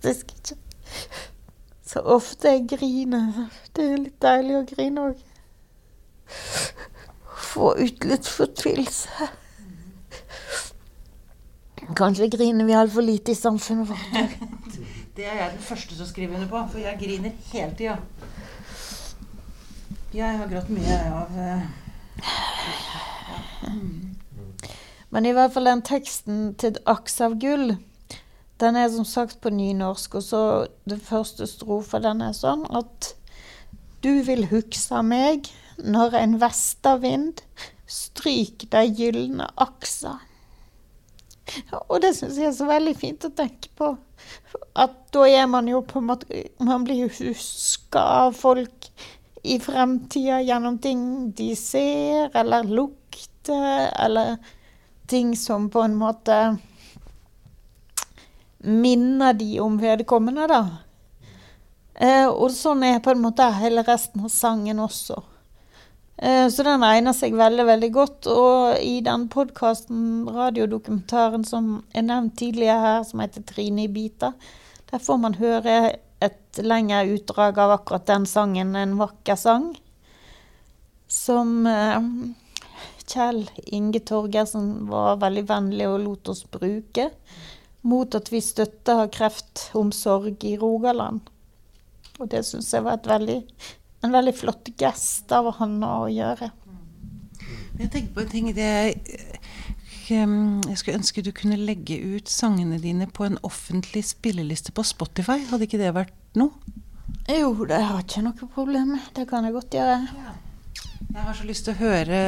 Faktisk 0.00 0.32
ikke. 0.36 0.56
Så 1.86 2.00
ofte 2.00 2.48
jeg 2.48 2.68
griner. 2.68 3.50
Det 3.76 3.84
er 3.84 3.98
litt 3.98 4.22
deilig 4.22 4.56
å 4.56 4.62
grine 4.68 5.00
òg. 5.10 5.18
Få 7.50 7.74
ut 7.76 8.04
litt 8.06 8.28
fortvilelse. 8.30 9.28
Kanskje 11.98 12.30
griner 12.30 12.64
vi 12.64 12.76
altfor 12.78 13.02
lite 13.02 13.34
i 13.34 13.38
samfunnet 13.38 13.88
vårt. 13.90 14.08
Det 15.16 15.26
er 15.26 15.36
jeg 15.36 15.50
den 15.52 15.64
første 15.66 15.96
som 15.98 16.06
skriver 16.06 16.34
under 16.38 16.48
på, 16.48 16.60
for 16.72 16.78
jeg 16.80 16.96
griner 16.96 17.32
hele 17.50 17.74
tida. 17.76 17.96
Jeg 20.14 20.38
har 20.38 20.48
grått 20.48 20.70
mye 20.72 20.96
av 21.12 21.34
eh, 21.36 21.60
Men 25.10 25.26
i 25.26 25.34
hvert 25.36 25.52
fall 25.52 25.68
den 25.68 25.82
teksten 25.84 26.54
til 26.54 26.78
'Aks 26.86 27.20
av 27.26 27.36
gull', 27.42 27.76
den 28.60 28.76
er 28.76 28.88
som 28.92 29.06
sagt 29.08 29.40
på 29.40 29.52
nynorsk. 29.54 30.18
Og 30.20 30.24
så 30.24 30.42
det 30.88 31.00
første 31.04 31.48
strofa, 31.48 32.00
den 32.02 32.22
er 32.24 32.36
sånn 32.36 32.66
at 32.70 33.14
Du 34.00 34.22
vil 34.24 34.46
hugsa 34.48 35.02
meg 35.04 35.50
når 35.76 36.14
en 36.16 36.36
vestavind 36.40 37.42
stryk 37.90 38.64
de 38.72 38.84
gylne 38.96 39.48
aksa. 39.60 40.14
Og 41.90 41.98
det 42.00 42.14
syns 42.16 42.38
jeg 42.38 42.48
er 42.48 42.56
så 42.56 42.68
veldig 42.68 42.94
fint 42.96 43.26
å 43.26 43.32
tenke 43.36 43.68
på. 43.76 43.90
At 44.78 44.96
da 45.12 45.26
er 45.28 45.48
man 45.50 45.68
jo 45.68 45.82
på 45.84 45.98
en 45.98 46.08
måte 46.10 46.42
Man 46.62 46.84
blir 46.86 47.06
jo 47.06 47.12
huska 47.16 48.02
av 48.24 48.36
folk 48.38 48.90
i 49.42 49.56
fremtida 49.60 50.40
gjennom 50.44 50.76
ting 50.84 51.02
de 51.36 51.54
ser 51.56 52.28
eller 52.36 52.68
lukter, 52.68 53.88
eller 53.96 54.36
ting 55.08 55.32
som 55.36 55.70
på 55.72 55.80
en 55.82 55.96
måte 55.96 56.36
minner 58.60 59.32
de 59.32 59.60
om 59.60 59.78
vedkommende, 59.80 60.46
da. 60.50 60.62
Eh, 62.00 62.28
og 62.28 62.52
sånn 62.54 62.84
er 62.86 63.02
på 63.04 63.12
en 63.12 63.22
måte 63.24 63.44
hele 63.60 63.84
resten 63.84 64.24
av 64.24 64.32
sangen 64.32 64.80
også. 64.80 65.18
Eh, 66.20 66.46
så 66.52 66.64
den 66.64 66.84
egner 66.84 67.16
seg 67.16 67.36
veldig, 67.36 67.66
veldig 67.68 67.90
godt. 67.92 68.28
Og 68.32 68.80
i 68.84 69.00
den 69.04 69.26
podkasten, 69.32 70.28
radiodokumentaren 70.28 71.44
som 71.48 71.78
er 71.96 72.04
nevnt 72.08 72.36
tidligere 72.40 72.80
her, 72.84 73.04
som 73.04 73.20
heter 73.24 73.42
'Trine 73.42 73.84
i 73.84 73.88
biter', 73.88 74.34
der 74.90 74.98
får 74.98 75.18
man 75.20 75.34
høre 75.34 75.96
et 76.20 76.58
lengre 76.58 77.06
utdrag 77.14 77.58
av 77.58 77.70
akkurat 77.78 78.06
den 78.06 78.26
sangen, 78.26 78.76
'En 78.76 78.98
vakker 78.98 79.36
sang', 79.36 79.76
som 81.08 81.66
eh, 81.66 82.00
Kjell 83.06 83.50
Inge 83.66 84.00
Torgersen 84.00 84.86
var 84.86 85.16
veldig 85.16 85.48
vennlig 85.48 85.88
og 85.88 86.00
lot 86.00 86.28
oss 86.28 86.44
bruke 86.44 87.10
mot 87.86 88.14
at 88.14 88.30
vi 88.32 88.40
støtta 88.44 89.06
kreftomsorg 89.12 90.44
i 90.44 90.56
Rogaland. 90.60 91.20
Og 92.20 92.28
det 92.32 92.44
syns 92.44 92.72
jeg 92.74 92.84
var 92.84 93.00
veldig, 93.04 93.38
en 94.04 94.12
veldig 94.12 94.34
flott 94.36 94.72
gest 94.80 95.32
av 95.32 95.48
han 95.60 95.78
å 95.86 96.04
gjøre. 96.12 96.50
Jeg 97.80 97.88
tenker 97.94 98.12
på 98.12 98.20
en 98.20 98.28
ting 98.28 98.48
det 98.52 98.68
ehm, 100.12 100.60
Jeg 100.68 100.76
skulle 100.76 100.98
ønske 100.98 101.22
du 101.24 101.30
kunne 101.32 101.56
legge 101.56 101.96
ut 101.96 102.28
sangene 102.28 102.76
dine 102.82 103.06
på 103.08 103.24
en 103.24 103.38
offentlig 103.46 104.04
spilleliste 104.10 104.74
på 104.76 104.84
Spotify. 104.84 105.38
Hadde 105.48 105.64
ikke 105.64 105.80
det 105.80 105.94
vært 105.96 106.12
noe? 106.36 106.52
Jo, 107.30 107.54
det 107.64 107.80
har 107.80 108.02
ikke 108.02 108.24
noe 108.26 108.50
problem 108.52 108.94
med. 108.96 109.08
Det 109.16 109.24
kan 109.30 109.46
jeg 109.46 109.56
godt 109.56 109.76
gjøre. 109.78 109.96
Jeg 111.10 111.24
har 111.24 111.34
så 111.34 111.46
lyst 111.48 111.66
til 111.66 111.74
å 111.74 111.80
høre 111.80 112.20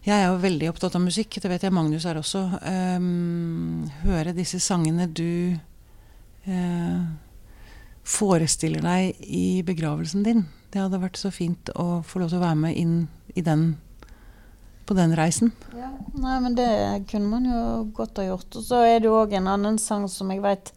Jeg 0.00 0.16
er 0.16 0.30
jo 0.30 0.38
veldig 0.40 0.70
opptatt 0.70 0.94
av 0.96 1.02
musikk, 1.04 1.36
det 1.42 1.50
vet 1.52 1.64
jeg 1.66 1.74
Magnus 1.76 2.06
er 2.08 2.16
også. 2.16 2.40
Ehm, 2.64 3.90
høre 4.06 4.32
disse 4.32 4.56
sangene 4.64 5.04
du 5.12 5.52
eh, 6.48 7.02
forestiller 8.08 8.80
deg 8.80 9.20
i 9.28 9.60
begravelsen 9.66 10.24
din. 10.24 10.46
Det 10.72 10.80
hadde 10.80 11.02
vært 11.02 11.20
så 11.20 11.28
fint 11.34 11.68
å 11.76 12.00
få 12.06 12.22
lov 12.22 12.32
til 12.32 12.40
å 12.40 12.46
være 12.46 12.60
med 12.62 12.78
inn 12.80 12.94
i 13.36 13.44
den 13.44 13.74
på 14.88 14.96
den 14.96 15.12
reisen. 15.18 15.52
Nei, 15.70 16.36
men 16.42 16.56
det 16.56 16.70
kunne 17.10 17.28
man 17.28 17.44
jo 17.46 17.62
godt 17.94 18.22
ha 18.22 18.24
gjort. 18.30 18.56
Og 18.56 18.64
så 18.66 18.80
er 18.86 19.02
det 19.02 19.10
jo 19.10 19.18
òg 19.20 19.34
en 19.36 19.50
annen 19.52 19.76
sang 19.78 20.08
som 20.10 20.32
jeg 20.32 20.40
vet 20.42 20.72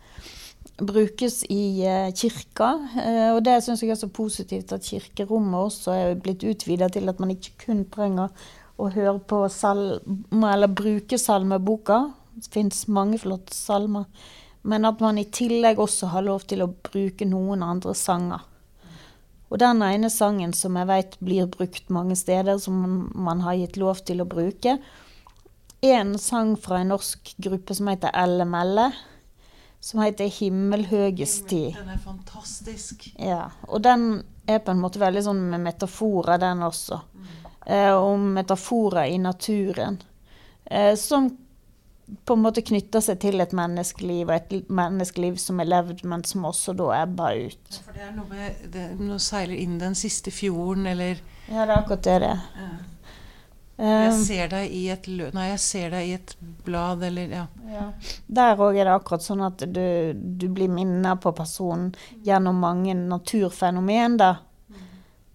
brukes 0.83 1.39
i 1.53 1.85
eh, 1.87 2.09
kirka. 2.17 2.73
Eh, 2.99 3.29
og 3.33 3.39
det 3.47 3.55
syns 3.63 3.85
jeg 3.85 3.93
er 3.93 4.01
så 4.01 4.11
positivt 4.11 4.75
at 4.75 4.83
kirkerommet 4.83 5.69
også 5.69 5.95
er 5.95 6.19
blitt 6.19 6.43
utvida 6.43 6.91
til 6.91 7.07
at 7.07 7.23
man 7.23 7.31
ikke 7.33 7.55
kun 7.65 7.85
trenger 7.93 8.35
å 8.77 8.89
høre 8.93 9.19
på 9.19 9.43
salmer, 9.53 10.53
eller 10.53 10.71
bruke 10.71 11.19
salmeboka. 11.19 11.99
Det 12.33 12.49
fins 12.53 12.87
mange 12.87 13.19
flotte 13.21 13.53
salmer. 13.55 14.05
men 14.65 14.85
at 14.87 15.01
man 15.03 15.17
i 15.19 15.25
tillegg 15.27 15.79
også 15.83 16.07
har 16.13 16.23
lov 16.23 16.45
til 16.47 16.61
å 16.63 16.69
bruke 16.71 17.25
noen 17.27 17.65
andre 17.67 17.91
sanger. 17.99 18.45
Og 19.51 19.59
den 19.59 19.83
ene 19.83 20.07
sangen 20.09 20.53
som 20.55 20.77
jeg 20.79 20.87
vet 20.87 21.17
blir 21.19 21.49
brukt 21.51 21.89
mange 21.91 22.15
steder, 22.15 22.57
som 22.57 23.09
man 23.11 23.43
har 23.43 23.57
gitt 23.59 23.75
lov 23.77 23.99
til 24.07 24.23
å 24.23 24.25
bruke, 24.29 24.77
er 25.83 25.97
en 25.99 26.15
sang 26.17 26.55
fra 26.55 26.79
en 26.79 26.93
norsk 26.93 27.35
gruppe 27.43 27.75
som 27.75 27.91
heter 27.91 28.15
Elle 28.15 28.47
Melle, 28.47 28.87
som 29.83 29.99
heter 29.99 30.31
'Himmelhøges 30.31 31.43
tid'. 31.43 31.75
Den 31.75 31.89
er 31.89 31.97
fantastisk. 31.97 33.11
Ja, 33.19 33.51
og 33.67 33.83
den 33.83 34.23
er 34.47 34.59
på 34.59 34.71
en 34.71 34.79
måte 34.79 34.99
veldig 34.99 35.23
sånn 35.23 35.49
med 35.49 35.59
metaforer, 35.59 36.39
den 36.39 36.63
også. 36.63 37.01
Eh, 37.03 37.42
om 37.95 38.33
metaforer 38.35 39.05
i 39.13 39.17
naturen. 39.17 40.01
Eh, 40.65 40.95
som 40.95 41.29
på 42.25 42.33
en 42.33 42.43
måte 42.43 42.61
knytter 42.61 43.01
seg 43.01 43.19
til 43.23 43.41
et 43.41 43.53
menneskeliv, 43.55 44.27
og 44.27 44.35
et 44.35 44.69
menneskeliv 44.69 45.37
som 45.41 45.61
er 45.63 45.69
levd, 45.71 46.03
men 46.05 46.23
som 46.27 46.45
også 46.49 46.75
da 46.77 46.89
ebber 47.01 47.45
ut. 47.47 47.77
For 47.85 47.95
det 47.95 48.07
er 48.09 48.15
noe 48.15 48.27
med 48.29 48.65
det, 48.73 48.87
Nå 48.99 49.19
seiler 49.23 49.55
inn 49.55 49.77
den 49.81 49.95
siste 49.95 50.31
fjorden, 50.31 50.87
eller 50.91 51.21
Ja, 51.47 51.63
det 51.65 51.69
er 51.69 51.77
akkurat 51.77 52.03
det 52.03 52.17
det 52.23 52.33
er. 52.33 52.49
Jeg 53.73 54.09
Eh, 54.11 54.17
ser 54.21 54.49
deg 54.51 54.71
i 54.71 54.83
et 54.93 55.07
lø... 55.09 55.31
Nei, 55.33 55.47
jeg 55.49 55.59
ser 55.59 55.93
deg 55.95 56.07
i 56.07 56.11
et 56.13 56.35
blad, 56.63 57.01
eller 57.03 57.31
ja. 57.33 57.45
ja. 57.71 57.87
Der 58.27 58.59
òg 58.61 58.77
er 58.77 58.85
det 58.85 58.93
akkurat 58.93 59.25
sånn 59.25 59.41
at 59.41 59.63
du, 59.65 60.13
du 60.13 60.45
blir 60.53 60.69
minnet 60.69 61.23
på 61.23 61.33
personen 61.33 61.89
gjennom 62.23 62.61
mange 62.61 62.93
naturfenomen, 62.93 64.19
da. 64.21 64.35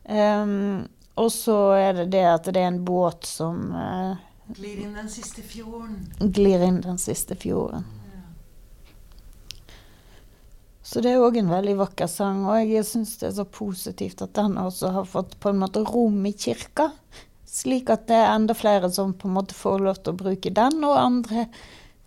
Um, 0.08 0.86
og 1.18 1.30
så 1.34 1.56
er 1.76 1.92
det 2.00 2.08
det 2.14 2.24
at 2.30 2.48
det 2.48 2.62
er 2.62 2.70
en 2.70 2.82
båt 2.86 3.26
som 3.28 3.68
eh, 3.74 4.24
Glir 4.56 4.80
inn 4.86 4.94
den 4.96 5.08
siste 5.12 5.42
fjorden. 5.44 5.96
glir 6.32 6.62
inn 6.64 6.80
den 6.80 6.98
siste 6.98 7.36
fjorden. 7.36 7.84
Så 10.88 11.02
det 11.04 11.10
er 11.12 11.20
òg 11.20 11.36
en 11.36 11.50
veldig 11.52 11.74
vakker 11.82 12.08
sang, 12.08 12.46
og 12.48 12.62
jeg 12.64 12.86
syns 12.88 13.18
det 13.20 13.26
er 13.28 13.34
så 13.36 13.44
positivt 13.44 14.22
at 14.24 14.32
den 14.38 14.54
også 14.56 14.94
har 14.94 15.04
fått 15.10 15.34
på 15.42 15.50
en 15.52 15.60
måte 15.60 15.82
rom 15.84 16.22
i 16.24 16.32
kirka. 16.32 16.86
Slik 17.44 17.90
at 17.92 18.06
det 18.08 18.16
er 18.16 18.30
enda 18.32 18.56
flere 18.56 18.88
som 18.92 19.12
på 19.12 19.28
en 19.28 19.36
måte 19.36 19.56
får 19.56 19.84
lov 19.84 20.00
til 20.00 20.14
å 20.14 20.20
bruke 20.22 20.54
den, 20.56 20.80
og 20.88 20.96
andre 20.96 21.44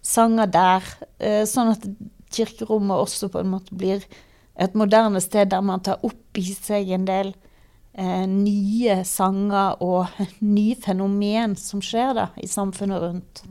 sanger 0.01 0.49
der. 0.49 0.89
Eh, 1.21 1.43
Sånn 1.45 1.75
at 1.75 1.85
kirkerommet 2.33 3.03
også 3.05 3.29
på 3.29 3.43
en 3.43 3.53
måte 3.53 3.77
blir 3.77 4.01
et 4.57 4.73
moderne 4.77 5.21
sted 5.21 5.53
der 5.53 5.61
man 5.61 5.85
tar 5.85 6.01
opp 6.01 6.41
i 6.41 6.47
seg 6.55 6.89
en 6.95 7.05
del 7.05 7.35
eh, 7.93 8.27
nye 8.27 9.01
sanger 9.07 9.81
og 9.83 10.21
nye 10.55 10.77
fenomen 10.79 11.57
som 11.59 11.83
skjer 11.83 12.15
da 12.17 12.29
i 12.41 12.49
samfunnet 12.49 13.03
rundt. 13.03 13.43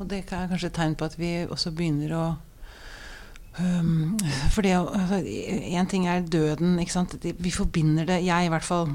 Og 0.00 0.08
det 0.08 0.22
er 0.22 0.48
kanskje 0.48 0.70
et 0.70 0.78
tegn 0.78 0.96
på 0.96 1.10
at 1.10 1.18
vi 1.20 1.32
også 1.44 1.74
begynner 1.76 2.14
å 2.16 2.22
um, 3.60 4.16
For 4.54 4.64
det 4.64 4.72
En 5.76 5.90
ting 5.90 6.06
er 6.08 6.24
døden, 6.24 6.78
ikke 6.80 6.94
sant. 6.94 7.16
Vi 7.20 7.52
forbinder 7.52 8.08
det 8.08 8.22
Jeg, 8.24 8.48
i 8.48 8.52
hvert 8.52 8.64
fall. 8.64 8.94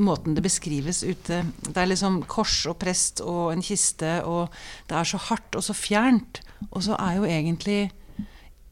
Måten 0.00 0.38
det 0.38 0.46
beskrives 0.46 1.02
ute 1.04 1.42
Det 1.68 1.76
er 1.76 1.90
liksom 1.90 2.22
kors 2.30 2.62
og 2.70 2.78
prest 2.80 3.20
og 3.20 3.52
en 3.52 3.64
kiste, 3.64 4.22
og 4.24 4.48
det 4.88 4.96
er 4.96 5.12
så 5.12 5.20
hardt 5.28 5.58
og 5.58 5.66
så 5.68 5.76
fjernt. 5.76 6.40
Og 6.70 6.86
så 6.88 6.96
er 6.96 7.20
jo 7.20 7.28
egentlig 7.28 7.80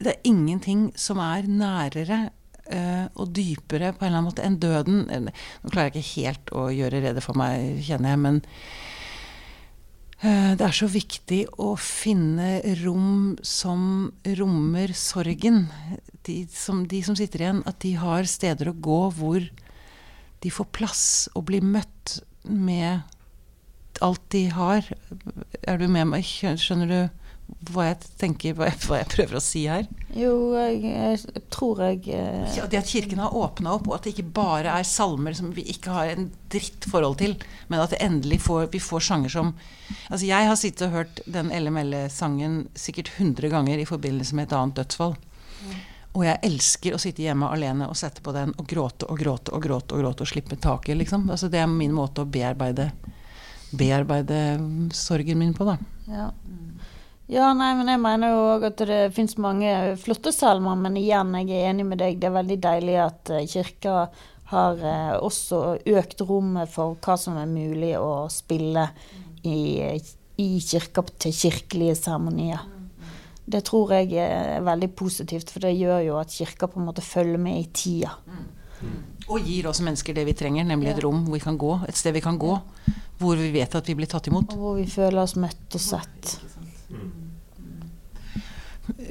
Det 0.00 0.14
er 0.14 0.24
ingenting 0.24 0.90
som 0.96 1.20
er 1.20 1.48
nærere 1.48 2.30
og 2.66 3.30
dypere 3.36 3.92
på 3.94 4.02
en 4.02 4.08
eller 4.08 4.18
annen 4.18 4.26
måte 4.26 4.44
enn 4.46 4.58
døden. 4.62 5.04
Nå 5.28 5.70
klarer 5.70 5.90
jeg 5.90 6.02
ikke 6.02 6.22
helt 6.26 6.52
å 6.52 6.66
gjøre 6.74 7.02
rede 7.04 7.22
for 7.24 7.38
meg, 7.38 7.82
kjenner 7.86 8.14
jeg, 8.14 8.22
men 8.24 8.40
Eh, 10.24 10.54
Det 10.56 10.64
er 10.64 10.72
så 10.72 10.88
viktig 10.88 11.42
å 11.60 11.74
finne 11.76 12.60
rom 12.82 13.36
som 13.44 14.12
rommer 14.38 14.94
sorgen. 14.96 15.66
De 16.24 16.46
som, 16.50 16.86
de 16.88 17.02
som 17.04 17.16
sitter 17.16 17.44
igjen, 17.44 17.62
at 17.68 17.80
de 17.84 17.92
har 18.00 18.24
steder 18.24 18.70
å 18.70 18.80
gå 18.80 19.02
hvor 19.12 19.44
de 20.40 20.52
får 20.52 20.72
plass 20.72 21.04
og 21.34 21.46
blir 21.50 21.64
møtt 21.64 22.20
med 22.48 23.04
alt 24.00 24.24
de 24.32 24.46
har. 24.48 24.88
Er 25.62 25.78
du 25.78 25.86
med 25.88 26.08
meg? 26.14 26.24
Skjønner 26.24 26.88
du 26.88 27.00
hva 27.46 27.86
jeg 27.88 27.96
tenker, 28.20 28.54
hva 28.58 28.68
jeg, 28.68 28.78
hva 28.86 28.98
jeg 29.00 29.08
prøver 29.12 29.38
å 29.38 29.42
si 29.42 29.62
her? 29.70 29.86
Jo, 30.16 30.32
jeg, 30.56 30.80
jeg 30.86 31.42
tror 31.52 31.82
jeg 31.84 32.02
eh, 32.14 32.56
Ja, 32.56 32.66
Det 32.70 32.80
at 32.80 32.90
kirken 32.90 33.20
har 33.22 33.34
åpna 33.36 33.76
opp, 33.76 33.88
og 33.90 33.96
at 33.96 34.06
det 34.06 34.14
ikke 34.14 34.34
bare 34.38 34.74
er 34.78 34.86
salmer 34.86 35.34
som 35.36 35.52
vi 35.54 35.64
ikke 35.70 35.94
har 35.94 36.12
en 36.12 36.28
dritt 36.52 36.86
forhold 36.90 37.18
til, 37.22 37.36
men 37.70 37.82
at 37.82 37.94
endelig 38.00 38.40
får, 38.46 38.68
vi 38.74 38.82
får 38.82 39.06
sanger 39.10 39.34
som 39.36 39.52
Altså, 40.10 40.24
jeg 40.26 40.48
har 40.48 40.56
sittet 40.58 40.88
og 40.88 40.96
hørt 40.96 41.20
den 41.30 41.52
LML-sangen 41.54 42.64
sikkert 42.74 43.12
100 43.14 43.52
ganger 43.52 43.78
i 43.78 43.86
forbindelse 43.86 44.34
med 44.34 44.48
et 44.48 44.54
annet 44.58 44.80
dødsfall. 44.80 45.14
Og 46.16 46.24
jeg 46.24 46.40
elsker 46.48 46.96
å 46.96 46.98
sitte 46.98 47.22
hjemme 47.22 47.46
alene 47.52 47.86
og 47.86 47.94
sette 47.98 48.24
på 48.24 48.32
den 48.34 48.54
og 48.56 48.66
gråte 48.66 49.06
og 49.06 49.20
gråte 49.20 49.52
og 49.54 49.62
gråte 49.62 49.94
og 49.94 50.02
gråte 50.02 50.24
og 50.24 50.30
slippe 50.30 50.58
taket, 50.58 50.96
liksom. 50.98 51.28
Altså, 51.30 51.50
det 51.52 51.60
er 51.60 51.70
min 51.70 51.94
måte 51.94 52.24
å 52.24 52.30
bearbeide, 52.30 52.88
bearbeide 53.76 54.40
sorgen 54.96 55.38
min 55.38 55.54
på, 55.54 55.68
da. 55.68 55.76
ja. 56.10 56.30
Ja, 57.26 57.50
nei, 57.58 57.72
men 57.78 57.90
jeg 57.90 58.02
mener 58.02 58.32
jo 58.32 58.42
òg 58.52 58.68
at 58.68 58.82
det 58.86 59.00
fins 59.16 59.36
mange 59.42 59.70
flotte 59.98 60.30
salmer, 60.34 60.78
men 60.78 60.98
igjen, 61.00 61.34
jeg 61.40 61.50
er 61.56 61.72
enig 61.72 61.86
med 61.88 62.00
deg. 62.02 62.20
Det 62.22 62.30
er 62.30 62.36
veldig 62.36 62.58
deilig 62.68 62.96
at 63.02 63.32
eh, 63.34 63.46
kirka 63.50 64.06
har 64.52 64.84
eh, 64.86 65.16
også 65.18 65.62
økt 65.96 66.22
rommet 66.28 66.70
for 66.70 66.98
hva 67.02 67.16
som 67.18 67.38
er 67.40 67.50
mulig 67.50 67.96
å 67.98 68.28
spille 68.30 68.86
i, 69.42 69.58
i 70.38 70.48
kirka 70.62 71.02
til 71.18 71.34
kirkelige 71.34 71.98
seremonier. 71.98 72.62
Det 73.46 73.62
tror 73.66 73.92
jeg 73.94 74.14
er 74.18 74.62
veldig 74.66 74.90
positivt, 74.98 75.50
for 75.54 75.62
det 75.62 75.76
gjør 75.78 76.00
jo 76.02 76.16
at 76.18 76.34
kirka 76.34 76.66
på 76.70 76.80
en 76.80 76.88
måte 76.88 77.02
følger 77.02 77.38
med 77.42 77.60
i 77.60 77.66
tida. 77.70 78.16
Og 79.26 79.42
gir 79.42 79.66
oss 79.70 79.80
mennesker 79.82 80.14
det 80.14 80.26
vi 80.28 80.34
trenger, 80.38 80.66
nemlig 80.66 80.92
et 80.92 81.02
rom 81.02 81.24
hvor 81.26 81.34
vi 81.34 81.42
kan 81.42 81.58
gå. 81.58 81.72
Et 81.88 81.98
sted 81.98 82.14
vi 82.14 82.22
kan 82.22 82.38
gå. 82.38 82.58
Hvor 83.18 83.38
vi 83.38 83.48
vet 83.54 83.74
at 83.74 83.88
vi 83.88 83.96
blir 83.98 84.10
tatt 84.10 84.28
imot. 84.30 84.54
Og 84.54 84.62
hvor 84.62 84.76
vi 84.78 84.86
føler 84.90 85.22
oss 85.22 85.34
møtt 85.40 85.78
og 85.78 85.82
sett. 85.82 86.36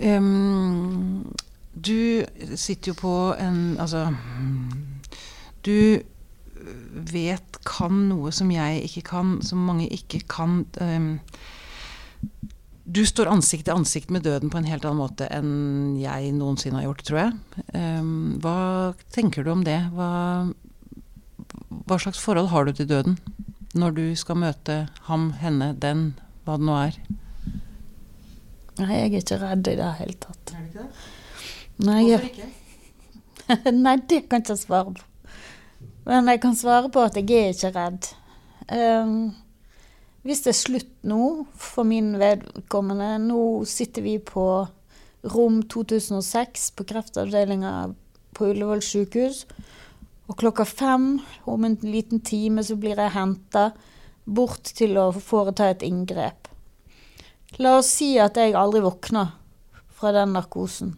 Um, 0.02 1.34
du 1.76 2.24
sitter 2.56 2.94
jo 2.94 2.96
på 2.96 3.16
en 3.36 3.76
Altså 3.76 4.06
Du 5.66 6.00
vet, 7.12 7.58
kan 7.68 8.06
noe 8.10 8.32
som 8.34 8.50
jeg 8.54 8.86
ikke 8.88 9.02
kan, 9.10 9.36
som 9.46 9.66
mange 9.68 9.86
ikke 9.92 10.22
kan. 10.32 10.64
Um, 10.80 11.20
du 12.86 13.02
står 13.06 13.30
ansikt 13.30 13.68
til 13.68 13.76
ansikt 13.76 14.14
med 14.14 14.24
døden 14.26 14.50
på 14.54 14.58
en 14.58 14.68
helt 14.70 14.86
annen 14.86 15.02
måte 15.02 15.28
enn 15.34 15.98
jeg 16.00 16.32
noensinne 16.38 16.80
har 16.80 16.88
gjort, 16.88 17.04
tror 17.06 17.20
jeg. 17.20 17.34
Um, 17.74 18.38
hva 18.42 18.94
tenker 19.14 19.46
du 19.46 19.52
om 19.54 19.66
det? 19.68 19.78
Hva, 19.94 20.10
hva 21.86 22.00
slags 22.02 22.22
forhold 22.22 22.50
har 22.54 22.66
du 22.66 22.74
til 22.78 22.90
døden? 22.90 23.20
Når 23.76 23.98
du 23.98 24.06
skal 24.18 24.40
møte 24.42 24.86
ham, 25.10 25.32
henne, 25.42 25.74
den, 25.82 26.14
hva 26.46 26.58
det 26.62 26.70
nå 26.70 26.80
er. 26.88 27.00
Nei, 28.82 28.92
jeg 28.98 29.12
er 29.12 29.22
ikke 29.22 29.40
redd 29.40 29.72
i 29.72 29.76
det 29.80 29.92
hele 30.02 30.18
tatt. 30.20 30.52
Er 30.52 30.64
du 30.64 30.70
ikke 30.70 30.86
det? 30.86 31.08
Nei, 31.86 32.02
Hvorfor 32.10 32.30
ikke? 32.30 32.52
Nei, 33.86 33.96
det 34.10 34.22
kan 34.30 34.42
jeg 34.42 34.46
ikke 34.46 34.58
svare 34.60 34.94
på. 34.96 35.10
Men 36.06 36.30
jeg 36.30 36.42
kan 36.44 36.56
svare 36.58 36.92
på 36.94 37.02
at 37.02 37.18
jeg 37.18 37.32
er 37.34 37.54
ikke 37.54 37.74
redd. 37.76 38.10
Um, 38.70 39.34
hvis 40.26 40.42
det 40.46 40.52
er 40.52 40.58
slutt 40.58 40.94
nå, 41.06 41.46
for 41.54 41.86
min 41.86 42.16
vedkommende 42.18 43.12
Nå 43.22 43.42
sitter 43.70 44.02
vi 44.02 44.16
på 44.18 44.46
rom 45.36 45.60
2006 45.70 46.72
på 46.78 46.86
kreftavdelinga 46.90 47.74
på 48.36 48.50
Ullevål 48.52 48.82
sykehus. 48.86 49.44
Og 50.26 50.40
klokka 50.42 50.66
fem, 50.66 51.20
om 51.46 51.66
en 51.66 51.78
liten 51.86 52.24
time, 52.26 52.64
så 52.66 52.78
blir 52.82 52.98
jeg 52.98 53.14
henta 53.14 53.70
bort 54.26 54.74
til 54.78 54.98
å 54.98 55.12
foreta 55.14 55.70
et 55.70 55.86
inngrep. 55.86 56.50
La 57.62 57.78
oss 57.80 57.88
si 58.02 58.16
at 58.20 58.36
jeg 58.36 58.56
aldri 58.60 58.82
våkner 58.84 59.32
fra 59.96 60.12
den 60.12 60.34
narkosen. 60.36 60.92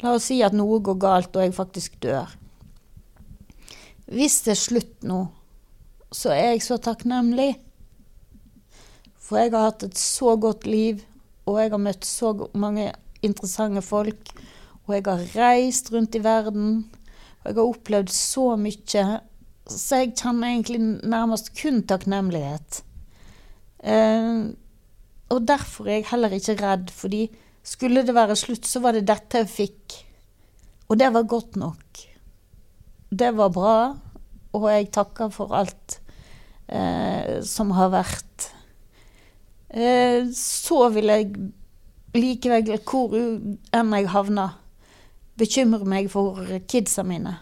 La 0.00 0.14
oss 0.16 0.30
si 0.30 0.38
at 0.44 0.56
noe 0.56 0.80
går 0.84 0.96
galt 1.00 1.36
og 1.36 1.44
jeg 1.44 1.56
faktisk 1.56 1.98
dør. 2.00 2.30
Hvis 4.06 4.38
det 4.46 4.54
er 4.54 4.60
slutt 4.60 5.04
nå, 5.04 5.26
så 6.14 6.32
er 6.32 6.54
jeg 6.54 6.64
så 6.64 6.78
takknemlig. 6.80 7.56
For 9.20 9.42
jeg 9.42 9.52
har 9.52 9.68
hatt 9.68 9.84
et 9.84 9.98
så 9.98 10.36
godt 10.40 10.64
liv, 10.70 11.02
og 11.44 11.58
jeg 11.60 11.72
har 11.74 11.82
møtt 11.82 12.06
så 12.08 12.32
mange 12.54 12.90
interessante 13.26 13.82
folk. 13.84 14.30
Og 14.86 14.94
jeg 14.94 15.06
har 15.08 15.24
reist 15.34 15.90
rundt 15.92 16.14
i 16.14 16.22
verden, 16.22 16.84
og 17.42 17.48
jeg 17.50 17.58
har 17.58 17.64
opplevd 17.66 18.12
så 18.14 18.52
mye. 18.60 19.06
Så 19.66 19.98
jeg 20.00 20.14
kjenner 20.14 20.52
egentlig 20.54 20.80
nærmest 21.02 21.50
kun 21.58 21.82
takknemlighet. 21.90 22.84
Eh, 23.82 24.54
og 25.32 25.46
derfor 25.48 25.88
er 25.88 26.00
jeg 26.00 26.10
heller 26.12 26.34
ikke 26.36 26.58
redd, 26.60 26.90
fordi 26.94 27.26
skulle 27.66 28.04
det 28.06 28.14
være 28.14 28.36
slutt, 28.38 28.66
så 28.66 28.80
var 28.84 28.94
det 28.94 29.06
dette 29.08 29.42
jeg 29.42 29.50
fikk. 29.50 29.96
Og 30.86 30.98
det 31.00 31.08
var 31.14 31.26
godt 31.26 31.56
nok. 31.58 32.02
Det 33.10 33.32
var 33.34 33.50
bra, 33.54 33.78
og 34.54 34.66
jeg 34.70 34.90
takker 34.94 35.32
for 35.34 35.54
alt 35.56 35.98
eh, 36.68 37.42
som 37.46 37.72
har 37.74 37.90
vært. 37.94 38.50
Eh, 39.70 40.30
så 40.34 40.86
vil 40.94 41.10
jeg 41.10 41.32
likevel, 42.16 42.70
hvor 42.86 43.16
enn 43.18 43.96
jeg 43.98 44.12
havner, 44.14 44.54
bekymre 45.36 45.84
meg 45.88 46.08
for 46.12 46.38
kidsa 46.70 47.04
mine. 47.06 47.34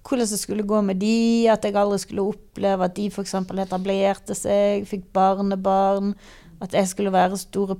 Hvordan 0.00 0.26
det 0.26 0.40
skulle 0.40 0.66
gå 0.66 0.80
med 0.82 0.98
de, 0.98 1.46
at 1.52 1.64
jeg 1.64 1.76
aldri 1.78 2.00
skulle 2.02 2.24
oppleve 2.32 2.88
at 2.88 2.96
de 2.96 3.06
f.eks. 3.12 3.36
etablerte 3.36 4.34
seg, 4.34 4.88
fikk 4.88 5.04
barnebarn, 5.14 6.14
at 6.60 6.74
jeg 6.76 6.88
skulle 6.90 7.12
være 7.14 7.38
store 7.40 7.78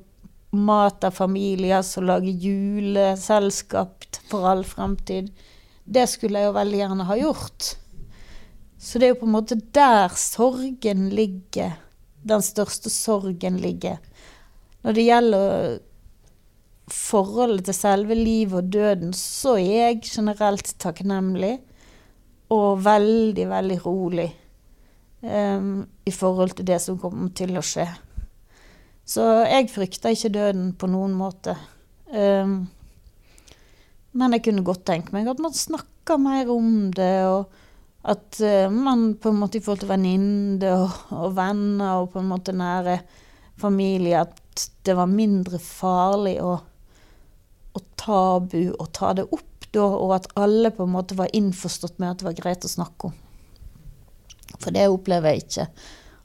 mat 0.56 1.04
av 1.06 1.14
familier 1.14 1.82
som 1.86 2.08
lager 2.08 2.46
juleselskap 2.46 4.08
for 4.30 4.48
all 4.50 4.64
fremtid. 4.66 5.30
Det 5.84 6.06
skulle 6.10 6.40
jeg 6.40 6.50
jo 6.50 6.56
veldig 6.56 6.80
gjerne 6.80 7.06
ha 7.06 7.18
gjort. 7.18 7.74
Så 8.80 8.98
det 8.98 9.06
er 9.06 9.14
jo 9.14 9.20
på 9.20 9.28
en 9.28 9.36
måte 9.36 9.58
der 9.76 10.16
sorgen 10.16 11.08
ligger. 11.14 11.76
Den 12.24 12.42
største 12.44 12.90
sorgen 12.92 13.58
ligger. 13.60 14.00
Når 14.82 14.96
det 14.96 15.06
gjelder 15.06 15.78
forholdet 16.90 17.68
til 17.68 17.76
selve 17.76 18.16
livet 18.16 18.56
og 18.58 18.70
døden, 18.72 19.12
så 19.14 19.56
er 19.60 19.92
jeg 19.92 20.02
generelt 20.08 20.72
takknemlig 20.80 21.58
og 22.50 22.80
veldig, 22.84 23.46
veldig 23.50 23.78
rolig 23.84 24.30
um, 25.22 25.84
i 26.06 26.10
forhold 26.14 26.56
til 26.58 26.66
det 26.66 26.80
som 26.82 26.98
kommer 26.98 27.30
til 27.36 27.54
å 27.60 27.64
skje. 27.64 27.86
Så 29.09 29.24
jeg 29.48 29.70
frykter 29.72 30.14
ikke 30.14 30.32
døden 30.34 30.72
på 30.78 30.88
noen 30.90 31.16
måte. 31.18 31.57
Um, 32.11 32.68
men 34.12 34.34
jeg 34.34 34.44
kunne 34.46 34.66
godt 34.66 34.84
tenke 34.88 35.14
meg 35.14 35.28
at 35.30 35.40
man 35.42 35.55
snakker 35.55 36.18
mer 36.18 36.51
om 36.51 36.90
det, 36.94 37.14
og 37.30 37.51
at 38.11 38.40
eh, 38.40 38.70
man 38.72 39.12
på 39.20 39.30
en 39.30 39.38
måte 39.42 39.59
i 39.59 39.62
forhold 39.62 39.82
til 39.84 39.90
venninner 39.92 40.80
og, 40.80 40.94
og 41.14 41.34
venner 41.36 42.01
og 42.01 42.11
på 42.14 42.22
en 42.22 42.30
måte 42.30 42.55
nære 42.57 42.96
familie, 43.61 44.22
at 44.24 44.64
det 44.88 44.96
var 44.96 45.11
mindre 45.11 45.61
farlig 45.62 46.38
å, 46.42 46.55
å 47.76 47.82
tabu 48.01 48.72
å 48.72 48.88
ta 48.88 49.12
det 49.18 49.28
opp 49.28 49.68
da, 49.70 49.84
og 49.84 50.16
at 50.16 50.30
alle 50.40 50.72
på 50.74 50.86
en 50.86 50.94
måte 50.96 51.18
var 51.18 51.30
innforstått 51.36 52.01
med 52.01 52.11
at 52.11 52.22
det 52.22 52.30
var 52.30 52.38
greit 52.40 52.66
å 52.66 52.72
snakke 52.72 53.11
om. 53.11 53.18
For 54.57 54.74
det 54.74 54.88
opplever 54.90 55.30
jeg 55.30 55.44
ikke 55.44 55.66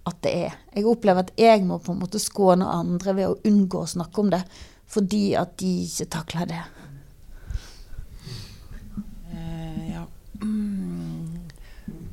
at 0.05 0.21
det 0.21 0.31
er. 0.45 0.57
Jeg 0.75 0.85
opplever 0.89 1.25
at 1.25 1.33
jeg 1.39 1.63
må 1.65 1.79
på 1.81 1.95
en 1.95 2.01
måte 2.03 2.21
skåne 2.21 2.67
andre 2.69 3.15
ved 3.17 3.31
å 3.31 3.39
unngå 3.49 3.81
å 3.81 3.89
snakke 3.89 4.21
om 4.21 4.29
det, 4.33 4.43
fordi 4.91 5.23
at 5.39 5.55
de 5.61 5.71
ikke 5.85 6.09
takler 6.13 6.51
det. 6.51 6.61
Eh, 9.33 9.81
ja. 9.95 10.03
Mm. 10.43 11.45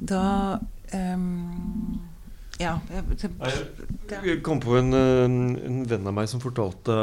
Da 0.03 0.25
um, 0.93 2.01
Ja. 2.61 2.77
Jeg, 4.23 4.41
kom 4.45 4.61
på 4.63 4.77
en, 4.79 4.95
en 4.95 5.83
venn 5.89 6.09
av 6.09 6.17
meg 6.17 6.29
som 6.31 6.43
fortalte 6.43 6.95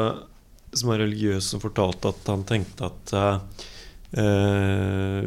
Som 0.77 0.93
er 0.93 1.01
religiøs, 1.03 1.51
som 1.51 1.63
fortalte 1.63 2.13
at 2.13 2.29
han 2.29 2.45
tenkte 2.47 2.89
at 2.89 3.15
uh, 3.15 3.65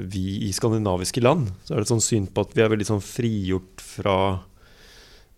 vi 0.03 0.25
i 0.49 0.53
skandinaviske 0.55 1.23
land 1.23 1.51
så 1.63 1.75
er 1.75 1.81
det 1.81 1.87
et 1.87 1.95
sånn 1.95 2.05
syn 2.05 2.27
på 2.27 2.47
at 2.47 2.57
vi 2.57 2.65
er 2.65 2.73
veldig 2.73 2.89
sånn 2.89 3.05
frigjort 3.05 3.83
fra 3.83 4.17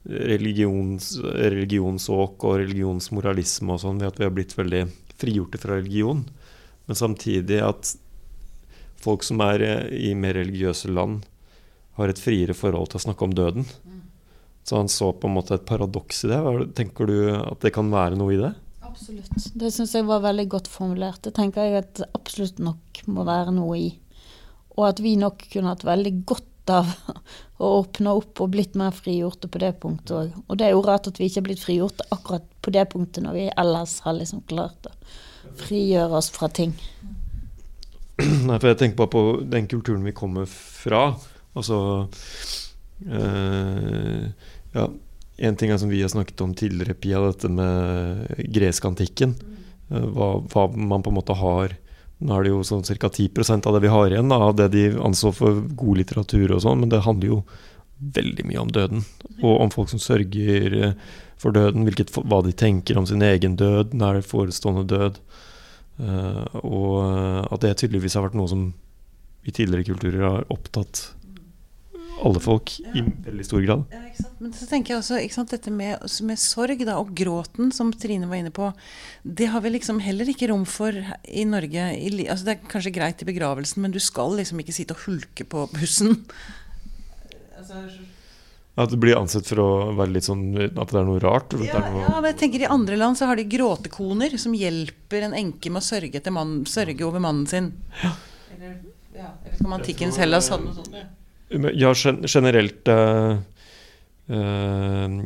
religions, 0.05 1.15
religionsåk 1.23 2.45
og 2.45 2.59
religionsmoralisme 2.61 3.73
og 3.77 3.81
sånn, 3.83 4.01
ved 4.03 4.11
at 4.13 4.19
vi 4.21 4.27
har 4.29 4.35
blitt 4.37 4.57
veldig 4.59 4.83
frigjorte 5.21 5.61
fra 5.63 5.79
religion. 5.79 6.25
Men 6.87 6.99
samtidig 6.99 7.61
at 7.65 7.95
folk 9.05 9.25
som 9.25 9.41
er 9.45 9.63
eh, 9.65 10.11
i 10.11 10.15
mer 10.19 10.37
religiøse 10.39 10.91
land, 10.93 11.25
har 11.95 12.11
et 12.11 12.19
friere 12.19 12.57
forhold 12.59 12.91
til 12.91 12.99
å 12.99 13.05
snakke 13.07 13.25
om 13.29 13.35
døden. 13.39 13.67
Så 14.67 14.79
han 14.81 14.89
så 14.91 15.13
på 15.13 15.29
en 15.29 15.37
måte 15.37 15.55
et 15.55 15.67
paradoks 15.69 16.25
i 16.25 16.31
det. 16.33 16.39
Hva- 16.43 16.69
Tenker 16.75 17.07
du 17.07 17.17
at 17.37 17.61
det 17.63 17.71
kan 17.77 17.91
være 17.93 18.17
noe 18.19 18.33
i 18.35 18.39
det? 18.41 18.51
Absolutt. 18.83 19.31
Det 19.55 19.71
syns 19.75 19.93
jeg 19.95 20.07
var 20.09 20.23
veldig 20.25 20.47
godt 20.57 20.71
formulert. 20.73 21.21
Det 21.23 21.35
tenker 21.37 21.69
jeg 21.69 21.83
at 21.85 22.03
absolutt 22.17 22.59
nok 22.65 23.03
må 23.13 23.25
være 23.29 23.53
noe 23.55 23.77
i. 23.79 23.91
Og 24.75 24.89
at 24.89 24.99
vi 25.05 25.15
nok 25.21 25.45
kunne 25.53 25.71
hatt 25.75 25.85
veldig 25.87 26.15
godt 26.27 26.49
av 26.73 26.91
å 27.59 27.71
åpne 27.81 28.15
opp 28.19 28.41
og 28.43 28.53
blitt 28.55 28.77
mer 28.79 28.95
frigjorte 28.95 29.49
på 29.51 29.61
det 29.63 29.73
punktet 29.83 30.15
òg. 30.17 30.33
Og 30.49 30.59
det 30.59 30.69
er 30.69 30.75
jo 30.75 30.83
rart 30.85 31.09
at 31.11 31.21
vi 31.21 31.29
ikke 31.29 31.43
er 31.43 31.49
blitt 31.49 31.63
frigjorte 31.63 32.07
akkurat 32.15 32.47
på 32.65 32.73
det 32.75 32.87
punktet 32.93 33.25
når 33.27 33.39
vi 33.39 33.47
ellers 33.65 33.99
har 34.07 34.17
liksom 34.19 34.45
klart 34.51 34.89
å 34.91 34.95
frigjøre 35.61 36.19
oss 36.19 36.31
fra 36.35 36.49
ting. 36.53 36.75
Nei, 38.49 38.59
for 38.59 38.71
jeg 38.71 38.81
tenker 38.81 39.01
bare 39.03 39.15
på 39.15 39.25
den 39.51 39.69
kulturen 39.71 40.05
vi 40.07 40.17
kommer 40.17 40.51
fra. 40.51 41.07
Altså 41.55 41.79
øh, 43.07 44.29
Ja, 44.75 44.89
en 45.37 45.57
ting 45.59 45.71
er 45.71 45.79
som 45.83 45.91
vi 45.91 46.03
har 46.03 46.11
snakket 46.11 46.41
om 46.43 46.55
tidligere, 46.55 46.95
Pia, 46.99 47.21
dette 47.23 47.51
med 47.51 48.29
gresk-antikken. 48.55 49.35
Eh, 49.91 50.07
hva, 50.15 50.37
hva 50.51 50.69
man 50.75 51.03
på 51.03 51.13
en 51.13 51.19
måte 51.19 51.37
har 51.39 51.75
Nå 52.25 52.35
er 52.35 52.47
det 52.47 52.55
jo 52.55 52.63
sånn 52.65 52.85
ca. 52.87 53.11
10% 53.13 53.69
av 53.69 53.77
det 53.77 53.85
vi 53.85 53.93
har 53.93 54.13
igjen, 54.13 54.33
da, 54.33 54.41
av 54.49 54.57
det 54.57 54.71
de 54.73 54.85
anså 54.97 55.33
for 55.37 55.61
god 55.77 56.01
litteratur 56.01 56.55
og 56.57 56.63
sånn, 56.65 56.81
men 56.81 56.93
det 56.93 57.05
handler 57.05 57.35
jo 57.35 57.41
veldig 58.17 58.47
mye 58.49 58.63
om 58.63 58.73
døden. 58.73 59.05
Og 59.43 59.59
om 59.67 59.73
folk 59.73 59.93
som 59.93 60.03
sørger 60.03 60.79
eh, 60.81 60.95
for 61.41 61.57
døden, 61.57 61.85
hvilket, 61.85 62.15
hva 62.17 62.41
de 62.45 62.55
tenker 62.57 62.99
om 62.99 63.07
sin 63.09 63.23
egen 63.25 63.59
død, 63.61 63.93
nær 63.99 64.23
forestående 64.25 64.87
død. 64.91 65.21
Uh, 65.95 66.43
og 66.67 67.53
at 67.55 67.63
det 67.63 67.77
tydeligvis 67.79 68.17
har 68.19 68.25
vært 68.25 68.35
noe 68.35 68.51
som 68.51 68.63
i 69.47 69.53
tidligere 69.55 69.87
kulturer 69.93 70.25
har 70.25 70.49
opptatt 70.51 71.05
alle 72.23 72.41
folk 72.41 72.73
i 72.81 73.03
veldig 73.03 73.45
stor 73.47 73.63
grad. 73.65 73.85
Ja? 73.93 74.31
Men 74.39 74.53
så 74.55 74.67
tenker 74.71 74.95
jeg 74.95 75.01
også, 75.03 75.19
sant, 75.35 75.53
dette 75.55 75.73
med, 75.75 76.03
med 76.27 76.41
sorg 76.41 76.85
da, 76.87 76.97
og 77.01 77.13
gråten, 77.17 77.73
som 77.75 77.93
Trine 77.93 78.29
var 78.31 78.41
inne 78.41 78.53
på, 78.55 78.71
det 79.23 79.51
har 79.53 79.65
vi 79.65 79.75
liksom 79.75 80.01
heller 80.05 80.29
ikke 80.31 80.49
rom 80.53 80.67
for 80.69 80.95
i 80.95 81.47
Norge. 81.49 81.89
I, 81.97 82.27
altså, 82.29 82.49
det 82.49 82.57
er 82.57 82.69
kanskje 82.71 82.95
greit 82.95 83.25
i 83.25 83.29
begravelsen, 83.29 83.83
men 83.85 83.95
du 83.95 84.01
skal 84.03 84.37
liksom 84.39 84.63
ikke 84.63 84.77
sitte 84.77 84.97
og 84.97 85.07
hulke 85.07 85.47
på 85.49 85.67
bussen. 85.75 86.21
Altså, 87.59 87.83
At 88.77 88.93
det 88.93 89.01
blir 89.03 89.19
ansett 89.19 89.49
for 89.49 89.63
å 89.63 89.69
være 89.97 90.17
litt 90.17 90.27
sånn 90.27 90.49
At 90.59 90.91
det 90.91 90.99
er 90.99 91.07
noe 91.07 91.21
rart. 91.23 91.55
Ja, 91.57 91.79
noe, 91.81 92.03
ja, 92.03 92.15
men 92.19 92.27
jeg 92.33 92.41
tenker 92.43 92.65
I 92.65 92.73
andre 92.75 92.99
land 93.01 93.17
så 93.17 93.31
har 93.31 93.39
de 93.41 93.47
gråtekoner 93.49 94.35
som 94.41 94.57
hjelper 94.59 95.29
en 95.29 95.37
enke 95.39 95.73
med 95.73 95.81
å 95.81 95.87
sørge, 95.87 96.23
mann, 96.35 96.57
sørge 96.69 97.07
over 97.07 97.23
mannen 97.23 97.47
sin. 97.49 97.71
Eller, 98.55 98.81
ja, 99.15 99.31
jeg 99.31 99.53
vet 99.53 99.61
ikke 99.61 99.69
om 99.71 99.77
antikkens 99.79 100.19
Hellas 100.21 100.51
hadde 100.53 100.69
noe 100.69 100.79
sånt. 100.83 100.99
Ja. 100.99 101.07
Ja, 101.51 101.93
generelt 101.95 102.89
uh, 102.89 103.37
uh, 104.33 105.19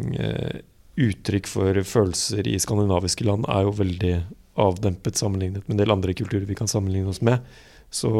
Uttrykk 0.99 1.47
for 1.47 1.79
følelser 1.87 2.49
i 2.51 2.57
skandinaviske 2.59 3.27
land 3.29 3.47
er 3.47 3.69
jo 3.69 3.77
veldig 3.79 4.15
avdempet 4.59 5.21
sammenlignet 5.21 5.69
med 5.69 5.77
en 5.77 5.83
del 5.85 5.95
andre 5.95 6.15
kulturer 6.19 6.49
vi 6.49 6.57
kan 6.59 6.71
sammenligne 6.71 7.13
oss 7.13 7.23
med. 7.23 7.45
Så 7.95 8.11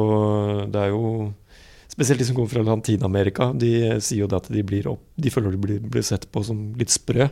det 0.71 0.85
er 0.87 0.95
jo 0.95 1.33
Spesielt 1.89 2.21
de 2.21 2.27
som 2.29 2.37
kommer 2.37 2.53
fra 2.53 2.63
Latin-Amerika, 2.63 3.49
de 3.59 3.99
sier 4.05 4.21
jo 4.21 4.27
det 4.31 4.37
at 4.37 4.51
de, 4.53 4.63
opp, 4.87 5.01
de 5.19 5.31
føler 5.33 5.55
de 5.57 5.59
blir, 5.59 5.79
blir 5.83 6.05
sett 6.07 6.29
på 6.31 6.45
som 6.47 6.61
litt 6.79 6.93
sprø. 6.95 7.27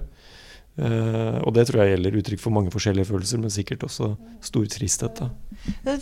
Eh, 0.76 1.36
og 1.40 1.54
det 1.56 1.64
tror 1.68 1.80
jeg 1.80 1.94
gjelder 1.94 2.16
uttrykk 2.20 2.40
for 2.42 2.52
mange 2.52 2.72
forskjellige 2.74 3.08
følelser, 3.08 3.40
men 3.40 3.52
sikkert 3.52 3.86
også 3.86 4.10
stor 4.44 4.66
tristhet. 4.72 5.22
Da. 5.22 5.30
Det 5.86 5.94
er 5.94 6.00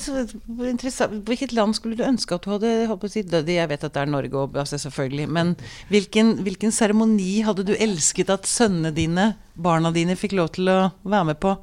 så. 0.90 1.08
Hvilket 1.28 1.54
land 1.54 1.76
skulle 1.78 1.98
du 1.98 2.02
ønske 2.06 2.34
at 2.34 2.46
du 2.46 2.50
hadde 2.56 2.72
holdt 2.90 3.04
på 3.04 3.10
å 3.10 3.14
si, 3.14 3.22
dødd 3.22 3.52
i? 3.52 3.58
Jeg 3.60 3.70
vet 3.70 3.86
at 3.86 3.94
det 3.94 4.02
er 4.02 4.10
Norge, 4.10 4.34
og, 4.34 4.56
altså, 4.58 4.80
selvfølgelig. 4.82 5.28
Men 5.30 5.54
hvilken 5.92 6.34
hvilken 6.44 6.74
seremoni 6.74 7.44
hadde 7.46 7.66
du 7.68 7.74
elsket 7.78 8.32
at 8.34 8.50
sønnene 8.50 8.90
dine, 8.94 9.34
barna 9.54 9.94
dine, 9.94 10.18
fikk 10.18 10.34
lov 10.40 10.50
til 10.58 10.72
å 10.72 10.78
være 11.02 11.30
med 11.30 11.40
på? 11.44 11.54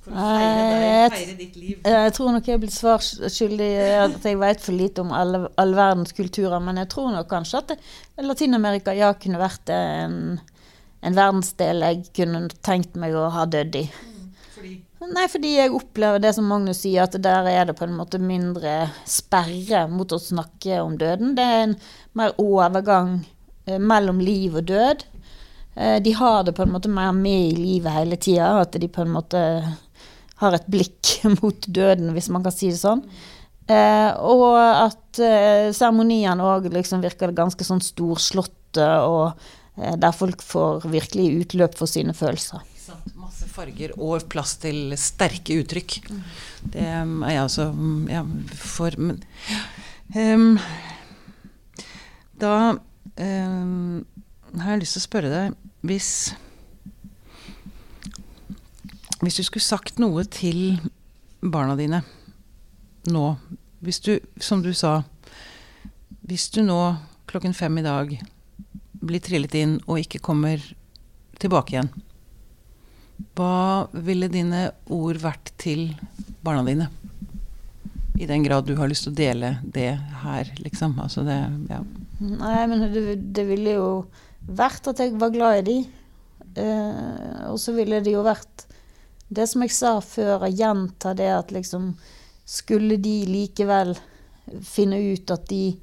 For 0.00 0.16
å 0.16 0.28
feire 0.30 0.90
Eh, 1.00 1.10
feire 1.12 1.34
ditt 1.36 1.56
liv. 1.60 1.80
Jeg 1.84 2.12
tror 2.16 2.32
nok 2.34 2.48
jeg 2.48 2.56
er 2.56 2.62
blitt 2.62 2.76
svarskyldig 2.76 3.70
at 4.00 4.24
jeg 4.24 4.38
vet 4.40 4.64
for 4.64 4.76
lite 4.76 5.04
om 5.04 5.12
all, 5.16 5.46
all 5.60 5.74
verdens 5.76 6.16
kulturer, 6.16 6.60
men 6.64 6.80
jeg 6.80 6.88
tror 6.92 7.12
nok 7.14 7.28
kanskje 7.30 7.60
at 7.60 7.74
Latin-Amerika 8.24 8.96
ja 8.96 9.12
kunne 9.20 9.40
vært 9.40 9.72
en, 9.76 10.40
en 11.00 11.16
verdensdel 11.16 11.84
jeg 11.86 12.04
kunne 12.16 12.46
tenkt 12.64 12.96
meg 13.00 13.16
å 13.16 13.28
ha 13.32 13.46
dødd 13.48 13.80
i. 13.80 13.86
Fordi 14.54 14.76
Nei, 15.08 15.24
fordi 15.32 15.54
jeg 15.56 15.72
opplever 15.72 16.20
det 16.20 16.34
som 16.36 16.44
Magnus 16.44 16.82
sier, 16.84 17.06
at 17.06 17.14
der 17.24 17.46
er 17.48 17.64
det 17.66 17.74
på 17.78 17.86
en 17.86 17.96
måte 17.96 18.18
mindre 18.20 18.90
sperre 19.08 19.86
mot 19.88 20.12
å 20.12 20.18
snakke 20.20 20.82
om 20.84 20.98
døden. 21.00 21.32
Det 21.38 21.46
er 21.46 21.62
en 21.64 21.72
mer 22.20 22.34
overgang 22.38 23.14
eh, 23.64 23.80
mellom 23.80 24.20
liv 24.20 24.58
og 24.60 24.68
død. 24.68 25.06
Eh, 25.74 25.96
de 26.04 26.12
har 26.18 26.44
det 26.44 26.52
på 26.58 26.66
en 26.66 26.74
måte 26.74 26.92
mer 26.92 27.14
med 27.16 27.46
i 27.48 27.56
livet 27.56 27.96
hele 27.96 28.18
tida, 28.20 28.52
at 28.60 28.76
de 28.76 28.90
på 28.92 29.06
en 29.06 29.14
måte 29.14 29.40
har 30.42 30.56
et 30.58 30.68
blikk 30.68 31.14
mot 31.40 31.64
døden, 31.64 32.12
hvis 32.12 32.28
man 32.28 32.44
kan 32.44 32.54
si 32.54 32.68
det 32.68 32.82
sånn. 32.82 33.00
Eh, 33.72 34.10
og 34.20 34.52
at 34.60 35.16
seremoniene 35.16 36.44
òg 36.44 36.68
liksom 36.74 37.00
virker 37.00 37.32
ganske 37.32 37.64
sånn 37.64 37.80
storslåtte, 37.82 38.90
og 39.08 39.32
der 39.80 40.12
folk 40.12 40.42
får 40.44 40.86
virkelig 40.90 41.44
utløp 41.44 41.78
for 41.78 41.90
sine 41.90 42.14
følelser. 42.16 42.60
masse 43.14 43.46
farger 43.48 43.92
og 43.96 44.26
plass 44.28 44.56
til 44.60 44.92
sterke 44.98 45.60
uttrykk. 45.62 46.00
Det 46.74 46.86
um, 47.02 47.22
er 47.22 47.36
jeg 47.36 47.42
også 47.46 47.66
um, 47.70 48.08
ja, 48.10 48.24
for 48.54 48.96
Men 48.98 49.22
um, 50.16 50.58
da 52.40 52.54
um, 53.20 54.06
har 54.58 54.72
jeg 54.72 54.82
lyst 54.82 54.96
til 54.96 55.02
å 55.02 55.06
spørre 55.06 55.32
deg 55.32 55.56
Hvis 55.86 56.10
Hvis 59.20 59.36
du 59.36 59.44
skulle 59.44 59.64
sagt 59.64 60.00
noe 60.00 60.24
til 60.24 60.80
barna 61.40 61.76
dine 61.78 62.02
nå 63.10 63.24
Hvis 63.84 64.00
du, 64.04 64.14
som 64.40 64.64
du 64.64 64.72
sa 64.76 65.02
Hvis 66.26 66.48
du 66.54 66.62
nå 66.64 66.80
klokken 67.30 67.54
fem 67.54 67.78
i 67.78 67.86
dag 67.86 68.16
blir 69.00 69.22
trillet 69.24 69.54
inn 69.56 69.78
og 69.86 70.00
ikke 70.02 70.22
kommer 70.22 70.62
tilbake 71.40 71.76
igjen, 71.76 71.90
hva 73.36 73.88
ville 73.92 74.28
dine 74.32 74.70
ord 74.92 75.20
vært 75.20 75.52
til 75.60 75.90
barna 76.44 76.64
dine? 76.66 76.88
I 78.20 78.28
den 78.28 78.44
grad 78.44 78.66
du 78.68 78.74
har 78.76 78.88
lyst 78.90 79.06
til 79.06 79.14
å 79.14 79.18
dele 79.20 79.54
det 79.64 79.92
her, 80.24 80.50
liksom. 80.60 80.98
Altså 81.00 81.24
det 81.24 81.38
Ja. 81.70 81.80
Nei, 82.20 82.66
men 82.68 82.84
det, 82.92 83.14
det 83.32 83.46
ville 83.48 83.78
jo 83.78 83.86
vært 84.44 84.90
at 84.92 85.00
jeg 85.00 85.14
var 85.20 85.32
glad 85.32 85.62
i 85.62 85.64
de. 85.70 85.76
Eh, 86.60 87.46
og 87.48 87.56
så 87.62 87.72
ville 87.72 88.02
det 88.04 88.12
jo 88.12 88.24
vært 88.26 88.66
det 89.30 89.46
som 89.48 89.62
jeg 89.64 89.72
sa 89.72 89.94
før, 90.04 90.44
å 90.44 90.50
gjenta 90.50 91.14
det 91.14 91.30
at 91.30 91.52
liksom 91.54 91.94
Skulle 92.50 92.96
de 92.98 93.28
likevel 93.30 93.92
finne 94.66 94.96
ut 95.14 95.30
at 95.30 95.44
de 95.46 95.76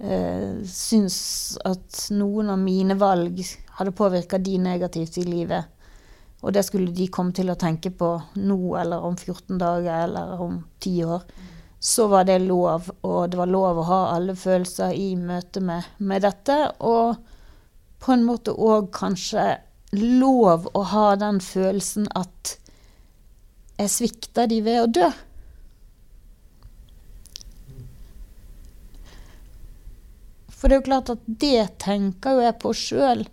eh, 0.00 0.60
syns 0.66 1.18
at 1.64 2.06
noen 2.16 2.50
av 2.52 2.58
mine 2.60 2.96
valg 3.00 3.42
hadde 3.78 3.96
påvirka 3.96 4.38
de 4.38 4.58
negativt 4.60 5.20
i 5.20 5.26
livet, 5.28 5.64
og 6.40 6.54
det 6.56 6.64
skulle 6.64 6.92
de 6.96 7.08
komme 7.12 7.36
til 7.36 7.52
å 7.52 7.58
tenke 7.60 7.92
på 7.92 8.14
nå 8.40 8.60
eller 8.80 9.04
om 9.04 9.16
14 9.16 9.58
dager 9.60 10.06
eller 10.06 10.40
om 10.40 10.62
10 10.80 11.04
år, 11.16 11.24
så 11.80 12.06
var 12.12 12.26
det 12.28 12.38
lov, 12.44 12.90
og 13.02 13.30
det 13.32 13.38
var 13.40 13.48
lov 13.48 13.80
å 13.80 13.88
ha 13.88 14.00
alle 14.14 14.36
følelser 14.36 14.92
i 14.92 15.14
møte 15.16 15.62
med, 15.64 15.86
med 15.96 16.24
dette. 16.26 16.56
Og 16.84 17.16
på 18.00 18.12
en 18.12 18.24
måte 18.28 18.52
òg 18.52 18.90
kanskje 18.92 19.46
lov 19.96 20.68
å 20.76 20.82
ha 20.92 21.06
den 21.20 21.40
følelsen 21.40 22.08
at 22.16 22.56
jeg 23.80 23.92
svikter 23.94 24.48
de 24.50 24.60
ved 24.64 24.82
å 24.82 24.90
dø. 25.00 25.08
For 30.60 30.68
det 30.68 30.76
er 30.76 30.82
jo 30.82 30.88
klart 30.90 31.12
at 31.14 31.22
det 31.40 31.80
tenker 31.80 32.36
jo 32.36 32.44
jeg 32.44 32.58
på 32.60 32.74
sjøl. 32.76 33.24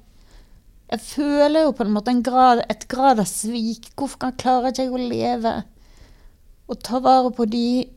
Jeg 0.88 1.04
føler 1.04 1.66
jo 1.66 1.74
på 1.76 1.84
en 1.84 1.92
måte 1.92 2.14
en 2.14 2.24
grad, 2.24 2.62
et 2.72 2.86
grad 2.88 3.20
av 3.20 3.28
svik. 3.28 3.90
Hvorfor 4.00 4.32
klarer 4.40 4.72
ikke 4.72 4.86
jeg 4.86 4.94
å 4.96 5.02
leve 5.02 5.54
og 6.68 6.80
ta 6.84 7.02
vare 7.04 7.32
på 7.36 7.44
de, 7.52 7.88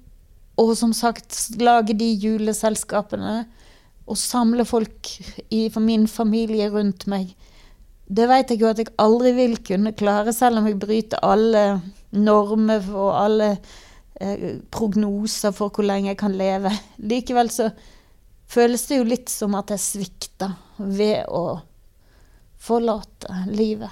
og 0.58 0.72
som 0.78 0.90
sagt 0.94 1.38
lage 1.62 1.94
de 1.98 2.08
juleselskapene 2.10 3.44
og 4.10 4.18
samle 4.18 4.66
folk 4.66 5.12
i 5.54 5.68
for 5.70 5.86
min 5.86 6.08
familie 6.10 6.66
rundt 6.74 7.06
meg? 7.10 7.30
Det 8.10 8.26
vet 8.26 8.50
jeg 8.50 8.64
jo 8.64 8.72
at 8.72 8.82
jeg 8.82 8.90
aldri 8.98 9.30
vil 9.36 9.54
kunne 9.62 9.94
klare, 9.94 10.34
selv 10.34 10.58
om 10.58 10.66
jeg 10.66 10.80
bryter 10.82 11.22
alle 11.22 11.64
normer 12.10 12.90
og 12.90 13.14
alle 13.14 13.52
eh, 14.18 14.58
prognoser 14.74 15.54
for 15.54 15.70
hvor 15.70 15.86
lenge 15.86 16.10
jeg 16.10 16.18
kan 16.18 16.34
leve. 16.34 16.74
Likevel 16.98 17.54
så 17.54 17.70
føles 18.50 18.86
det 18.88 19.00
jo 19.00 19.08
litt 19.08 19.30
som 19.32 19.54
at 19.58 19.72
jeg 19.74 19.82
svikter 19.84 20.54
ved 20.78 21.24
å 21.30 21.60
forlate 22.60 23.44
livet. 23.50 23.90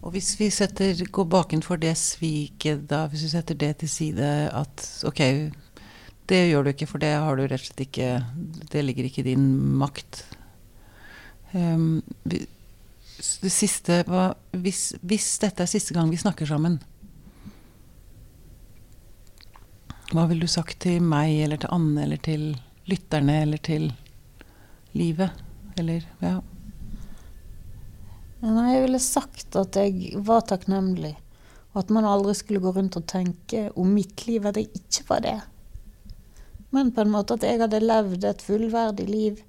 Og 0.00 0.14
hvis 0.14 0.32
vi 0.40 0.48
setter, 0.52 0.96
går 1.12 1.26
bakenfor 1.28 1.80
det 1.80 1.92
sviket, 2.00 2.86
da, 2.88 3.04
hvis 3.10 3.26
vi 3.26 3.32
setter 3.34 3.58
det 3.60 3.74
til 3.82 3.90
side 3.92 4.28
at 4.48 4.86
ok, 5.06 5.20
det 6.30 6.40
gjør 6.48 6.64
du 6.64 6.70
ikke, 6.72 6.88
for 6.88 7.02
det 7.02 7.10
har 7.12 7.36
du 7.36 7.44
rett 7.44 7.58
og 7.58 7.66
slett 7.66 7.82
ikke 7.84 8.10
Det 8.70 8.84
ligger 8.84 9.08
ikke 9.08 9.24
i 9.24 9.30
din 9.32 9.46
makt. 9.80 10.22
Um, 11.52 12.00
det 12.24 13.52
siste 13.52 14.04
var 14.06 14.36
hvis, 14.56 14.94
hvis 15.02 15.26
dette 15.42 15.66
er 15.66 15.70
siste 15.70 15.96
gang 15.96 16.08
vi 16.12 16.20
snakker 16.20 16.48
sammen, 16.48 16.78
hva 20.10 20.26
ville 20.26 20.42
du 20.46 20.50
sagt 20.50 20.80
til 20.82 21.02
meg 21.06 21.36
eller 21.44 21.60
til 21.62 21.70
Anne 21.74 22.02
eller 22.02 22.18
til 22.22 22.46
lytterne 22.90 23.36
eller 23.44 23.60
til 23.62 23.90
livet? 24.98 25.36
Eller 25.78 26.06
ja. 26.18 26.40
Nei, 28.40 28.70
jeg 28.72 28.84
ville 28.86 29.00
sagt 29.04 29.56
at 29.60 29.76
jeg 29.76 30.18
var 30.26 30.46
takknemlig, 30.48 31.12
og 31.72 31.82
at 31.82 31.92
man 31.94 32.08
aldri 32.08 32.34
skulle 32.38 32.62
gå 32.64 32.72
rundt 32.74 32.96
og 32.98 33.06
tenke 33.10 33.68
om 33.78 33.92
mitt 33.94 34.24
liv 34.26 34.48
at 34.48 34.58
jeg 34.58 34.70
ikke 34.80 35.04
var 35.10 35.22
det. 35.26 35.36
Men 36.74 36.90
på 36.94 37.04
en 37.04 37.12
måte 37.12 37.36
at 37.36 37.44
jeg 37.46 37.60
hadde 37.60 37.82
levd 37.82 38.24
et 38.26 38.42
fullverdig 38.42 39.06
liv, 39.10 39.42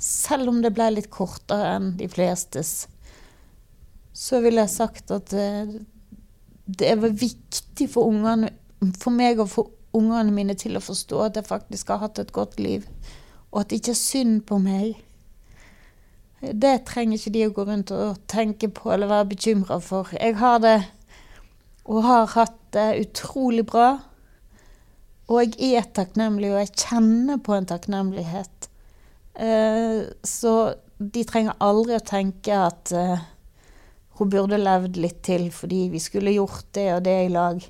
selv 0.00 0.52
om 0.52 0.62
det 0.64 0.72
ble 0.76 0.86
litt 0.94 1.10
kortere 1.12 1.74
enn 1.74 1.90
de 1.98 2.08
flestes. 2.08 2.86
Så 4.16 4.40
ville 4.44 4.64
jeg 4.64 4.72
sagt 4.72 5.12
at 5.12 5.28
det, 5.34 5.82
det 6.64 6.94
var 7.02 7.20
viktig 7.20 7.90
for 7.92 8.08
ungene, 8.08 8.54
for 8.96 9.12
meg 9.12 9.42
og 9.42 9.50
for 9.52 9.76
ungene 9.96 10.34
mine 10.34 10.56
til 10.58 10.78
å 10.78 10.84
forstå 10.84 11.22
at 11.26 11.38
jeg 11.38 11.48
faktisk 11.48 11.92
har 11.92 12.04
hatt 12.04 12.20
et 12.22 12.32
godt 12.34 12.58
liv, 12.62 12.86
og 13.50 13.62
at 13.62 13.70
det 13.70 13.80
ikke 13.80 13.94
er 13.94 14.00
synd 14.00 14.42
på 14.48 14.60
meg. 14.62 15.00
Det 16.40 16.76
trenger 16.88 17.18
ikke 17.18 17.32
de 17.34 17.46
å 17.46 17.54
gå 17.56 17.64
rundt 17.68 17.90
og 17.92 18.20
tenke 18.30 18.70
på 18.72 18.92
eller 18.94 19.10
være 19.10 19.32
bekymra 19.34 19.80
for. 19.84 20.08
Jeg 20.16 20.38
har 20.40 20.62
det, 20.62 20.78
og 21.84 22.06
har 22.06 22.30
hatt 22.36 22.60
det, 22.72 22.88
utrolig 23.02 23.66
bra. 23.68 23.90
Og 25.30 25.58
jeg 25.58 25.74
er 25.78 25.90
takknemlig, 25.94 26.52
og 26.54 26.62
jeg 26.62 26.86
kjenner 26.86 27.42
på 27.44 27.54
en 27.54 27.68
takknemlighet. 27.68 28.70
Eh, 29.34 30.06
så 30.26 30.54
de 30.98 31.26
trenger 31.28 31.60
aldri 31.64 31.96
å 31.96 32.04
tenke 32.04 32.56
at 32.56 32.90
eh, 32.96 33.20
hun 34.18 34.32
burde 34.32 34.58
levd 34.60 34.98
litt 35.00 35.22
til 35.24 35.46
fordi 35.54 35.86
vi 35.92 36.00
skulle 36.02 36.34
gjort 36.34 36.66
det 36.76 36.88
og 36.96 37.04
det 37.06 37.16
i 37.24 37.30
lag. 37.32 37.60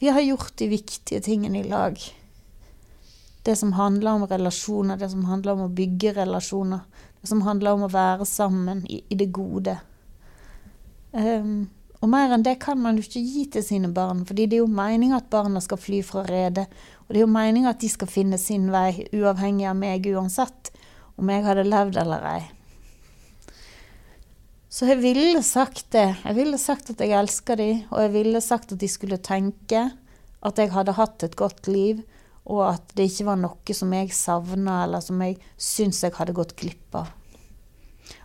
Vi 0.00 0.08
har 0.08 0.20
gjort 0.20 0.56
de 0.56 0.68
viktige 0.68 1.20
tingene 1.20 1.60
i 1.60 1.68
lag. 1.68 1.98
Det 3.42 3.56
som 3.56 3.72
handler 3.72 4.10
om 4.10 4.26
relasjoner, 4.26 4.96
det 4.96 5.10
som 5.12 5.26
handler 5.28 5.52
om 5.52 5.66
å 5.66 5.74
bygge 5.76 6.14
relasjoner. 6.16 6.80
Det 7.20 7.28
som 7.28 7.42
handler 7.44 7.76
om 7.76 7.84
å 7.84 7.90
være 7.92 8.24
sammen 8.24 8.80
i, 8.88 9.02
i 9.12 9.18
det 9.20 9.26
gode. 9.36 9.74
Um, 11.12 11.68
og 12.00 12.08
mer 12.08 12.32
enn 12.32 12.46
det 12.46 12.56
kan 12.62 12.80
man 12.80 12.96
jo 12.96 13.04
ikke 13.04 13.20
gi 13.20 13.44
til 13.52 13.64
sine 13.66 13.90
barn, 13.92 14.22
fordi 14.24 14.46
det 14.48 14.56
er 14.56 14.62
jo 14.62 14.70
meninga 14.72 15.18
at 15.20 15.28
barna 15.32 15.60
skal 15.60 15.80
fly 15.82 16.00
fra 16.06 16.24
redet. 16.24 16.64
Og 17.04 17.12
det 17.12 17.20
er 17.20 17.26
jo 17.26 17.34
meninga 17.34 17.74
at 17.74 17.84
de 17.84 17.92
skal 17.92 18.08
finne 18.08 18.40
sin 18.40 18.70
vei, 18.72 19.04
uavhengig 19.12 19.68
av 19.68 19.76
meg 19.76 20.08
uansett 20.08 20.72
om 21.20 21.28
jeg 21.28 21.44
hadde 21.44 21.68
levd 21.68 22.00
eller 22.00 22.24
ei. 22.32 22.40
Så 24.70 24.86
jeg 24.86 25.00
ville 25.02 25.42
sagt 25.42 25.88
det. 25.90 26.06
Jeg 26.22 26.36
ville 26.36 26.58
sagt 26.58 26.92
at 26.92 27.00
jeg 27.02 27.16
elsker 27.18 27.58
dem, 27.58 27.82
og 27.90 28.04
jeg 28.04 28.12
ville 28.14 28.40
sagt 28.44 28.70
at 28.70 28.78
de 28.78 28.88
skulle 28.88 29.18
tenke 29.18 29.88
at 30.46 30.60
jeg 30.62 30.70
hadde 30.72 30.94
hatt 30.94 31.24
et 31.26 31.34
godt 31.36 31.66
liv, 31.68 32.04
og 32.46 32.62
at 32.68 32.92
det 32.96 33.08
ikke 33.10 33.26
var 33.28 33.40
noe 33.42 33.74
som 33.76 33.90
jeg 33.92 34.12
savna, 34.14 34.84
eller 34.84 35.02
som 35.04 35.18
jeg 35.26 35.40
syns 35.58 36.04
jeg 36.04 36.14
hadde 36.16 36.36
gått 36.38 36.54
glipp 36.60 36.96
av. 37.02 37.10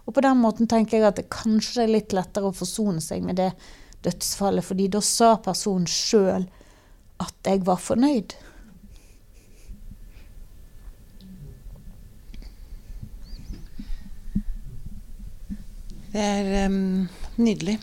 Og 0.06 0.14
på 0.14 0.22
den 0.22 0.38
måten 0.38 0.70
tenker 0.70 1.00
jeg 1.00 1.08
at 1.10 1.18
det 1.18 1.32
kanskje 1.34 1.84
er 1.84 1.94
litt 1.98 2.14
lettere 2.14 2.52
å 2.52 2.56
forsone 2.56 3.02
seg 3.02 3.26
med 3.26 3.42
det 3.42 3.52
dødsfallet, 4.06 4.66
fordi 4.66 4.88
da 4.94 5.02
sa 5.02 5.34
personen 5.42 5.90
sjøl 5.90 6.46
at 7.26 7.50
jeg 7.50 7.66
var 7.66 7.82
fornøyd. 7.82 8.38
Det 16.16 16.24
er 16.24 16.70
um, 16.70 17.08
nydelig. 17.36 17.74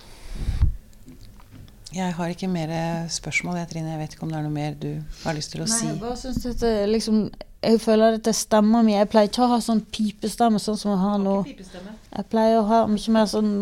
Jeg 1.93 2.15
har 2.17 2.31
ikke 2.33 2.49
mer 2.49 2.71
spørsmål, 3.13 3.59
jeg, 3.61 3.69
Trine. 3.69 3.91
Jeg 3.93 4.01
vet 4.01 4.15
ikke 4.15 4.25
om 4.25 4.31
det 4.33 4.39
er 4.39 4.47
noe 4.47 4.55
mer 4.55 4.79
du 4.81 4.89
har 5.27 5.37
lyst 5.37 5.53
til 5.53 5.61
å 5.61 5.67
si. 5.69 5.85
Nei, 5.85 5.91
jeg 5.91 6.01
bare 6.01 6.17
synes 6.17 6.47
dette 6.47 6.71
liksom 6.89 7.19
Jeg 7.63 7.83
føler 7.85 8.17
at 8.17 8.25
det 8.25 8.35
stemmer 8.35 8.87
mye. 8.87 9.03
Jeg 9.03 9.11
pleier 9.13 9.29
ikke 9.29 9.45
å 9.45 9.51
ha 9.53 9.61
sånn 9.61 9.85
pipestemme 9.93 10.63
sånn 10.65 10.81
som 10.81 10.95
jeg 10.95 11.03
har 11.03 11.21
nå. 11.21 11.37
Jeg 11.45 12.27
pleier 12.33 12.63
å 12.63 12.65
ha 12.71 12.81
mye 12.89 13.15
mer 13.19 13.29
sånn 13.29 13.53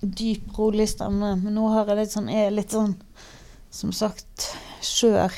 dyp, 0.00 0.48
rolig 0.56 0.88
stemme, 0.90 1.36
men 1.44 1.52
nå 1.54 1.68
har 1.76 1.92
jeg 1.92 2.00
litt 2.00 2.16
sånn, 2.16 2.32
er 2.32 2.50
litt 2.56 2.72
sånn 2.72 2.96
som 3.70 3.92
sagt 3.94 4.48
skjør. 4.80 5.36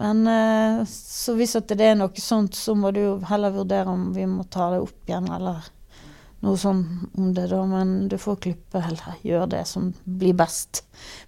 Men 0.00 0.24
eh, 0.32 0.82
så 0.88 1.36
hvis 1.36 1.54
at 1.60 1.68
det 1.68 1.92
er 1.92 2.00
noe 2.00 2.24
sånt, 2.24 2.56
så 2.56 2.74
må 2.74 2.90
du 2.96 3.04
jo 3.04 3.14
heller 3.28 3.54
vurdere 3.54 3.92
om 3.92 4.08
vi 4.16 4.24
må 4.26 4.48
ta 4.48 4.72
det 4.72 4.82
opp 4.88 5.12
igjen, 5.12 5.28
eller 5.36 5.68
noe 6.46 6.58
sånn 6.60 6.82
om 7.18 7.30
det, 7.36 7.48
da. 7.52 7.62
Men 7.68 7.94
du 8.10 8.16
får 8.20 8.40
klippe 8.46 8.80
eller 8.80 9.20
gjøre 9.26 9.52
det 9.56 9.64
som 9.68 9.90
blir 10.04 10.36
best. 10.38 10.84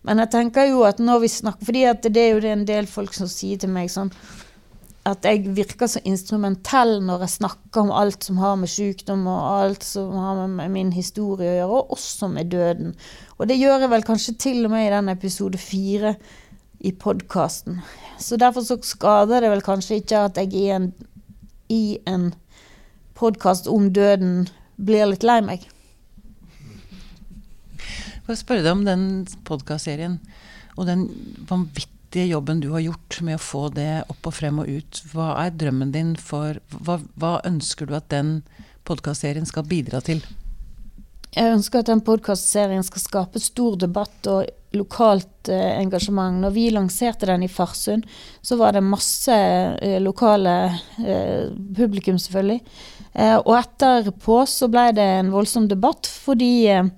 Men 0.06 0.22
jeg 0.24 0.32
tenker 0.34 0.70
jo 0.70 0.84
at 0.88 1.02
når 1.02 1.24
vi 1.24 1.32
snakker 1.36 1.68
fordi 1.68 1.86
det 2.08 2.22
er 2.22 2.36
jo 2.36 2.44
det 2.44 2.52
en 2.54 2.68
del 2.68 2.90
folk 2.90 3.16
som 3.16 3.30
sier 3.30 3.60
til 3.60 3.74
meg 3.74 3.90
sånn 3.92 4.12
at 5.08 5.24
jeg 5.24 5.54
virker 5.56 5.88
så 5.88 6.00
instrumentell 6.08 6.98
når 7.04 7.24
jeg 7.24 7.34
snakker 7.38 7.86
om 7.86 7.92
alt 7.96 8.26
som 8.26 8.40
har 8.42 8.58
med 8.60 8.70
sykdom 8.70 9.24
og 9.30 9.46
alt 9.62 9.86
som 9.86 10.12
har 10.20 10.42
med 10.50 10.72
min 10.74 10.90
historie 10.92 11.48
å 11.48 11.56
gjøre, 11.56 11.78
og 11.78 11.94
også 11.96 12.28
med 12.32 12.50
døden. 12.52 12.92
Og 13.38 13.48
det 13.48 13.56
gjør 13.56 13.84
jeg 13.84 13.92
vel 13.94 14.04
kanskje 14.04 14.36
til 14.42 14.66
og 14.66 14.74
med 14.74 14.88
i 14.88 14.92
den 14.92 15.08
episode 15.12 15.60
fire 15.60 16.14
i 16.84 16.92
podkasten. 16.92 17.80
Så 18.20 18.36
derfor 18.36 18.66
så 18.66 18.78
skader 18.84 19.42
det 19.42 19.52
vel 19.54 19.64
kanskje 19.64 20.02
ikke 20.02 20.26
at 20.28 20.38
jeg 20.38 20.52
i 20.54 20.68
en, 20.74 20.92
i 21.72 21.98
en 22.06 22.32
podkast 23.18 23.68
om 23.70 23.88
døden 23.94 24.48
blir 24.78 25.10
litt 25.10 25.26
lei 25.26 25.40
meg. 25.44 25.66
Får 28.24 28.34
jeg 28.34 28.42
spørre 28.42 28.64
deg 28.64 28.74
om 28.74 28.84
den 28.86 29.04
podkastserien 29.48 30.18
og 30.78 30.86
den 30.86 31.06
vanvittige 31.48 32.28
jobben 32.30 32.60
du 32.62 32.70
har 32.74 32.84
gjort 32.84 33.20
med 33.26 33.38
å 33.38 33.42
få 33.42 33.62
det 33.74 34.04
opp 34.06 34.28
og 34.30 34.36
frem 34.36 34.60
og 34.62 34.68
ut. 34.70 35.00
Hva 35.12 35.32
er 35.42 35.56
drømmen 35.56 35.94
din 35.94 36.12
for 36.16 36.60
Hva, 36.70 37.00
hva 37.18 37.38
ønsker 37.48 37.88
du 37.88 37.96
at 37.98 38.10
den 38.12 38.42
podkastserien 38.88 39.48
skal 39.48 39.66
bidra 39.68 40.00
til? 40.04 40.22
Jeg 41.34 41.52
ønsker 41.52 41.82
at 41.82 41.90
den 41.90 42.00
podkastserien 42.04 42.84
skal 42.86 43.02
skape 43.02 43.40
stor 43.42 43.76
debatt 43.80 44.28
og 44.30 44.46
lokalt 44.76 45.50
eh, 45.52 45.74
engasjement. 45.80 46.40
Når 46.42 46.54
vi 46.54 46.68
lanserte 46.72 47.28
den 47.28 47.44
i 47.44 47.50
Farsund, 47.52 48.06
så 48.42 48.56
var 48.60 48.76
det 48.76 48.84
masse 48.84 49.34
eh, 49.34 49.98
lokale 50.02 50.54
eh, 51.00 51.48
publikum, 51.76 52.18
selvfølgelig. 52.20 52.60
Eh, 53.18 53.38
og 53.38 53.54
etterpå 53.58 54.44
så 54.46 54.68
ble 54.70 54.92
det 54.94 55.06
en 55.18 55.32
voldsom 55.34 55.66
debatt, 55.70 56.06
fordi 56.06 56.52
eh, 56.70 56.90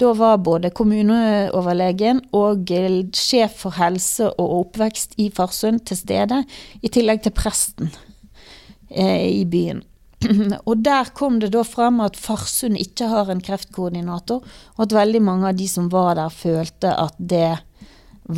da 0.00 0.10
var 0.18 0.42
både 0.44 0.72
kommuneoverlegen 0.76 2.20
og 2.36 2.72
eh, 2.74 3.00
sjef 3.16 3.62
for 3.62 3.78
helse 3.78 4.28
og 4.34 4.58
oppvekst 4.60 5.16
i 5.24 5.30
Farsund 5.32 5.86
til 5.88 6.00
stede, 6.02 6.42
i 6.84 6.92
tillegg 6.92 7.24
til 7.24 7.36
presten 7.36 7.94
i 8.94 9.42
byen. 9.50 9.80
Og 10.68 10.84
der 10.86 11.08
kom 11.16 11.40
det 11.42 11.48
da 11.50 11.64
frem 11.66 11.96
at 12.04 12.18
Farsund 12.20 12.78
ikke 12.78 13.08
har 13.10 13.32
en 13.32 13.40
kreftkoordinator, 13.42 14.44
og 14.76 14.84
at 14.84 14.94
veldig 14.94 15.22
mange 15.24 15.48
av 15.50 15.58
de 15.58 15.66
som 15.66 15.88
var 15.90 16.14
der, 16.20 16.30
følte 16.30 16.92
at 16.94 17.16
det 17.18 17.56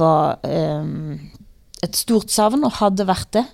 var 0.01 0.41
um, 0.49 1.19
et 1.85 1.99
stort 1.99 2.33
savn, 2.33 2.65
og 2.65 2.79
hadde 2.81 3.05
vært 3.11 3.31
det. 3.37 3.45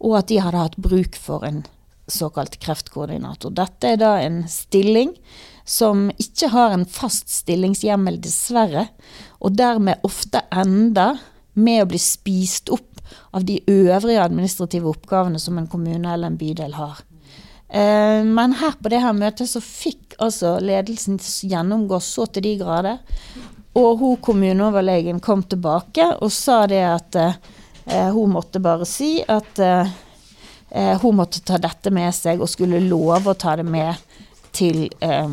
Og 0.00 0.16
at 0.22 0.32
de 0.32 0.40
hadde 0.40 0.64
hatt 0.64 0.80
bruk 0.80 1.18
for 1.20 1.44
en 1.44 1.60
såkalt 2.06 2.58
kreftkoordinator. 2.62 3.52
Dette 3.54 3.94
er 3.94 4.00
da 4.00 4.14
en 4.22 4.42
stilling 4.50 5.14
som 5.64 6.10
ikke 6.20 6.50
har 6.52 6.74
en 6.74 6.84
fast 6.84 7.30
stillingshjemmel, 7.32 8.18
dessverre, 8.20 8.88
og 9.40 9.56
dermed 9.56 10.04
ofte 10.04 10.44
ender 10.52 11.20
med 11.54 11.84
å 11.84 11.88
bli 11.88 12.00
spist 12.02 12.68
opp 12.74 13.00
av 13.34 13.46
de 13.48 13.60
øvrige 13.70 14.22
administrative 14.22 14.90
oppgavene 14.90 15.40
som 15.40 15.58
en 15.58 15.70
kommune 15.70 16.12
eller 16.12 16.32
en 16.32 16.38
bydel 16.40 16.76
har. 16.76 17.00
Eh, 17.68 18.22
Men 18.24 18.52
her 18.60 18.76
på 18.82 18.92
det 18.92 19.00
her 19.02 19.16
møtet 19.16 19.50
så 19.50 19.60
fikk 19.60 20.16
altså 20.18 20.58
ledelsen 20.60 21.18
gjennomgå 21.18 22.00
så 22.00 22.26
til 22.26 22.42
de 22.46 22.56
grader. 22.60 22.98
Og 23.74 23.98
hun 23.98 24.16
kommuneoverlegen 24.22 25.20
kom 25.20 25.42
tilbake 25.42 26.12
og 26.20 26.30
sa 26.32 26.64
det 26.70 26.84
at 26.86 27.16
eh, 27.18 28.10
hun 28.14 28.36
måtte 28.36 28.62
bare 28.62 28.86
si 28.86 29.16
at 29.26 29.58
eh, 30.70 30.94
hun 31.02 31.18
måtte 31.20 31.42
ta 31.44 31.58
dette 31.60 31.92
med 31.94 32.14
seg 32.14 32.42
og 32.42 32.50
skulle 32.50 32.82
love 32.84 33.32
å 33.32 33.38
ta 33.38 33.56
det 33.60 33.66
med 33.66 34.00
til 34.54 34.86
eh, 35.04 35.30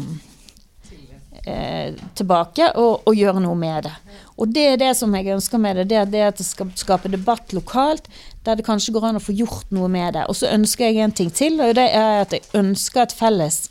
eh, 1.45 1.93
tilbake 2.17 2.71
og, 2.79 3.05
og 3.05 3.15
gjøre 3.17 3.43
noe 3.43 3.57
med 3.57 3.87
det. 3.87 3.93
Og 4.41 4.49
det 4.49 4.65
er 4.71 4.81
det 4.81 4.91
som 4.97 5.13
jeg 5.13 5.33
ønsker 5.35 5.61
med 5.61 5.77
det. 5.77 5.87
Det 5.91 5.99
er 5.99 6.09
det 6.09 6.25
at 6.31 6.41
det 6.41 6.47
skal 6.47 6.71
skape 6.79 7.11
debatt 7.13 7.53
lokalt, 7.53 8.07
der 8.45 8.57
det 8.57 8.65
kanskje 8.65 8.95
går 8.95 9.11
an 9.11 9.19
å 9.19 9.23
få 9.23 9.35
gjort 9.37 9.69
noe 9.75 9.89
med 9.91 10.15
det. 10.17 10.25
Og 10.31 10.37
så 10.39 10.49
ønsker 10.49 10.89
jeg 10.89 11.03
en 11.03 11.13
ting 11.13 11.29
til, 11.33 11.59
og 11.61 11.75
det 11.77 11.87
er 11.93 12.23
at 12.23 12.33
jeg 12.33 12.47
ønsker 12.57 13.05
et 13.05 13.15
felles 13.15 13.63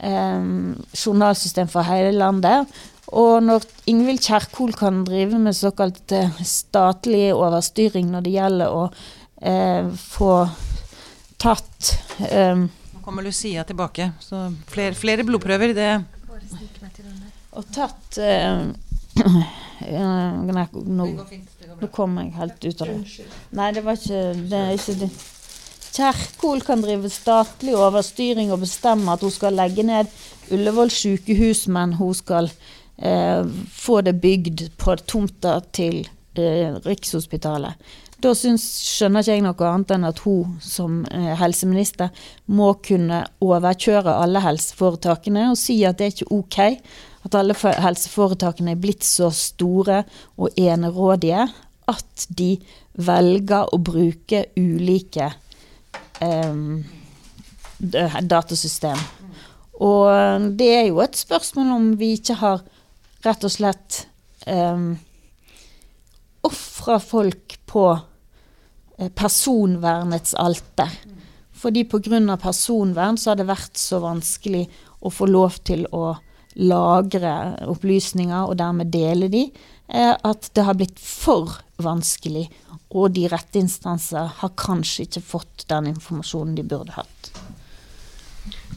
eh, 0.00 0.44
journalsystem 0.96 1.68
for 1.72 1.84
hele 1.88 2.14
landet. 2.16 2.72
Og 3.14 3.44
når 3.44 3.66
Ingvild 3.86 4.24
Kjerkol 4.24 4.72
kan 4.74 5.04
drive 5.06 5.38
med 5.38 5.54
såkalt 5.54 6.12
eh, 6.16 6.40
statlig 6.42 7.28
overstyring 7.36 8.08
når 8.10 8.24
det 8.24 8.32
gjelder 8.34 8.72
å 8.72 8.86
eh, 9.42 9.92
få 10.00 10.32
tatt 11.40 11.92
um, 12.32 12.66
Nå 12.94 13.04
kommer 13.04 13.22
Lucia 13.22 13.64
tilbake, 13.64 14.10
så 14.20 14.48
flere, 14.66 14.96
flere 14.98 15.24
blodprøver, 15.26 15.74
det. 15.76 15.92
Og 17.56 17.68
tatt 17.72 18.18
eh, 18.20 18.66
eh, 19.86 20.42
nei, 20.50 20.66
nå, 20.74 21.06
nå 21.80 21.88
kom 21.94 22.18
jeg 22.20 22.34
helt 22.36 22.66
ut 22.66 22.82
av 22.82 22.90
det. 22.90 23.26
Nei, 23.56 23.70
det 23.76 23.84
var 23.86 23.96
ikke 24.00 24.22
det. 24.42 24.60
Er 24.60 24.74
ikke 24.76 24.96
det. 25.04 25.10
Kjerkol 25.96 26.60
kan 26.66 26.82
drive 26.84 27.08
statlig 27.08 27.76
overstyring 27.78 28.50
og 28.52 28.60
bestemme 28.66 29.14
at 29.14 29.22
hun 29.24 29.32
skal 29.32 29.56
legge 29.56 29.86
ned 29.86 30.10
Ullevål 30.52 30.92
sykehus, 30.92 31.64
men 31.72 31.94
hun 31.96 32.12
skal 32.14 32.50
eh, 32.98 33.46
få 33.72 34.02
det 34.04 34.18
bygd 34.20 34.66
på 34.76 34.98
tomta 35.08 35.56
til 35.74 36.02
eh, 36.36 36.76
Rikshospitalet. 36.84 37.80
Da 38.24 38.32
synes, 38.32 38.64
skjønner 38.80 39.20
ikke 39.20 39.34
jeg 39.34 39.44
noe 39.44 39.68
annet 39.68 39.92
enn 39.92 40.06
at 40.08 40.22
hun 40.24 40.56
som 40.64 41.02
eh, 41.12 41.34
helseminister 41.36 42.08
må 42.48 42.70
kunne 42.84 43.24
overkjøre 43.44 44.14
alle 44.22 44.40
helseforetakene 44.44 45.50
og 45.50 45.58
si 45.60 45.82
at 45.84 45.98
det 45.98 46.06
er 46.06 46.14
ikke 46.14 46.38
ok 46.38 46.58
at 47.26 47.36
alle 47.36 47.56
helseforetakene 47.60 48.72
er 48.72 48.80
blitt 48.80 49.04
så 49.04 49.28
store 49.34 50.02
og 50.38 50.56
enerådige 50.56 51.44
at 51.90 52.26
de 52.38 52.54
velger 52.96 53.68
å 53.74 53.78
bruke 53.82 54.46
ulike 54.56 55.28
em, 56.24 56.84
datasystem. 57.78 58.98
Og 59.84 60.48
det 60.56 60.70
er 60.78 60.86
jo 60.88 61.02
et 61.04 61.18
spørsmål 61.18 61.74
om 61.76 61.90
vi 62.00 62.14
ikke 62.16 62.38
har 62.40 62.64
rett 63.26 63.44
og 63.44 63.52
slett 63.52 64.06
um, 64.48 64.94
ofra 66.46 66.98
folk 67.02 67.58
på 67.68 67.86
eh, 67.94 69.10
personvernets 69.10 70.34
alter. 70.34 70.92
Fordi 71.56 71.84
pga. 71.88 72.36
personvern 72.36 73.16
så 73.18 73.30
har 73.30 73.40
det 73.40 73.48
vært 73.48 73.76
så 73.80 74.00
vanskelig 74.04 74.66
å 75.00 75.10
få 75.10 75.28
lov 75.30 75.58
til 75.64 75.86
å 75.92 76.16
lagre 76.56 77.32
opplysninger 77.68 78.48
og 78.48 78.56
dermed 78.56 78.92
dele 78.92 79.28
de, 79.28 79.50
eh, 79.88 80.14
at 80.14 80.50
det 80.54 80.64
har 80.64 80.74
blitt 80.74 81.00
for 81.00 81.58
vanskelig. 81.76 82.48
Og 82.90 83.12
de 83.12 83.26
rette 83.28 83.58
instanser 83.58 84.30
har 84.40 84.56
kanskje 84.56 85.06
ikke 85.06 85.24
fått 85.24 85.66
den 85.68 85.90
informasjonen 85.94 86.54
de 86.56 86.62
burde 86.62 86.96
hatt. 86.96 87.32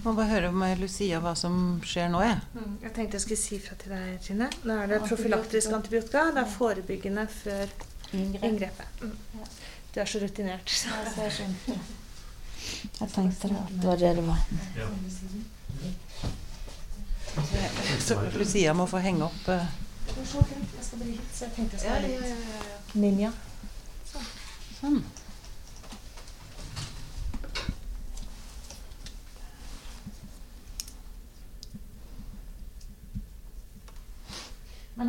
Må 0.03 0.13
bare 0.15 0.29
høre 0.29 0.49
med 0.55 0.79
Lucia 0.79 1.19
hva 1.19 1.33
som 1.35 1.81
skjer 1.83 2.07
nå, 2.13 2.21
jeg. 2.23 2.37
Mm, 2.55 2.75
Jeg 2.85 2.91
tenkte 2.95 3.17
jeg 3.17 3.23
skulle 3.25 3.41
si 3.41 3.57
fra 3.59 3.75
til 3.81 3.91
deg, 3.95 4.13
Trine. 4.23 4.47
Nå 4.63 4.77
er 4.83 4.87
det 4.93 4.99
profylaktisk 5.03 5.73
antibiotika. 5.75 6.21
Det 6.35 6.43
er 6.45 6.53
forebyggende 6.53 7.25
før 7.33 7.65
inngrepet. 8.15 9.03
Mm. 9.03 9.17
Du 9.93 9.99
er 9.99 10.05
så 10.09 10.21
rutinert. 10.23 10.71
Jeg 12.99 13.09
tenkte 13.11 13.47
det, 13.49 13.57
at 13.59 13.75
det 13.75 13.87
var 13.89 13.97
det 13.99 14.15
det 14.15 14.25
var. 14.27 14.39
Så 17.99 18.17
Lucia 18.37 18.73
må 18.73 18.85
få 18.89 18.97
henge 19.03 19.27
opp 19.27 19.47
uh... 19.51 19.67
Jeg 20.09 20.25
skal 20.27 20.99
bli 20.99 21.11
litt, 21.13 21.29
så 21.35 21.45
jeg 21.45 21.53
tenkte 21.55 21.77
jeg 21.77 21.81
skulle 21.83 21.95
være 21.95 22.07
litt 22.07 22.95
ninja. 22.97 23.31
sånn. 24.79 25.03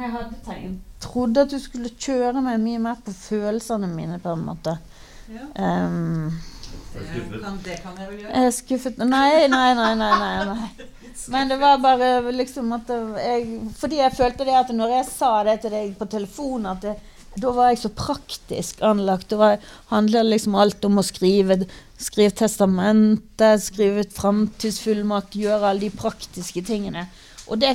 Men 0.01 0.07
jeg 0.09 0.17
hadde 0.17 0.37
tegn. 0.47 0.77
Trodde 1.05 1.43
at 1.45 1.51
du 1.53 1.59
skulle 1.61 1.91
kjøre 2.01 2.41
meg 2.41 2.57
mye 2.63 2.79
mer 2.81 3.01
på 3.05 3.13
følelsene 3.13 3.89
mine, 3.93 4.17
på 4.23 4.33
en 4.33 4.47
måte. 4.47 4.79
Ja. 5.29 5.45
Um, 5.85 6.39
Det 6.95 7.43
kan, 7.43 7.59
det 7.65 7.77
kan 7.83 7.99
jeg 8.01 8.09
vel 8.09 8.23
gjøre. 8.23 8.31
jeg 8.33 8.47
er 8.47 8.55
skuffet 8.55 8.97
Nei, 8.99 9.47
nei, 9.53 9.75
nei, 9.77 9.93
nei, 10.01 10.09
nei, 10.23 10.33
nei. 10.49 10.87
Men 11.31 11.53
det 11.53 11.59
var 11.61 11.79
bare 11.83 12.33
liksom 12.33 12.73
at 12.75 12.89
jeg 13.21 13.45
Fordi 13.79 14.01
jeg 14.01 14.17
følte 14.17 14.47
det 14.49 14.57
at 14.59 14.73
når 14.75 14.97
jeg 14.97 15.07
sa 15.11 15.31
det 15.47 15.61
til 15.63 15.75
deg 15.77 15.93
på 16.01 16.09
telefon, 16.11 16.67
at 16.67 16.83
det, 16.83 16.97
da 17.37 17.53
var 17.55 17.71
jeg 17.71 17.83
så 17.85 17.93
praktisk 17.95 18.81
anlagt. 18.83 19.29
Det 19.31 19.39
var, 19.39 19.61
handler 19.93 20.27
liksom 20.33 20.57
alt 20.59 20.85
om 20.89 20.99
å 20.99 21.07
skrive, 21.07 21.61
skrive 22.01 22.35
testamentet, 22.41 23.63
skrive 23.69 24.07
ut 24.07 24.17
framtidsfullmakt, 24.17 25.37
gjøre 25.39 25.75
alle 25.75 25.85
de 25.85 25.93
praktiske 25.95 26.65
tingene. 26.67 27.07
Og 27.51 27.59
det 27.59 27.71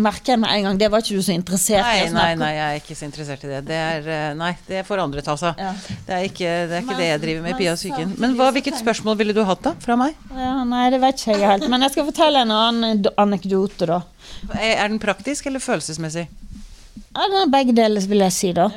merker 0.00 0.32
jeg 0.32 0.40
med 0.40 0.48
en 0.54 0.62
gang. 0.64 0.78
Det 0.80 0.88
var 0.88 1.02
ikke 1.04 1.18
du 1.18 1.24
så 1.26 1.34
interessert 1.36 1.84
i 1.84 1.84
Nei, 1.84 2.06
å 2.08 2.12
nei, 2.16 2.28
nei, 2.40 2.48
jeg 2.56 2.68
er 2.68 2.78
ikke 2.80 2.96
så 2.96 3.04
interessert 3.04 3.42
i 3.44 3.50
det. 3.50 3.58
Det 3.68 3.76
er, 3.76 4.06
eh, 4.14 4.28
nei, 4.38 4.50
det 4.66 4.84
får 4.88 5.02
andre 5.02 5.24
ta 5.26 5.34
seg 5.36 5.52
av. 5.52 5.82
Det 6.06 6.14
er 6.16 6.24
ikke 6.30 6.52
det, 6.70 6.78
er 6.78 6.80
ikke 6.80 6.86
Men- 6.94 7.02
det 7.02 7.08
jeg 7.10 7.20
driver 7.26 7.42
med 7.44 7.52
i 7.52 7.58
Pia 7.58 7.74
Syken. 7.76 8.14
Men 8.18 8.36
hva, 8.38 8.48
hvilket 8.56 8.80
spørsmål 8.80 9.18
ville 9.20 9.36
du 9.36 9.42
hatt 9.44 9.62
da, 9.62 9.74
fra 9.84 9.96
meg? 10.00 10.16
Ja, 10.32 10.64
nei, 10.64 10.88
det 10.94 11.00
vet 11.04 11.20
ikke 11.20 11.36
jeg 11.36 11.44
helt. 11.52 11.68
Men 11.68 11.84
jeg 11.84 11.92
skal 11.92 12.08
fortelle 12.08 12.40
en 12.46 12.50
annen 12.56 13.04
anekdote, 13.20 13.86
da. 13.86 14.00
Er 14.56 14.88
den 14.88 14.98
praktisk 14.98 15.46
eller 15.46 15.60
følelsesmessig? 15.60 16.26
Ja, 17.12 17.28
den 17.28 17.40
er 17.44 17.52
begge 17.52 17.74
deler, 17.76 18.00
vil 18.08 18.24
jeg 18.24 18.32
si, 18.32 18.52
da. 18.56 18.70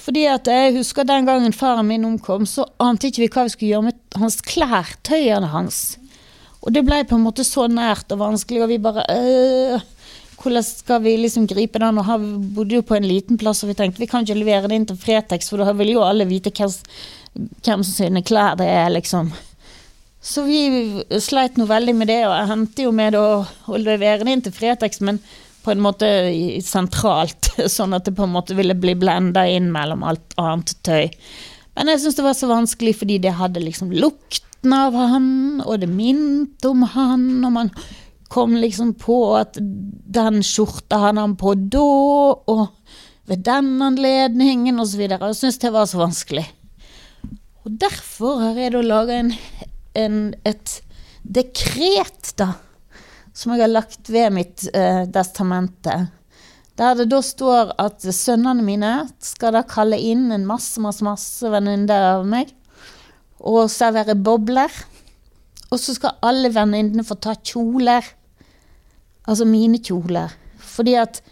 Fordi 0.00 0.24
at 0.32 0.48
jeg 0.48 0.74
husker 0.78 1.04
den 1.04 1.26
gangen 1.28 1.52
faren 1.52 1.86
min 1.86 2.04
omkom, 2.08 2.46
så 2.48 2.64
ante 2.80 3.10
ikke 3.10 3.24
vi 3.26 3.28
hva 3.28 3.44
vi 3.44 3.52
skulle 3.52 3.72
gjøre 3.74 3.88
med 3.90 4.20
hans 4.22 4.40
klær, 4.40 4.94
tøyene 5.04 5.50
hans. 5.52 5.98
Og 6.60 6.74
det 6.74 6.84
ble 6.84 7.00
på 7.08 7.16
en 7.16 7.24
måte 7.24 7.44
så 7.46 7.66
nært 7.70 8.12
og 8.12 8.20
vanskelig, 8.20 8.62
og 8.64 8.70
vi 8.72 8.82
bare 8.82 9.06
øh, 9.14 9.88
Hvordan 10.40 10.64
skal 10.64 11.02
vi 11.04 11.18
liksom 11.20 11.44
gripe 11.48 11.80
den? 11.82 11.98
Og 12.00 12.06
vi 12.22 12.54
bodde 12.56 12.78
jo 12.78 12.84
på 12.86 12.96
en 12.96 13.04
liten 13.04 13.36
plass, 13.40 13.60
og 13.64 13.72
vi 13.72 13.76
tenkte 13.76 14.00
vi 14.00 14.08
kan 14.08 14.24
ikke 14.24 14.38
levere 14.38 14.70
det 14.70 14.78
inn 14.78 14.86
til 14.88 14.96
Fretex, 14.96 15.50
for 15.52 15.60
da 15.60 15.74
vil 15.76 15.92
jo 15.92 16.04
alle 16.04 16.24
vite 16.28 16.52
hvem, 16.56 16.72
hvem 17.60 17.84
sine 17.84 18.22
klær 18.24 18.56
det 18.56 18.68
er, 18.72 18.88
liksom. 18.94 19.28
Så 20.20 20.44
vi 20.44 20.62
sleit 21.20 21.60
noe 21.60 21.68
veldig 21.68 21.94
med 21.96 22.08
det, 22.08 22.22
og 22.28 22.34
jeg 22.36 22.48
hendte 22.54 22.88
jo 22.88 22.94
med 22.96 23.16
å, 23.16 23.26
å 23.44 23.80
levere 23.80 24.24
det 24.24 24.32
inn 24.32 24.44
til 24.44 24.56
Fretex, 24.56 25.00
men 25.04 25.20
på 25.60 25.74
en 25.74 25.84
måte 25.84 26.08
sentralt, 26.64 27.52
sånn 27.76 27.96
at 27.96 28.08
det 28.08 28.16
på 28.16 28.24
en 28.24 28.34
måte 28.34 28.56
ville 28.56 28.76
bli 28.76 28.96
blenda 28.96 29.46
inn 29.48 29.68
mellom 29.72 30.04
alt 30.08 30.36
annet 30.40 30.72
tøy. 30.88 31.08
Men 31.76 31.92
jeg 31.92 32.02
syns 32.02 32.16
det 32.18 32.26
var 32.26 32.36
så 32.36 32.48
vanskelig 32.50 32.96
fordi 33.00 33.20
det 33.24 33.36
hadde 33.38 33.62
liksom 33.64 33.92
lukten 34.60 34.72
av 34.72 34.94
han, 34.94 35.62
og 35.64 35.80
det 35.80 35.88
minte 35.88 36.68
om 36.68 36.82
han, 36.82 37.44
og 37.44 37.52
man 37.52 37.70
kom 38.28 38.56
liksom 38.56 38.94
på 38.94 39.36
at 39.36 39.56
den 39.58 40.42
skjorta 40.42 40.98
hadde 40.98 41.20
han 41.20 41.36
på 41.36 41.54
da, 41.54 41.80
og 42.46 42.68
ved 43.26 43.44
den 43.44 43.80
anledningen, 43.82 44.80
osv. 44.80 45.00
Jeg 45.00 45.34
syntes 45.34 45.58
det 45.58 45.72
var 45.72 45.86
så 45.86 45.98
vanskelig. 45.98 46.46
Og 47.64 47.72
derfor 47.78 48.40
har 48.40 48.58
jeg 48.58 48.72
da 48.72 48.82
laga 48.82 49.22
et 49.94 50.82
dekret, 51.22 52.34
da, 52.36 52.54
som 53.32 53.52
jeg 53.52 53.62
har 53.62 53.72
lagt 53.72 54.10
ved 54.10 54.32
mitt 54.32 54.68
eh, 54.74 55.06
testamente. 55.12 56.10
Der 56.76 56.94
det 56.96 57.10
da 57.10 57.20
står 57.20 57.74
at 57.78 58.00
sønnene 58.00 58.62
mine 58.64 59.08
skal 59.20 59.52
da 59.52 59.62
kalle 59.62 59.98
inn 59.98 60.30
en 60.32 60.46
masse, 60.46 60.80
masse, 60.80 61.04
masse 61.04 61.44
venninner 61.50 62.16
av 62.16 62.26
meg. 62.26 62.54
Og 63.40 63.70
servere 63.72 64.16
bobler. 64.16 64.72
Og 65.70 65.78
så 65.80 65.94
skal 65.96 66.18
alle 66.26 66.50
venninnene 66.52 67.04
få 67.06 67.16
ta 67.22 67.36
kjoler. 67.36 68.04
Altså 69.26 69.46
mine 69.48 69.80
kjoler. 69.84 70.32
Fordi 70.60 70.96
at 71.00 71.22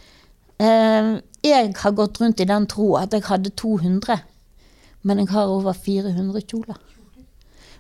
eh, 0.63 1.19
jeg 1.45 1.75
har 1.83 1.97
gått 1.97 2.21
rundt 2.21 2.41
i 2.41 2.49
den 2.49 2.67
tro 2.71 2.95
at 3.01 3.15
jeg 3.15 3.27
hadde 3.29 3.55
200. 3.57 4.19
Men 5.03 5.23
jeg 5.23 5.33
har 5.35 5.53
over 5.53 5.73
400 5.73 6.43
kjoler. 6.49 6.79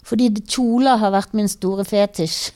Fordi 0.08 0.30
kjoler 0.48 1.00
har 1.00 1.12
vært 1.12 1.34
min 1.36 1.50
store 1.50 1.84
fetisj. 1.84 2.52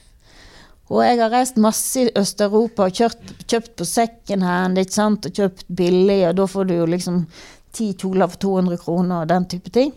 Og 0.91 1.01
jeg 1.05 1.19
har 1.21 1.31
reist 1.31 1.59
masse 1.61 2.01
i 2.01 2.11
Øst-Europa 2.19 2.87
og 2.89 2.97
kjørt, 2.97 3.21
kjøpt 3.47 3.75
på 3.79 3.85
her, 3.87 4.77
ikke 4.77 4.93
sant? 4.93 5.25
og 5.25 5.31
kjøpt 5.31 5.65
billig, 5.67 6.27
og 6.27 6.35
da 6.37 6.45
får 6.45 6.67
du 6.69 6.73
jo 6.75 6.85
liksom 6.85 7.25
ti 7.73 7.93
kjoler 7.93 8.27
for 8.27 8.37
200 8.37 8.77
kroner 8.77 9.21
og 9.21 9.29
den 9.29 9.45
type 9.49 9.69
ting. 9.69 9.93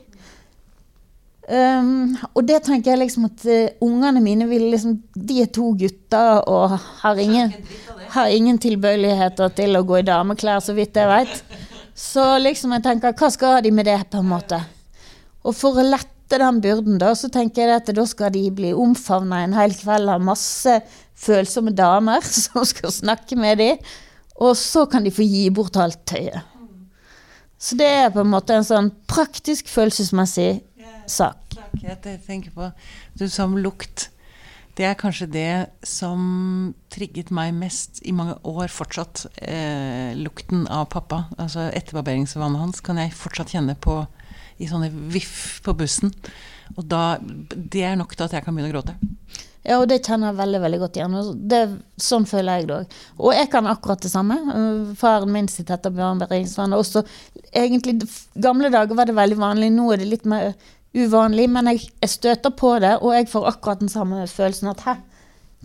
Um, 1.46 2.16
og 2.34 2.42
det 2.48 2.64
tenker 2.66 2.90
jeg 2.90 3.04
liksom 3.04 3.28
at 3.28 3.44
uh, 3.46 3.84
ungene 3.86 4.18
mine 4.18 4.48
vil 4.50 4.64
liksom 4.72 4.96
De 5.14 5.36
er 5.44 5.50
to 5.54 5.68
gutter 5.78 6.40
og 6.50 6.72
har 7.04 7.20
ingen, 7.22 7.52
har 8.10 8.32
ingen 8.34 8.58
tilbøyeligheter 8.58 9.52
til 9.54 9.78
å 9.78 9.84
gå 9.86 10.00
i 10.00 10.08
dameklær, 10.08 10.58
så 10.64 10.74
vidt 10.74 10.98
jeg 10.98 11.06
vet. 11.06 11.62
Så 11.94 12.24
liksom 12.42 12.74
jeg 12.74 12.82
tenker, 12.88 13.14
hva 13.14 13.30
skal 13.30 13.62
de 13.62 13.70
med 13.70 13.86
det, 13.86 14.00
på 14.10 14.24
en 14.24 14.32
måte? 14.32 14.58
Og 15.46 15.54
for 15.54 15.78
å 15.78 15.86
lette 15.86 16.42
den 16.42 16.58
byrden, 16.64 16.98
da, 16.98 17.12
så 17.14 17.30
tenker 17.30 17.62
jeg 17.62 17.78
at 17.78 17.94
da 17.94 18.08
skal 18.10 18.34
de 18.34 18.42
bli 18.50 18.74
omfavna 18.74 19.44
en 19.46 19.54
hel 19.54 19.78
kveld 19.78 20.10
av 20.16 20.26
masse 20.26 20.80
følsomme 21.14 21.70
damer 21.78 22.26
som 22.42 22.66
skal 22.66 22.90
snakke 22.90 23.38
med 23.38 23.62
dem. 23.62 23.90
Og 24.42 24.58
så 24.58 24.82
kan 24.90 25.06
de 25.06 25.14
få 25.14 25.22
gi 25.22 25.46
bort 25.54 25.78
alt 25.78 26.02
tøyet. 26.10 26.42
Så 27.56 27.78
det 27.78 27.86
er 27.88 28.10
på 28.12 28.20
en 28.20 28.34
måte 28.34 28.58
en 28.58 28.66
sånn 28.66 28.90
praktisk, 29.08 29.70
følelsesmessig 29.72 30.65
sak. 31.10 31.56
Jeg 31.82 32.20
tenker 32.26 32.52
på 32.54 32.70
Du 33.18 33.28
sa 33.28 33.46
om 33.46 33.56
lukt. 33.58 34.10
Det 34.76 34.84
er 34.84 34.98
kanskje 35.00 35.28
det 35.32 35.52
som 35.88 36.74
trigget 36.92 37.30
meg 37.32 37.54
mest 37.56 38.02
i 38.04 38.12
mange 38.12 38.36
år 38.44 38.68
fortsatt. 38.68 39.24
Eh, 39.40 40.12
lukten 40.18 40.66
av 40.68 40.90
pappa. 40.92 41.24
Altså 41.40 41.70
etterbarberingsvannet 41.70 42.60
hans 42.60 42.84
kan 42.84 43.00
jeg 43.00 43.16
fortsatt 43.16 43.54
kjenne 43.56 43.78
på 43.80 44.02
i 44.60 44.68
sånne 44.68 44.90
viff 45.12 45.62
på 45.64 45.72
bussen. 45.76 46.12
Og 46.76 46.84
da, 46.90 47.16
det 47.22 47.86
er 47.88 47.96
nok 47.96 48.12
til 48.16 48.26
at 48.26 48.36
jeg 48.36 48.44
kan 48.44 48.56
begynne 48.56 48.72
å 48.72 48.76
gråte. 48.76 48.96
Ja, 49.66 49.80
og 49.80 49.88
det 49.90 50.04
kjenner 50.06 50.30
jeg 50.30 50.38
veldig 50.38 50.60
veldig 50.62 50.78
godt 50.78 50.98
igjen. 50.98 51.14
Det, 51.50 51.60
sånn 51.98 52.26
føler 52.28 52.60
jeg 52.60 52.68
det 52.68 52.76
òg. 52.76 52.96
Og 53.18 53.32
jeg 53.34 53.48
kan 53.50 53.66
akkurat 53.66 54.04
det 54.04 54.12
samme. 54.12 54.36
Uh, 54.46 54.92
Faren 54.98 55.32
min 55.34 55.48
sitt 55.50 55.72
etterbarberingsvann. 55.74 56.76
Også 56.76 57.02
egentlig 57.50 57.96
gamle 58.38 58.70
dager 58.70 58.98
var 58.98 59.08
det 59.08 59.16
veldig 59.16 59.40
vanlig, 59.40 59.72
nå 59.74 59.88
er 59.90 60.02
det 60.02 60.10
litt 60.12 60.28
mer 60.28 60.52
uvanlig. 60.96 61.48
Men 61.52 61.70
jeg, 61.72 61.86
jeg 62.02 62.10
støter 62.14 62.52
på 62.56 62.74
det, 62.82 62.94
og 63.02 63.12
jeg 63.16 63.28
får 63.32 63.48
akkurat 63.52 63.82
den 63.84 63.92
samme 63.92 64.24
følelsen 64.30 64.70
at 64.72 64.84
hæ, 64.86 64.94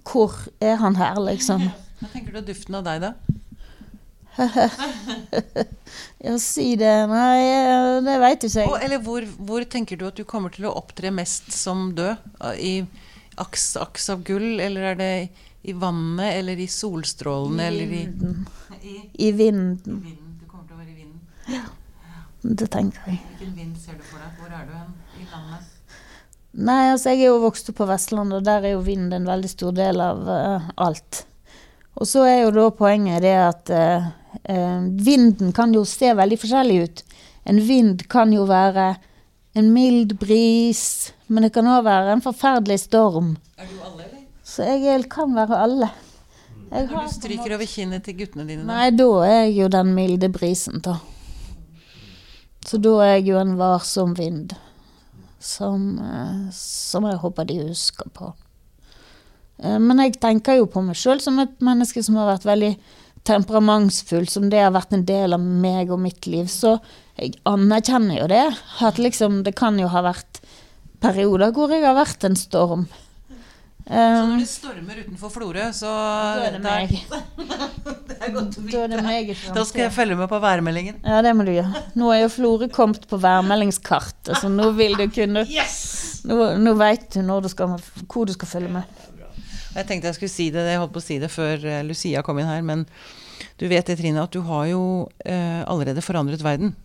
hvor 0.08 0.34
er 0.64 0.76
han 0.82 0.96
her, 1.00 1.20
liksom? 1.28 1.68
Hva 2.02 2.10
tenker 2.14 2.34
du 2.34 2.40
om 2.42 2.46
duften 2.48 2.78
av 2.80 2.88
deg, 2.88 3.08
da? 3.08 3.14
Ja, 6.24 6.36
si 6.40 6.76
det. 6.80 6.92
Nei, 7.10 7.42
det 8.06 8.14
veit 8.22 8.44
ikke 8.48 8.64
Og, 8.68 8.76
jeg. 8.78 8.84
eller 8.86 9.02
hvor, 9.04 9.26
hvor 9.44 9.66
tenker 9.70 9.98
du 10.00 10.06
at 10.08 10.18
du 10.20 10.24
kommer 10.28 10.54
til 10.54 10.68
å 10.70 10.74
opptre 10.80 11.12
mest 11.14 11.50
som 11.56 11.90
død? 11.98 12.22
I 12.62 12.74
aks, 13.42 13.72
aks 13.82 14.08
av 14.14 14.22
gull, 14.28 14.60
eller 14.62 14.92
er 14.94 15.00
det 15.00 15.12
i 15.68 15.74
vannet, 15.78 16.38
eller 16.40 16.62
i 16.62 16.68
solstrålene, 16.72 17.68
eller 17.70 17.86
i, 17.86 18.02
Vinden. 18.06 18.48
i 18.82 18.96
I 19.28 19.32
vinden. 19.38 20.00
vinden? 20.06 20.38
Du 20.42 20.46
kommer 20.50 20.66
til 20.70 20.78
å 20.78 20.80
være 20.80 20.94
i 20.94 21.00
vinden. 21.02 21.22
Det 22.62 22.70
tenker 22.74 23.12
jeg. 23.12 23.20
Hvilken 23.36 23.56
vind 23.60 23.76
ser 23.82 23.98
du 24.00 24.06
for 24.08 24.22
deg? 24.24 24.38
Hvor 24.40 24.56
er 24.58 24.66
du 24.70 24.74
hen 24.78 24.94
Nei, 26.52 26.92
altså 26.92 27.14
jeg 27.14 27.22
er 27.22 27.30
jo 27.30 27.44
vokst 27.46 27.70
opp 27.72 27.78
på 27.80 27.88
Vestlandet, 27.88 28.42
og 28.42 28.48
der 28.48 28.66
er 28.68 28.74
jo 28.76 28.82
vind 28.84 29.14
en 29.16 29.28
veldig 29.30 29.52
stor 29.52 29.76
del 29.76 30.02
av 30.04 30.26
uh, 30.28 30.72
alt. 30.84 31.24
Og 31.96 32.08
så 32.08 32.26
er 32.28 32.42
jo 32.42 32.52
da 32.56 32.66
poenget 32.76 33.24
det 33.24 33.36
at 33.40 33.72
uh, 33.72 34.10
uh, 34.52 34.82
vinden 35.06 35.54
kan 35.56 35.72
jo 35.76 35.86
se 35.88 36.12
veldig 36.18 36.40
forskjellig 36.42 36.82
ut. 36.84 37.04
En 37.48 37.62
vind 37.64 38.04
kan 38.12 38.34
jo 38.36 38.44
være 38.50 38.94
en 39.56 39.72
mild 39.72 40.18
bris, 40.20 41.14
men 41.28 41.48
det 41.48 41.54
kan 41.56 41.68
òg 41.72 41.86
være 41.88 42.18
en 42.18 42.24
forferdelig 42.24 42.82
storm. 42.86 43.36
Er 43.56 43.68
du 43.72 43.80
alle, 43.88 44.08
eller? 44.10 44.26
Så 44.44 44.68
jeg 44.68 45.06
kan 45.12 45.32
være 45.36 45.60
alle. 45.64 45.92
Jeg 46.72 46.88
Når 46.88 47.08
du 47.08 47.14
stryker 47.14 47.56
over 47.56 47.68
kinnet 47.68 48.04
til 48.04 48.16
guttene 48.20 48.46
dine? 48.48 48.64
da? 48.64 48.68
Nei, 48.74 48.92
da 48.96 49.08
er 49.28 49.40
jeg 49.46 49.56
jo 49.58 49.72
den 49.72 49.96
milde 49.96 50.30
brisen, 50.32 50.80
da. 50.84 50.98
Så 52.68 52.80
da 52.80 52.94
er 53.04 53.16
jeg 53.18 53.32
jo 53.32 53.40
en 53.42 53.58
varsom 53.60 54.14
vind. 54.20 54.56
Som, 55.42 55.98
eh, 56.00 56.50
som 56.54 57.08
jeg 57.10 57.20
håper 57.24 57.48
de 57.50 57.60
husker 57.68 58.10
på. 58.14 58.34
Eh, 59.62 59.80
Men 59.80 59.98
jeg 60.04 60.20
tenker 60.22 60.60
jo 60.60 60.68
på 60.70 60.84
meg 60.86 60.96
sjøl 60.96 61.22
som 61.22 61.40
et 61.42 61.60
menneske 61.60 62.04
som 62.06 62.16
har 62.20 62.30
vært 62.36 62.46
veldig 62.46 62.76
temperamentsfull, 63.28 64.28
som 64.30 64.50
det 64.50 64.62
har 64.62 64.74
vært 64.74 64.94
en 64.94 65.06
del 65.06 65.34
av 65.34 65.40
meg 65.42 65.92
og 65.94 66.00
mitt 66.02 66.26
liv. 66.30 66.46
Så 66.50 66.80
jeg 67.18 67.36
anerkjenner 67.46 68.22
jo 68.22 68.28
det. 68.32 68.46
At 68.82 68.98
liksom, 69.02 69.44
det 69.44 69.56
kan 69.56 69.78
jo 69.80 69.90
ha 69.94 70.02
vært 70.06 70.42
perioder 71.02 71.54
hvor 71.54 71.74
jeg 71.74 71.86
har 71.86 71.98
vært 71.98 72.26
en 72.26 72.38
storm. 72.38 72.88
Så 73.92 73.98
Um, 73.98 74.30
når 74.32 74.40
det 74.40 74.48
stormer 74.48 75.00
utenfor 75.04 75.32
Florø, 75.34 75.64
så 75.76 75.90
da 75.92 76.46
er 76.48 76.54
det 76.56 76.60
meg. 76.64 76.94
Det 78.08 79.50
Da 79.52 79.64
skal 79.68 79.82
jeg 79.84 79.92
følge 79.92 80.16
med 80.16 80.30
på 80.32 80.40
værmeldingen. 80.40 81.02
Ja, 81.04 81.20
det 81.26 81.34
må 81.36 81.44
du 81.44 81.52
gjøre. 81.52 81.82
Nå 82.00 82.12
er 82.16 82.22
jo 82.22 82.30
Florø 82.32 82.70
kommet 82.72 83.04
på 83.12 83.20
værmeldingskartet, 83.20 84.38
så 84.40 84.48
nå 84.48 84.70
vil 84.78 84.96
du 84.96 85.10
kunne 85.12 85.44
Nå, 86.24 86.38
nå 86.62 86.76
veit 86.78 87.10
du 87.18 87.26
du 87.42 87.50
skal, 87.50 87.76
hvor 88.06 88.30
du 88.30 88.32
skal 88.38 88.48
følge 88.48 88.70
med. 88.70 89.02
Jeg 89.76 89.88
tenkte 89.90 90.08
jeg 90.08 90.16
skulle 90.20 90.36
si 90.38 90.50
det, 90.54 90.64
jeg 90.70 90.80
holdt 90.80 90.94
på 90.94 91.02
å 91.02 91.06
si 91.10 91.18
det 91.20 91.32
før 91.32 91.66
eh, 91.66 91.84
Lucia 91.88 92.22
kom 92.24 92.40
inn 92.40 92.48
her, 92.48 92.62
men 92.64 92.86
du 93.60 93.68
vet 93.72 93.88
det, 93.88 93.98
Trine, 94.00 94.24
at 94.24 94.32
du 94.32 94.40
har 94.46 94.68
jo 94.70 94.84
eh, 95.26 95.64
allerede 95.68 96.04
forandret 96.06 96.44
verden. 96.46 96.76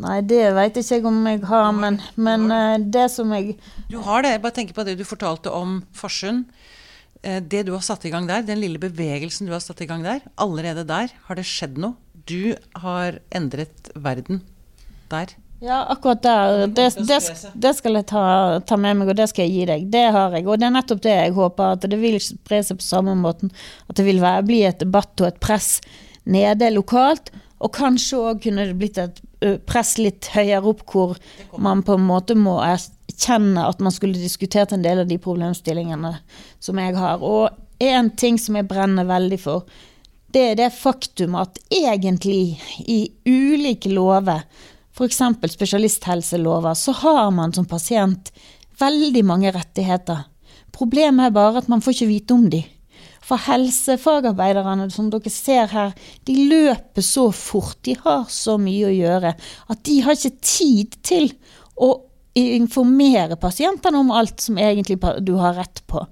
Nei, 0.00 0.20
det 0.24 0.40
veit 0.56 0.78
ikke 0.80 0.96
jeg 0.96 1.04
om 1.08 1.18
jeg 1.28 1.42
har, 1.50 1.72
men, 1.76 1.98
men 2.16 2.46
eh, 2.54 2.78
det 2.94 3.08
som 3.12 3.32
jeg 3.36 3.56
Du 3.90 3.98
har 4.06 4.24
det. 4.24 4.38
Bare 4.40 4.54
tenker 4.56 4.76
på 4.76 4.84
det 4.86 4.96
du 4.96 5.04
fortalte 5.04 5.52
om 5.52 5.82
Farsund. 5.96 6.46
Eh, 7.22 7.40
Det 7.42 7.66
du 7.68 7.74
har 7.74 7.84
satt 7.84 8.06
i 8.08 8.12
gang 8.12 8.28
der, 8.30 8.46
den 8.46 8.62
lille 8.62 8.80
bevegelsen 8.80 9.46
du 9.50 9.52
har 9.52 9.60
satt 9.60 9.82
i 9.84 9.88
gang 9.90 10.02
der, 10.06 10.22
allerede 10.40 10.86
der 10.88 11.12
har 11.26 11.36
det 11.36 11.44
skjedd 11.48 11.76
noe. 11.82 11.98
Du 12.30 12.54
har 12.80 13.18
endret 13.34 13.90
verden 13.94 14.40
der. 15.10 15.34
Ja, 15.60 15.82
akkurat 15.92 16.22
der. 16.24 16.66
Det, 16.72 16.86
det, 17.04 17.18
det 17.60 17.72
skal 17.76 17.98
jeg 17.98 18.06
ta, 18.08 18.24
ta 18.64 18.76
med 18.80 18.96
meg, 18.96 19.10
og 19.12 19.18
det 19.18 19.26
skal 19.28 19.44
jeg 19.44 19.52
gi 19.52 19.64
deg. 19.68 19.88
Det 19.92 20.06
har 20.16 20.32
jeg. 20.32 20.46
Og 20.48 20.56
det 20.60 20.68
er 20.70 20.76
nettopp 20.78 21.02
det 21.04 21.12
jeg 21.18 21.34
håper, 21.36 21.74
at 21.76 21.84
det 21.92 21.98
vil 22.00 22.16
spre 22.24 22.62
seg 22.64 22.78
på 22.80 22.86
samme 22.86 23.12
måten. 23.20 23.52
At 23.90 23.98
det 24.00 24.06
vil 24.06 24.22
være, 24.24 24.46
bli 24.48 24.62
et 24.64 24.80
debatt 24.80 25.12
og 25.20 25.28
et 25.28 25.40
press 25.44 25.74
nede 26.24 26.70
lokalt. 26.72 27.28
Og 27.60 27.74
kanskje 27.76 28.22
òg 28.30 28.40
kunne 28.46 28.64
det 28.70 28.78
blitt 28.80 29.00
et 29.02 29.20
press 29.66 29.96
litt 29.98 30.28
høyere 30.34 30.72
opp, 30.72 30.82
hvor 30.90 31.16
man 31.58 31.84
på 31.86 31.96
en 31.96 32.06
måte 32.08 32.36
må 32.36 32.58
erkjenne 32.64 33.64
at 33.66 33.80
man 33.80 33.94
skulle 33.94 34.20
diskutert 34.20 34.74
en 34.76 34.84
del 34.84 35.02
av 35.02 35.08
de 35.10 35.18
problemstillingene 35.20 36.14
som 36.60 36.80
jeg 36.80 36.96
har. 36.98 37.24
Og 37.24 37.48
én 37.80 38.10
ting 38.20 38.38
som 38.38 38.58
jeg 38.58 38.68
brenner 38.68 39.08
veldig 39.08 39.40
for, 39.40 39.64
det 40.30 40.42
er 40.52 40.58
det 40.60 40.70
faktum 40.76 41.34
at 41.40 41.58
egentlig 41.72 42.60
i 42.86 43.00
ulike 43.26 43.90
lover, 43.90 44.44
f.eks. 44.94 45.22
spesialisthelselover, 45.56 46.74
så 46.74 46.94
har 47.00 47.30
man 47.34 47.54
som 47.56 47.66
pasient 47.66 48.30
veldig 48.80 49.24
mange 49.26 49.52
rettigheter. 49.54 50.26
Problemet 50.72 51.30
er 51.30 51.34
bare 51.34 51.62
at 51.62 51.68
man 51.72 51.82
får 51.82 51.96
ikke 51.96 52.12
vite 52.12 52.36
om 52.36 52.46
de. 52.52 52.62
For 53.30 53.38
helsefagarbeiderne, 53.46 54.88
som 54.90 55.06
dere 55.12 55.30
ser 55.30 55.70
her, 55.70 55.94
de 56.26 56.34
løper 56.50 57.04
så 57.06 57.28
fort, 57.30 57.78
de 57.86 57.94
har 58.02 58.24
så 58.32 58.56
mye 58.58 58.88
å 58.88 58.94
gjøre, 58.94 59.34
at 59.70 59.82
de 59.86 60.00
har 60.02 60.18
ikke 60.18 60.42
tid 60.42 60.96
til 61.06 61.30
å 61.78 61.92
informere 62.34 63.38
pasientene 63.38 64.02
om 64.02 64.10
alt 64.14 64.42
som 64.42 64.58
egentlig 64.58 64.98
du 65.26 65.36
har 65.38 65.54
rett 65.58 65.82
på. 65.90 66.02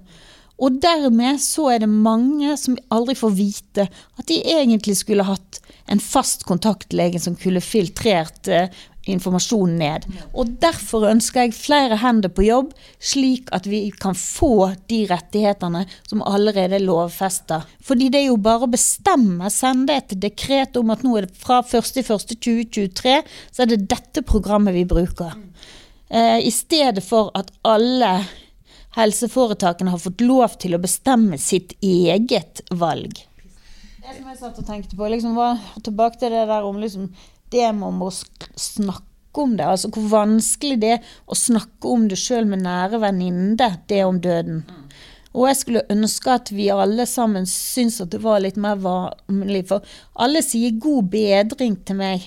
Og 0.59 0.79
dermed 0.83 1.39
så 1.39 1.69
er 1.73 1.83
det 1.83 1.91
mange 1.91 2.55
som 2.59 2.75
aldri 2.91 3.15
får 3.15 3.35
vite 3.35 3.85
at 3.87 4.27
de 4.27 4.41
egentlig 4.43 4.97
skulle 4.99 5.27
hatt 5.27 5.61
en 5.89 6.01
fast 6.03 6.43
kontaktlege 6.47 7.21
som 7.23 7.37
kunne 7.39 7.63
filtrert 7.63 8.49
eh, 8.51 8.67
informasjon 9.11 9.75
ned. 9.79 10.07
Og 10.33 10.55
derfor 10.61 11.07
ønsker 11.09 11.45
jeg 11.47 11.57
flere 11.57 11.99
hender 12.01 12.31
på 12.33 12.45
jobb, 12.47 12.73
slik 12.99 13.49
at 13.55 13.67
vi 13.69 13.85
kan 13.91 14.17
få 14.17 14.71
de 14.91 15.03
rettighetene 15.09 15.85
som 16.09 16.23
allerede 16.25 16.79
er 16.79 16.85
lovfesta. 16.85 17.61
Fordi 17.85 18.09
det 18.13 18.23
er 18.23 18.29
jo 18.29 18.39
bare 18.41 18.67
å 18.67 18.71
bestemme, 18.71 19.49
sende 19.53 19.97
et 19.99 20.15
dekret 20.21 20.77
om 20.79 20.93
at 20.93 21.05
nå 21.05 21.17
er 21.17 21.27
det 21.27 21.39
fra 21.39 21.61
1.1.2023, 21.65 23.15
så 23.51 23.63
er 23.63 23.73
det 23.73 23.85
dette 23.89 24.25
programmet 24.27 24.75
vi 24.77 24.85
bruker. 24.89 25.33
Eh, 26.09 26.39
I 26.47 26.51
stedet 26.51 27.03
for 27.05 27.31
at 27.37 27.51
alle 27.67 28.13
helseforetakene 28.97 29.93
har 29.93 30.01
fått 30.01 30.21
lov 30.25 30.57
til 30.61 30.75
å 30.75 30.81
bestemme 30.81 31.37
sitt 31.41 31.75
eget 31.85 32.63
valg. 32.71 33.25
Det 33.99 34.15
som 34.15 34.29
jeg 34.31 34.39
satt 34.39 34.57
og 34.57 34.65
tenkte 34.65 34.97
på, 34.97 35.05
liksom 35.11 35.35
var 35.37 35.59
tilbake 35.85 36.17
til 36.17 36.33
det 36.33 36.47
der 36.49 36.65
om 36.65 36.79
liksom, 36.81 37.11
det 37.53 37.69
med 37.75 38.07
å 38.07 38.11
snakke 38.11 39.43
om 39.43 39.55
det. 39.57 39.67
Altså 39.67 39.91
hvor 39.93 40.07
vanskelig 40.11 40.79
det 40.81 40.95
er 40.97 41.13
å 41.29 41.37
snakke 41.37 41.91
om 41.91 42.07
det 42.09 42.19
sjøl 42.19 42.49
med 42.49 42.63
nære 42.65 43.01
venninne, 43.03 43.69
det 43.89 44.03
om 44.05 44.19
døden. 44.23 44.63
Og 45.37 45.45
jeg 45.45 45.59
skulle 45.59 45.85
ønske 45.93 46.33
at 46.33 46.49
vi 46.55 46.71
alle 46.73 47.05
sammen 47.05 47.45
syntes 47.49 48.01
at 48.01 48.11
det 48.15 48.23
var 48.23 48.41
litt 48.41 48.57
mer 48.57 48.79
vanlig, 48.81 49.67
for 49.69 49.85
alle 50.17 50.41
sier 50.41 50.73
'god 50.73 51.11
bedring' 51.13 51.77
til 51.85 51.99
meg. 51.99 52.25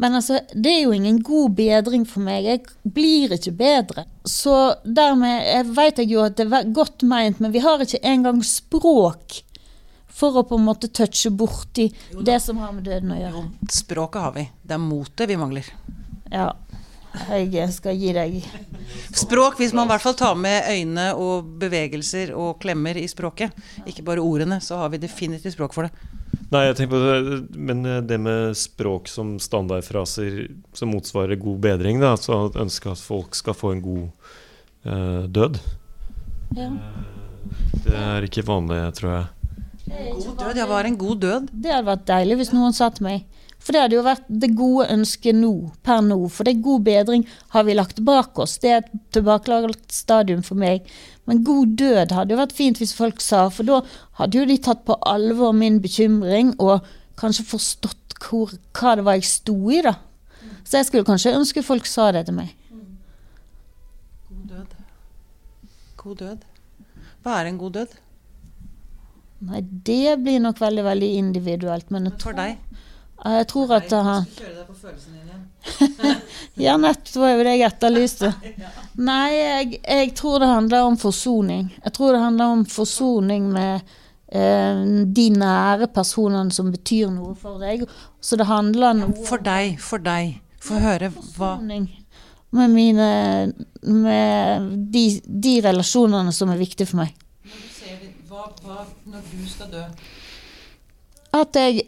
Men 0.00 0.16
altså, 0.16 0.40
det 0.54 0.72
er 0.72 0.82
jo 0.82 0.96
ingen 0.96 1.20
god 1.22 1.50
bedring 1.58 2.06
for 2.08 2.24
meg. 2.24 2.44
Jeg 2.44 2.92
blir 2.94 3.34
ikke 3.36 3.52
bedre. 3.52 4.06
Så 4.24 4.74
dermed 4.84 5.44
jeg 5.44 5.66
vet 5.76 5.98
jeg 6.00 6.12
jo 6.14 6.22
at 6.24 6.38
det 6.38 6.46
er 6.48 6.72
godt 6.72 7.04
meint, 7.04 7.40
men 7.40 7.52
vi 7.52 7.60
har 7.60 7.82
ikke 7.84 8.00
engang 8.02 8.40
språk 8.44 9.42
for 10.20 10.36
å 10.36 10.46
på 10.46 10.58
en 10.60 10.66
måte 10.68 10.90
touche 10.92 11.32
borti 11.32 11.88
det 12.20 12.40
som 12.44 12.60
har 12.60 12.74
med 12.76 12.84
døden 12.88 13.14
å 13.14 13.20
gjøre. 13.20 13.44
Språket 13.72 14.26
har 14.26 14.34
vi. 14.36 14.48
Det 14.62 14.76
er 14.76 14.82
motet 14.84 15.30
vi 15.30 15.38
mangler. 15.40 15.70
Ja, 16.30 16.52
jeg 17.30 17.66
skal 17.74 17.98
gi 17.98 18.12
deg 18.14 18.36
Språk, 19.18 19.58
hvis 19.58 19.72
man 19.74 19.88
i 19.88 19.90
hvert 19.90 20.02
fall 20.02 20.16
tar 20.18 20.36
med 20.38 20.68
øyne 20.70 21.08
og 21.18 21.48
bevegelser 21.58 22.32
og 22.38 22.60
klemmer 22.62 22.98
i 22.98 23.06
språket, 23.10 23.54
ikke 23.86 24.04
bare 24.06 24.22
ordene, 24.22 24.60
så 24.62 24.78
har 24.82 24.92
vi 24.92 25.00
definitivt 25.02 25.56
språk 25.56 25.74
for 25.74 25.86
det. 25.86 26.10
Nei, 26.50 26.64
jeg 26.66 26.76
tenker 26.78 26.94
på 26.94 27.00
det, 27.02 27.40
men 27.58 27.82
eh, 27.86 28.00
det 28.02 28.18
med 28.22 28.56
språk 28.58 29.10
som 29.10 29.36
standardfraser 29.42 30.40
som 30.74 30.90
motsvarer 30.94 31.38
god 31.38 31.60
bedring, 31.62 32.00
da, 32.02 32.14
altså 32.16 32.48
ønske 32.58 32.90
at 32.90 33.02
folk 33.02 33.38
skal 33.38 33.58
få 33.58 33.74
en 33.74 33.84
god 33.84 34.06
eh, 34.86 35.22
død. 35.30 35.60
ja. 36.58 36.70
Det 37.84 37.94
er 37.96 38.26
ikke 38.26 38.44
vanlig, 38.46 38.82
tror 38.98 39.10
jeg. 39.10 39.39
God 39.90 40.38
død, 40.38 40.56
ja, 40.56 40.66
hva 40.70 40.80
er 40.80 40.88
en 40.90 40.98
god 40.98 41.20
død? 41.24 41.50
Det 41.50 41.72
hadde 41.72 41.88
vært 41.88 42.08
deilig 42.08 42.36
hvis 42.40 42.52
noen 42.54 42.74
sa 42.76 42.90
til 42.94 43.06
meg. 43.08 43.26
For 43.60 43.76
det 43.76 43.82
hadde 43.82 43.96
jo 43.98 44.04
vært 44.06 44.28
det 44.42 44.50
gode 44.56 44.86
ønsket 44.94 45.36
nå, 45.36 45.52
per 45.84 46.00
nå. 46.04 46.16
For 46.32 46.48
det 46.48 46.54
er 46.54 46.62
god 46.64 46.84
bedring 46.86 47.24
har 47.52 47.66
vi 47.66 47.76
lagt 47.76 48.00
bak 48.06 48.38
oss. 48.40 48.56
Det 48.62 48.70
er 48.70 48.78
et 48.80 48.92
tilbakelagt 49.12 49.92
stadium 49.92 50.44
for 50.46 50.60
meg. 50.60 50.86
Men 51.28 51.42
god 51.44 51.74
død 51.80 52.14
hadde 52.16 52.32
jo 52.34 52.40
vært 52.40 52.56
fint 52.56 52.80
hvis 52.80 52.94
folk 52.96 53.20
sa, 53.24 53.48
for 53.52 53.68
da 53.68 53.82
hadde 54.20 54.40
jo 54.40 54.46
de 54.48 54.56
tatt 54.64 54.86
på 54.88 54.96
alvor 55.06 55.52
min 55.56 55.80
bekymring 55.84 56.54
og 56.58 56.86
kanskje 57.20 57.44
forstått 57.50 58.16
hvor, 58.20 58.52
hva 58.76 58.96
det 58.96 59.04
var 59.04 59.18
jeg 59.18 59.28
sto 59.28 59.56
i, 59.72 59.82
da. 59.84 59.98
Så 60.64 60.80
jeg 60.80 60.88
skulle 60.88 61.08
kanskje 61.08 61.36
ønske 61.36 61.64
folk 61.66 61.88
sa 61.88 62.10
det 62.16 62.26
til 62.28 62.36
meg. 62.36 62.54
God 64.30 64.46
død. 64.54 64.78
God 66.00 66.22
død. 66.22 66.46
Hva 67.20 67.40
er 67.40 67.50
en 67.50 67.60
god 67.60 67.76
død? 67.76 68.00
Nei, 69.40 69.60
det 69.62 70.18
blir 70.20 70.40
nok 70.44 70.58
veldig, 70.60 70.84
veldig 70.84 71.10
individuelt. 71.16 71.88
Men 71.94 72.10
jeg 72.10 72.12
For 72.16 72.24
tror, 72.26 72.36
deg? 72.40 72.58
jeg 73.24 73.46
tror 73.52 73.72
at 73.78 73.94
følelsen 74.82 75.16
din. 75.16 75.26
Ja, 76.60 76.76
nettopp 76.80 77.16
var 77.22 77.32
jo 77.34 77.44
det 77.44 77.54
jeg 77.56 77.66
etterlyste. 77.68 78.30
Nei, 79.10 79.30
jeg, 79.32 79.80
jeg 79.80 80.12
tror 80.18 80.42
det 80.42 80.50
handler 80.50 80.90
om 80.90 80.98
forsoning. 81.00 81.70
Jeg 81.84 81.94
tror 81.96 82.12
det 82.16 82.22
handler 82.24 82.54
om 82.58 82.64
forsoning 82.68 83.48
med 83.54 83.80
eh, 84.28 84.82
de 85.20 85.26
nære 85.36 85.88
personene 85.94 86.52
som 86.52 86.68
betyr 86.74 87.08
noe 87.14 87.32
for 87.38 87.60
deg. 87.62 87.86
Så 88.20 88.36
det 88.40 88.48
handler 88.50 88.98
noe 88.98 89.24
For 89.28 89.40
deg, 89.44 89.78
for 89.80 90.04
deg. 90.04 90.36
Få 90.60 90.76
høre 90.82 91.08
hva 91.14 91.24
forsoning 91.56 91.88
med 92.50 92.72
mine 92.74 93.04
Med 93.86 94.64
de, 94.92 95.04
de 95.24 95.52
relasjonene 95.64 96.32
som 96.34 96.50
er 96.52 96.58
viktige 96.60 96.88
for 96.90 97.00
meg. 97.04 97.14
Hva, 98.40 98.50
hva 98.64 98.84
når 99.12 99.24
du 99.30 99.48
skal 99.48 99.72
dø? 99.72 99.82
At 101.36 101.56
jeg 101.58 101.86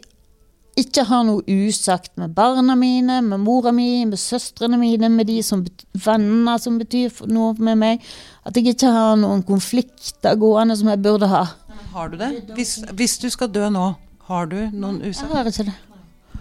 ikke 0.79 1.03
har 1.05 1.25
noe 1.27 1.43
usagt 1.45 2.15
med 2.17 2.33
barna 2.33 2.75
mine, 2.77 3.19
med 3.21 3.41
mora 3.43 3.71
mi, 3.75 4.05
med 4.09 4.17
søstrene 4.17 4.77
mine, 4.81 5.09
med 5.09 5.29
de 5.29 5.39
som 5.45 5.61
venner 6.05 6.61
som 6.61 6.79
betyr 6.81 7.23
noe 7.29 7.53
med 7.61 7.77
meg. 7.81 8.07
At 8.45 8.57
jeg 8.57 8.73
ikke 8.73 8.91
har 8.93 9.17
noen 9.21 9.43
konflikter 9.45 10.37
gående 10.39 10.77
som 10.79 10.89
jeg 10.89 11.01
burde 11.03 11.29
ha. 11.29 11.45
Har 11.93 12.09
du 12.09 12.17
det? 12.17 12.31
Hvis, 12.57 12.79
hvis 12.93 13.19
du 13.21 13.29
skal 13.33 13.51
dø 13.53 13.69
nå, 13.73 13.91
har 14.29 14.49
du 14.49 14.57
noen 14.71 15.01
usagt? 15.03 15.27
Jeg 15.29 15.37
har 15.37 15.51
ikke 15.51 15.67
det. 15.69 15.77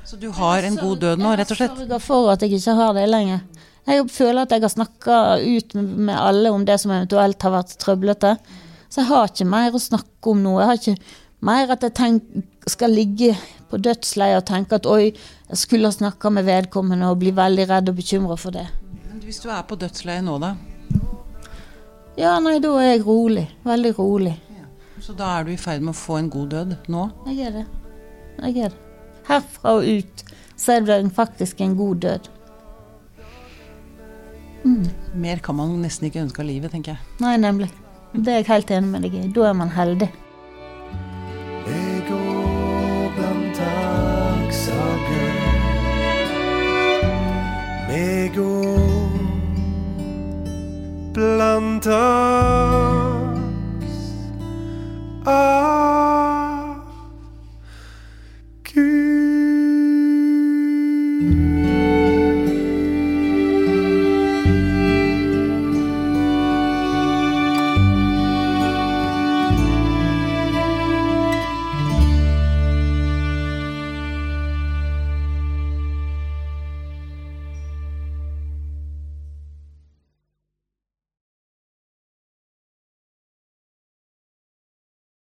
Så 0.09 0.19
du 0.19 0.31
har 0.35 0.65
en 0.67 0.81
god 0.81 1.05
død 1.05 1.21
nå, 1.21 1.37
rett 1.39 1.53
og 1.53 1.61
slett? 1.61 1.77
Jeg 1.77 1.89
sørger 1.89 2.05
for 2.07 2.33
at 2.33 2.43
jeg 2.45 2.57
ikke 2.57 2.77
har 2.81 2.97
det 2.97 3.05
lenger. 3.09 3.45
Jeg 3.89 4.09
føler 4.15 4.45
at 4.45 4.53
jeg 4.55 4.63
har 4.63 4.73
snakka 4.73 5.21
ut 5.43 5.77
med, 5.77 5.95
med 6.09 6.17
alle 6.17 6.51
om 6.55 6.65
det 6.67 6.79
som 6.81 6.93
eventuelt 6.95 7.43
har 7.43 7.55
vært 7.57 7.77
trøblete. 7.83 8.37
Så 8.93 9.01
jeg 9.01 9.09
har 9.09 9.30
ikke 9.30 9.49
mer 9.49 9.72
å 9.72 9.80
snakke 9.80 10.32
om 10.34 10.43
nå. 10.45 10.59
Jeg 10.61 10.68
har 10.68 10.80
ikke 10.80 10.97
mer 11.49 11.70
at 11.72 11.84
jeg 11.86 11.95
tenk, 11.97 12.26
skal 12.68 12.93
ligge 12.93 13.30
på 13.70 13.80
dødsleiet 13.80 14.43
og 14.43 14.45
tenke 14.51 14.76
at 14.76 14.88
oi, 14.90 15.14
jeg 15.49 15.61
skulle 15.62 15.88
ha 15.88 15.97
snakka 15.97 16.28
med 16.36 16.45
vedkommende 16.45 17.09
og 17.09 17.22
bli 17.22 17.32
veldig 17.34 17.64
redd 17.70 17.88
og 17.88 17.97
bekymra 17.97 18.36
for 18.36 18.53
det. 18.55 18.66
Men 19.09 19.22
hvis 19.24 19.40
du 19.40 19.49
er 19.49 19.64
på 19.64 19.78
dødsleiet 19.80 20.26
nå, 20.26 20.36
da? 20.43 20.53
Ja, 22.20 22.36
nei, 22.45 22.59
da 22.61 22.74
er 22.76 22.90
jeg 22.90 23.07
rolig. 23.07 23.47
Veldig 23.64 23.95
rolig. 23.97 24.34
Så 25.03 25.16
da 25.18 25.32
er 25.38 25.49
du 25.49 25.55
i 25.55 25.59
ferd 25.59 25.80
med 25.82 25.95
å 25.95 25.99
få 25.99 26.20
en 26.20 26.28
god 26.30 26.53
død 26.53 26.74
nå? 26.93 27.07
Jeg 27.32 27.49
er 27.49 27.57
det. 27.57 27.64
Jeg 28.45 28.66
er 28.68 28.74
det. 28.74 28.90
Herfra 29.26 29.78
og 29.78 29.88
ut 29.88 30.24
så 30.61 30.76
er 30.76 30.84
det 30.86 30.99
faktisk 31.16 31.64
en 31.64 31.74
god 31.80 32.05
død. 32.05 32.28
Mer 35.18 35.40
kan 35.43 35.59
man 35.59 35.74
nesten 35.82 36.07
ikke 36.07 36.22
ønske 36.22 36.45
av 36.45 36.47
livet, 36.47 36.70
tenker 36.76 36.95
jeg. 36.95 37.16
Nei, 37.24 37.34
nemlig. 37.40 37.72
Det 38.15 38.29
er 38.29 38.43
jeg 38.43 38.47
helt 38.47 38.71
enig 38.71 38.91
med 38.93 39.01
deg 39.07 39.15
i. 39.17 39.23
Da 39.33 39.41
er 39.49 39.55
man 39.57 39.71
heldig. 39.73 40.09
Jeg 41.67 42.03
går 42.09 43.13
blant 43.17 43.57
takksaker. 43.57 45.33
Vi 47.89 48.28
går 48.36 49.09
blant 51.16 51.82
taks 51.89 52.53